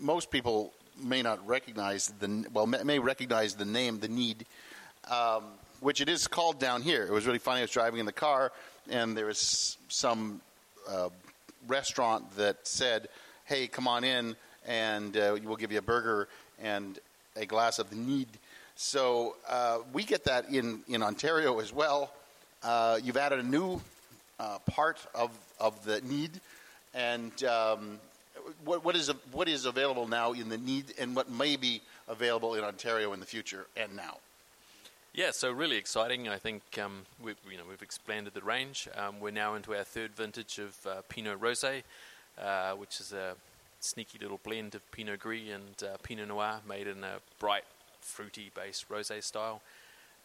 most 0.00 0.30
people 0.30 0.72
may 1.00 1.22
not 1.22 1.46
recognize 1.46 2.12
the 2.20 2.46
well 2.52 2.66
may 2.66 2.98
recognize 2.98 3.54
the 3.54 3.64
name, 3.64 4.00
the 4.00 4.08
Ned, 4.08 4.44
um, 5.10 5.44
which 5.80 6.00
it 6.00 6.08
is 6.08 6.26
called 6.26 6.58
down 6.58 6.82
here. 6.82 7.04
It 7.04 7.12
was 7.12 7.26
really 7.26 7.38
funny. 7.38 7.60
I 7.60 7.62
was 7.62 7.70
driving 7.70 8.00
in 8.00 8.06
the 8.06 8.12
car, 8.12 8.52
and 8.90 9.16
there 9.16 9.26
was 9.26 9.76
some 9.88 10.40
uh, 10.88 11.08
restaurant 11.66 12.36
that 12.36 12.66
said, 12.66 13.08
"Hey, 13.44 13.66
come 13.66 13.88
on 13.88 14.04
in, 14.04 14.36
and 14.66 15.16
uh, 15.16 15.36
we'll 15.44 15.56
give 15.56 15.72
you 15.72 15.78
a 15.78 15.82
burger 15.82 16.28
and 16.62 16.98
a 17.36 17.46
glass 17.46 17.78
of 17.78 17.90
the 17.90 17.96
Ned." 17.96 18.28
So 18.76 19.36
uh, 19.48 19.78
we 19.92 20.04
get 20.04 20.24
that 20.24 20.50
in 20.50 20.80
in 20.88 21.02
Ontario 21.02 21.58
as 21.60 21.72
well. 21.72 22.12
Uh, 22.62 22.98
you've 23.02 23.16
added 23.16 23.40
a 23.40 23.42
new 23.42 23.80
uh, 24.38 24.58
part 24.70 24.98
of 25.14 25.30
of 25.58 25.84
the 25.84 26.00
Ned, 26.02 26.40
and 26.94 27.44
um, 27.44 27.98
what, 28.64 28.84
what 28.84 28.96
is 28.96 29.10
what 29.32 29.48
is 29.48 29.64
available 29.64 30.06
now 30.06 30.32
in 30.32 30.48
the 30.48 30.58
Ned, 30.58 30.84
and 30.98 31.16
what 31.16 31.30
may 31.30 31.56
be 31.56 31.82
available 32.08 32.54
in 32.54 32.64
Ontario 32.64 33.12
in 33.12 33.20
the 33.20 33.26
future 33.26 33.66
and 33.76 33.96
now. 33.96 34.18
Yeah, 35.14 35.30
so 35.30 35.52
really 35.52 35.76
exciting. 35.76 36.26
I 36.28 36.38
think 36.38 36.62
um, 36.82 37.02
we've, 37.22 37.36
you 37.50 37.58
know, 37.58 37.64
we've 37.68 37.82
expanded 37.82 38.32
the 38.32 38.40
range. 38.40 38.88
Um, 38.96 39.20
we're 39.20 39.30
now 39.30 39.54
into 39.54 39.74
our 39.74 39.84
third 39.84 40.12
vintage 40.12 40.58
of 40.58 40.74
uh, 40.86 41.02
Pinot 41.10 41.38
Rosé, 41.38 41.82
uh, 42.40 42.72
which 42.72 42.98
is 42.98 43.12
a 43.12 43.34
sneaky 43.80 44.18
little 44.18 44.40
blend 44.42 44.74
of 44.74 44.90
Pinot 44.90 45.20
Gris 45.20 45.50
and 45.52 45.86
uh, 45.86 45.96
Pinot 46.02 46.28
Noir 46.28 46.60
made 46.66 46.86
in 46.86 47.04
a 47.04 47.18
bright, 47.38 47.64
fruity 48.00 48.50
based 48.54 48.88
rosé 48.88 49.22
style. 49.22 49.60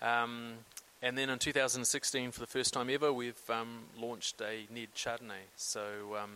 Um, 0.01 0.53
and 1.01 1.17
then 1.17 1.29
in 1.29 1.37
2016, 1.37 2.31
for 2.31 2.39
the 2.39 2.47
first 2.47 2.73
time 2.73 2.89
ever, 2.89 3.11
we've 3.11 3.49
um, 3.49 3.79
launched 3.99 4.41
a 4.41 4.67
Ned 4.73 4.89
Chardonnay. 4.95 5.47
So 5.57 5.81
um, 6.21 6.31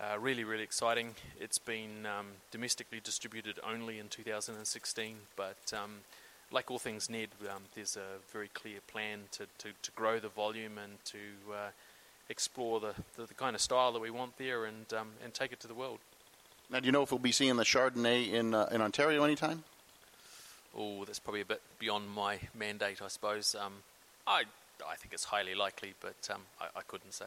uh, 0.00 0.18
really, 0.18 0.44
really 0.44 0.62
exciting. 0.62 1.14
It's 1.38 1.58
been 1.58 2.06
um, 2.06 2.26
domestically 2.50 3.00
distributed 3.02 3.58
only 3.68 3.98
in 3.98 4.08
2016, 4.08 5.16
but 5.36 5.72
um, 5.76 5.98
like 6.50 6.70
all 6.70 6.78
things 6.78 7.10
Ned, 7.10 7.28
um, 7.54 7.62
there's 7.74 7.96
a 7.96 8.18
very 8.32 8.48
clear 8.48 8.78
plan 8.86 9.20
to, 9.32 9.46
to, 9.58 9.68
to 9.82 9.90
grow 9.92 10.18
the 10.18 10.28
volume 10.28 10.78
and 10.78 11.04
to 11.06 11.18
uh, 11.52 11.68
explore 12.28 12.80
the, 12.80 12.94
the, 13.16 13.26
the, 13.26 13.34
kind 13.34 13.54
of 13.54 13.60
style 13.60 13.92
that 13.92 14.00
we 14.00 14.10
want 14.10 14.38
there 14.38 14.64
and, 14.64 14.92
um, 14.94 15.08
and 15.22 15.34
take 15.34 15.52
it 15.52 15.60
to 15.60 15.68
the 15.68 15.74
world. 15.74 15.98
Now, 16.70 16.80
do 16.80 16.86
you 16.86 16.92
know 16.92 17.02
if 17.02 17.10
we'll 17.10 17.18
be 17.18 17.32
seeing 17.32 17.56
the 17.56 17.64
Chardonnay 17.64 18.32
in, 18.32 18.54
uh, 18.54 18.68
in 18.70 18.80
Ontario 18.80 19.24
anytime? 19.24 19.64
Oh, 20.76 21.04
that's 21.04 21.18
probably 21.18 21.40
a 21.40 21.46
bit 21.46 21.60
beyond 21.78 22.08
my 22.10 22.38
mandate, 22.56 23.02
I 23.02 23.08
suppose. 23.08 23.56
Um, 23.60 23.72
I, 24.26 24.44
I 24.88 24.94
think 24.96 25.12
it's 25.12 25.24
highly 25.24 25.54
likely, 25.56 25.94
but 26.00 26.28
um, 26.32 26.42
I, 26.60 26.66
I 26.78 26.82
couldn't 26.86 27.12
say. 27.12 27.26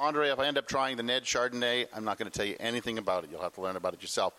Andre, 0.00 0.30
if 0.30 0.38
I 0.38 0.46
end 0.46 0.56
up 0.56 0.66
trying 0.66 0.96
the 0.96 1.02
Ned 1.02 1.24
Chardonnay, 1.24 1.86
I'm 1.94 2.04
not 2.04 2.18
going 2.18 2.30
to 2.30 2.36
tell 2.36 2.46
you 2.46 2.56
anything 2.58 2.96
about 2.96 3.22
it. 3.22 3.30
You'll 3.30 3.42
have 3.42 3.54
to 3.56 3.60
learn 3.60 3.76
about 3.76 3.92
it 3.92 4.00
yourself. 4.00 4.32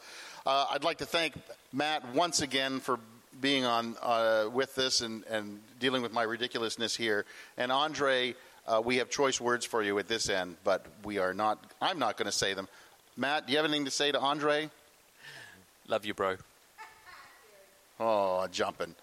Uh, 0.44 0.66
I'd 0.72 0.84
like 0.84 0.98
to 0.98 1.06
thank 1.06 1.36
Matt 1.72 2.04
once 2.16 2.42
again 2.42 2.80
for 2.80 3.00
being 3.40 3.64
on 3.64 3.96
uh, 4.02 4.50
with 4.52 4.74
this 4.74 5.02
and, 5.02 5.24
and 5.26 5.60
dealing 5.80 6.02
with 6.02 6.14
my 6.14 6.24
ridiculousness 6.24 6.96
here. 6.96 7.26
And 7.60 7.72
Andre, 7.72 8.34
uh, 8.68 8.82
we 8.84 8.98
have 8.98 9.12
choice 9.12 9.40
words 9.40 9.64
for 9.64 9.84
you 9.84 10.00
at 10.00 10.08
this 10.08 10.30
end, 10.30 10.58
but 10.64 10.84
we 11.04 11.20
are 11.20 11.32
not. 11.34 11.64
I'm 11.80 12.00
not 12.00 12.18
going 12.18 12.26
to 12.26 12.32
say 12.32 12.56
them. 12.56 12.68
Matt, 13.16 13.46
do 13.46 13.54
you 13.54 13.58
have 13.60 13.66
anything 13.66 13.86
to 13.86 13.92
say 13.92 14.12
to 14.12 14.20
Andre? 14.20 14.72
Love 15.88 16.06
you, 16.06 16.14
bro. 16.14 16.38
Oh, 18.00 18.48
jumping. 18.52 18.96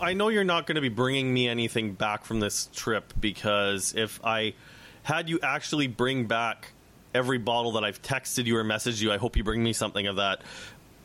I 0.00 0.12
know 0.12 0.30
you're 0.30 0.42
not 0.42 0.66
going 0.66 0.74
to 0.74 0.80
be 0.80 0.88
bringing 0.88 1.32
me 1.32 1.46
anything 1.46 1.92
back 1.92 2.24
from 2.24 2.40
this 2.40 2.68
trip 2.74 3.14
because 3.20 3.94
if 3.96 4.18
I 4.24 4.54
had 5.06 5.28
you 5.28 5.38
actually 5.40 5.86
bring 5.86 6.26
back 6.26 6.72
every 7.14 7.38
bottle 7.38 7.72
that 7.72 7.84
I've 7.84 8.02
texted 8.02 8.46
you 8.46 8.56
or 8.56 8.64
messaged 8.64 9.00
you, 9.00 9.12
I 9.12 9.18
hope 9.18 9.36
you 9.36 9.44
bring 9.44 9.62
me 9.62 9.72
something 9.72 10.04
of 10.08 10.16
that. 10.16 10.40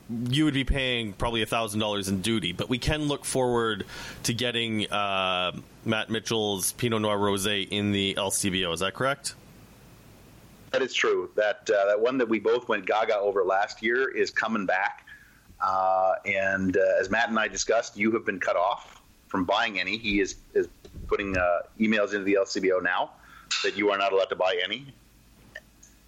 You 0.09 0.45
would 0.45 0.55
be 0.55 0.63
paying 0.63 1.13
probably 1.13 1.45
thousand 1.45 1.81
dollars 1.81 2.09
in 2.09 2.21
duty, 2.21 2.51
but 2.51 2.67
we 2.67 2.79
can 2.79 3.03
look 3.03 3.23
forward 3.25 3.85
to 4.23 4.33
getting 4.33 4.91
uh, 4.91 5.51
Matt 5.85 6.09
Mitchell's 6.09 6.71
Pinot 6.73 7.03
Noir 7.03 7.19
Rosé 7.19 7.67
in 7.69 7.91
the 7.91 8.15
LCBO. 8.15 8.73
Is 8.73 8.79
that 8.79 8.95
correct? 8.95 9.35
That 10.71 10.81
is 10.81 10.95
true. 10.95 11.29
That 11.35 11.69
uh, 11.69 11.85
that 11.85 12.01
one 12.01 12.17
that 12.17 12.27
we 12.27 12.39
both 12.39 12.67
went 12.67 12.87
gaga 12.87 13.19
over 13.19 13.43
last 13.43 13.83
year 13.83 14.09
is 14.09 14.31
coming 14.31 14.65
back. 14.65 15.05
Uh, 15.63 16.15
and 16.25 16.75
uh, 16.75 16.99
as 16.99 17.11
Matt 17.11 17.29
and 17.29 17.37
I 17.37 17.47
discussed, 17.47 17.95
you 17.95 18.11
have 18.13 18.25
been 18.25 18.39
cut 18.39 18.55
off 18.55 19.03
from 19.27 19.45
buying 19.45 19.79
any. 19.79 19.99
He 19.99 20.19
is 20.19 20.37
is 20.55 20.67
putting 21.07 21.37
uh, 21.37 21.59
emails 21.79 22.13
into 22.13 22.23
the 22.23 22.39
LCBO 22.41 22.81
now 22.81 23.11
that 23.63 23.77
you 23.77 23.91
are 23.91 23.97
not 23.97 24.13
allowed 24.13 24.29
to 24.29 24.35
buy 24.35 24.59
any. 24.63 24.85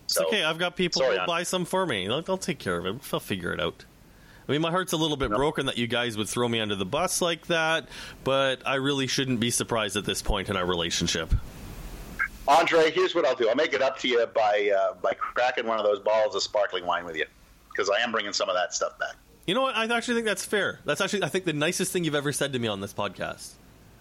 So, 0.08 0.22
it's 0.22 0.28
okay. 0.28 0.44
I've 0.44 0.58
got 0.58 0.76
people 0.76 1.02
sorry, 1.02 1.18
who'll 1.18 1.26
buy 1.26 1.44
some 1.44 1.66
for 1.66 1.86
me. 1.86 2.08
I'll, 2.08 2.24
I'll, 2.28 2.38
take 2.38 2.60
care 2.60 2.78
of 2.78 2.86
it. 2.86 3.14
I'll 3.14 3.20
figure 3.20 3.54
it 3.54 3.60
out. 3.60 3.86
I 4.48 4.52
mean, 4.52 4.62
my 4.62 4.72
heart's 4.72 4.94
a 4.94 4.98
little 4.98 5.18
bit 5.18 5.32
no. 5.32 5.38
broken 5.38 5.68
that 5.68 5.78
you 5.78 5.88
guys 5.88 6.18
would 6.18 6.28
throw 6.28 6.48
me 6.48 6.60
under 6.60 6.76
the 6.76 6.86
bus 6.86 7.22
like 7.22 7.48
that, 7.48 7.88
but 8.24 8.66
I 8.68 8.76
really 8.76 9.08
shouldn't 9.08 9.40
be 9.40 9.52
surprised 9.52 9.96
at 9.96 10.06
this 10.06 10.22
point 10.22 10.50
in 10.50 10.58
our 10.58 10.66
relationship. 10.66 11.34
Andre, 12.48 12.92
here's 12.92 13.16
what 13.16 13.26
I'll 13.26 13.36
do. 13.36 13.48
I'll 13.48 13.56
make 13.56 13.74
it 13.74 13.82
up 13.82 13.98
to 14.00 14.08
you 14.08 14.26
by 14.36 14.70
uh, 14.78 14.96
by 15.02 15.14
cracking 15.14 15.66
one 15.66 15.80
of 15.80 15.86
those 15.86 16.00
bottles 16.00 16.36
of 16.36 16.44
sparkling 16.44 16.86
wine 16.86 17.06
with 17.06 17.16
you, 17.16 17.26
because 17.72 17.90
I 17.90 18.04
am 18.04 18.12
bringing 18.12 18.34
some 18.34 18.50
of 18.50 18.56
that 18.56 18.74
stuff 18.74 19.00
back. 19.00 19.16
You 19.48 19.56
know 19.56 19.62
what? 19.62 19.76
I 19.76 19.86
actually 19.86 20.16
think 20.16 20.26
that's 20.26 20.46
fair. 20.46 20.80
That's 20.86 21.02
actually, 21.02 21.24
I 21.24 21.30
think, 21.30 21.46
the 21.46 21.54
nicest 21.54 21.92
thing 21.92 22.04
you've 22.04 22.16
ever 22.16 22.32
said 22.32 22.54
to 22.54 22.60
me 22.60 22.68
on 22.68 22.82
this 22.82 22.94
podcast. 22.94 23.54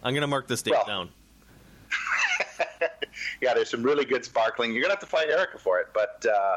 I'm 0.02 0.12
going 0.12 0.22
to 0.22 0.28
mark 0.28 0.48
this 0.48 0.62
date 0.62 0.72
well, 0.72 0.86
down. 0.86 1.10
yeah, 3.40 3.54
there's 3.54 3.70
some 3.70 3.82
really 3.82 4.04
good 4.04 4.24
sparkling. 4.24 4.72
You're 4.72 4.82
gonna 4.82 4.94
have 4.94 5.00
to 5.00 5.06
fight 5.06 5.28
Erica 5.28 5.58
for 5.58 5.80
it, 5.80 5.88
but 5.92 6.24
uh, 6.26 6.56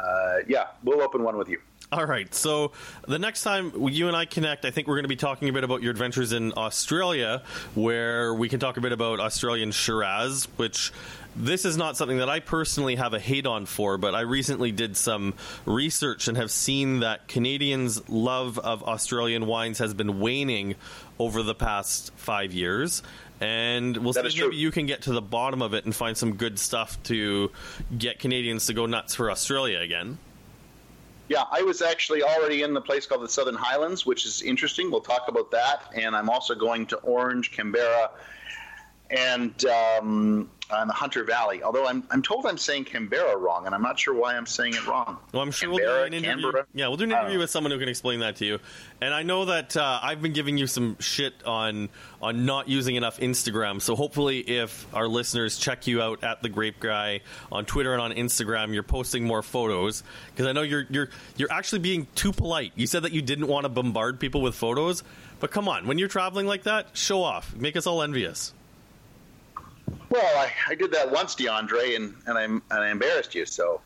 uh, 0.00 0.36
yeah, 0.48 0.68
we'll 0.84 1.02
open 1.02 1.22
one 1.22 1.36
with 1.36 1.48
you. 1.48 1.60
All 1.92 2.06
right. 2.06 2.32
So 2.32 2.70
the 3.08 3.18
next 3.18 3.42
time 3.42 3.72
you 3.88 4.06
and 4.06 4.16
I 4.16 4.24
connect, 4.24 4.64
I 4.64 4.70
think 4.70 4.86
we're 4.86 4.94
going 4.94 5.04
to 5.04 5.08
be 5.08 5.16
talking 5.16 5.48
a 5.48 5.52
bit 5.52 5.64
about 5.64 5.82
your 5.82 5.90
adventures 5.90 6.32
in 6.32 6.52
Australia, 6.56 7.42
where 7.74 8.32
we 8.32 8.48
can 8.48 8.60
talk 8.60 8.76
a 8.76 8.80
bit 8.80 8.92
about 8.92 9.18
Australian 9.18 9.72
Shiraz, 9.72 10.46
which 10.56 10.92
this 11.34 11.64
is 11.64 11.76
not 11.76 11.96
something 11.96 12.18
that 12.18 12.28
I 12.28 12.38
personally 12.38 12.94
have 12.94 13.12
a 13.12 13.18
hate 13.18 13.44
on 13.44 13.66
for, 13.66 13.98
but 13.98 14.14
I 14.14 14.20
recently 14.20 14.70
did 14.70 14.96
some 14.96 15.34
research 15.66 16.28
and 16.28 16.36
have 16.36 16.52
seen 16.52 17.00
that 17.00 17.26
Canadians' 17.26 18.08
love 18.08 18.58
of 18.60 18.84
Australian 18.84 19.46
wines 19.46 19.78
has 19.78 19.92
been 19.92 20.20
waning 20.20 20.76
over 21.18 21.42
the 21.42 21.56
past 21.56 22.12
five 22.14 22.52
years 22.52 23.02
and 23.40 23.96
we'll 23.96 24.12
that 24.12 24.30
see 24.30 24.40
maybe 24.40 24.56
you 24.56 24.70
can 24.70 24.86
get 24.86 25.02
to 25.02 25.12
the 25.12 25.22
bottom 25.22 25.62
of 25.62 25.74
it 25.74 25.84
and 25.84 25.94
find 25.94 26.16
some 26.16 26.34
good 26.34 26.58
stuff 26.58 27.02
to 27.04 27.50
get 27.96 28.18
Canadians 28.18 28.66
to 28.66 28.74
go 28.74 28.86
nuts 28.86 29.14
for 29.14 29.30
Australia 29.30 29.80
again. 29.80 30.18
Yeah, 31.28 31.44
I 31.50 31.62
was 31.62 31.80
actually 31.80 32.22
already 32.22 32.62
in 32.62 32.74
the 32.74 32.80
place 32.80 33.06
called 33.06 33.22
the 33.22 33.28
Southern 33.28 33.54
Highlands, 33.54 34.04
which 34.04 34.26
is 34.26 34.42
interesting. 34.42 34.90
We'll 34.90 35.00
talk 35.00 35.28
about 35.28 35.52
that, 35.52 35.84
and 35.94 36.16
I'm 36.16 36.28
also 36.28 36.56
going 36.56 36.86
to 36.86 36.96
Orange, 36.98 37.52
Canberra, 37.52 38.10
and 39.10 39.64
um, 39.66 40.50
in 40.80 40.88
the 40.88 40.94
Hunter 40.94 41.24
Valley. 41.24 41.62
Although 41.62 41.86
I'm, 41.86 42.04
I'm 42.10 42.22
told 42.22 42.46
I'm 42.46 42.58
saying 42.58 42.84
Canberra 42.84 43.36
wrong, 43.36 43.66
and 43.66 43.74
I'm 43.74 43.82
not 43.82 43.98
sure 43.98 44.14
why 44.14 44.36
I'm 44.36 44.46
saying 44.46 44.74
it 44.74 44.86
wrong. 44.86 45.18
Well, 45.32 45.42
I'm 45.42 45.50
sure 45.50 45.70
Canberra, 45.70 45.88
we'll 45.88 46.00
do 46.00 46.06
an 46.06 46.24
interview. 46.24 46.42
Canberra? 46.42 46.66
Yeah, 46.74 46.88
we'll 46.88 46.96
do 46.96 47.04
an 47.04 47.12
interview 47.12 47.38
with 47.38 47.50
someone 47.50 47.70
who 47.70 47.78
can 47.78 47.88
explain 47.88 48.20
that 48.20 48.36
to 48.36 48.46
you. 48.46 48.58
And 49.00 49.12
I 49.12 49.22
know 49.22 49.46
that 49.46 49.76
uh, 49.76 50.00
I've 50.02 50.22
been 50.22 50.32
giving 50.32 50.58
you 50.58 50.66
some 50.66 50.96
shit 51.00 51.34
on 51.44 51.88
on 52.22 52.44
not 52.44 52.68
using 52.68 52.96
enough 52.96 53.18
Instagram. 53.18 53.80
So 53.80 53.96
hopefully, 53.96 54.40
if 54.40 54.86
our 54.94 55.08
listeners 55.08 55.58
check 55.58 55.86
you 55.86 56.02
out 56.02 56.22
at 56.22 56.42
the 56.42 56.48
Grape 56.48 56.80
Guy 56.80 57.20
on 57.50 57.64
Twitter 57.64 57.92
and 57.92 58.00
on 58.02 58.12
Instagram, 58.12 58.74
you're 58.74 58.82
posting 58.82 59.24
more 59.24 59.42
photos 59.42 60.02
because 60.30 60.46
I 60.46 60.52
know 60.52 60.62
you're 60.62 60.86
you're 60.90 61.08
you're 61.36 61.52
actually 61.52 61.80
being 61.80 62.06
too 62.14 62.32
polite. 62.32 62.72
You 62.76 62.86
said 62.86 63.04
that 63.04 63.12
you 63.12 63.22
didn't 63.22 63.46
want 63.46 63.64
to 63.64 63.68
bombard 63.68 64.20
people 64.20 64.42
with 64.42 64.54
photos, 64.54 65.02
but 65.40 65.50
come 65.50 65.68
on, 65.68 65.86
when 65.86 65.98
you're 65.98 66.08
traveling 66.08 66.46
like 66.46 66.64
that, 66.64 66.88
show 66.92 67.22
off, 67.22 67.54
make 67.56 67.76
us 67.76 67.86
all 67.86 68.02
envious. 68.02 68.52
Well, 70.10 70.38
I, 70.38 70.50
I 70.68 70.74
did 70.74 70.90
that 70.92 71.10
once, 71.10 71.34
DeAndre, 71.36 71.96
and 71.96 72.14
and 72.26 72.36
I 72.36 72.42
and 72.44 72.62
I 72.70 72.90
embarrassed 72.90 73.34
you. 73.34 73.46
So. 73.46 73.80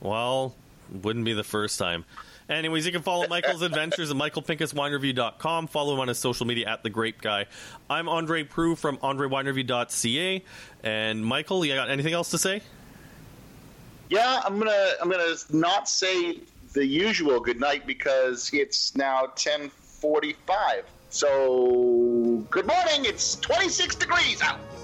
Well, 0.00 0.54
wouldn't 0.90 1.24
be 1.24 1.32
the 1.32 1.44
first 1.44 1.78
time. 1.78 2.04
Anyways, 2.48 2.86
you 2.86 2.92
can 2.92 3.02
follow 3.02 3.26
Michael's 3.28 3.62
adventures 3.62 4.10
at 4.10 4.16
michaelpinkuswinereview.com. 4.16 5.66
Follow 5.66 5.94
him 5.94 6.00
on 6.00 6.08
his 6.08 6.18
social 6.18 6.46
media 6.46 6.68
at 6.68 6.82
The 6.82 6.90
Grape 6.90 7.20
Guy. 7.20 7.46
I'm 7.90 8.08
Andre 8.08 8.44
Proulx 8.44 8.78
from 8.78 8.98
AndreWineReview.ca. 8.98 10.44
And 10.84 11.24
Michael, 11.24 11.64
you 11.64 11.74
got 11.74 11.90
anything 11.90 12.12
else 12.12 12.30
to 12.30 12.38
say? 12.38 12.62
Yeah, 14.08 14.40
I'm 14.44 14.58
gonna 14.58 14.90
I'm 15.02 15.10
gonna 15.10 15.34
not 15.50 15.88
say 15.88 16.38
the 16.74 16.86
usual 16.86 17.40
good 17.40 17.58
night 17.58 17.86
because 17.86 18.50
it's 18.52 18.94
now 18.94 19.32
10:45. 19.34 20.84
So 21.08 22.44
good 22.50 22.66
morning. 22.66 23.04
It's 23.04 23.36
26 23.36 23.96
degrees 23.96 24.42
out. 24.42 24.60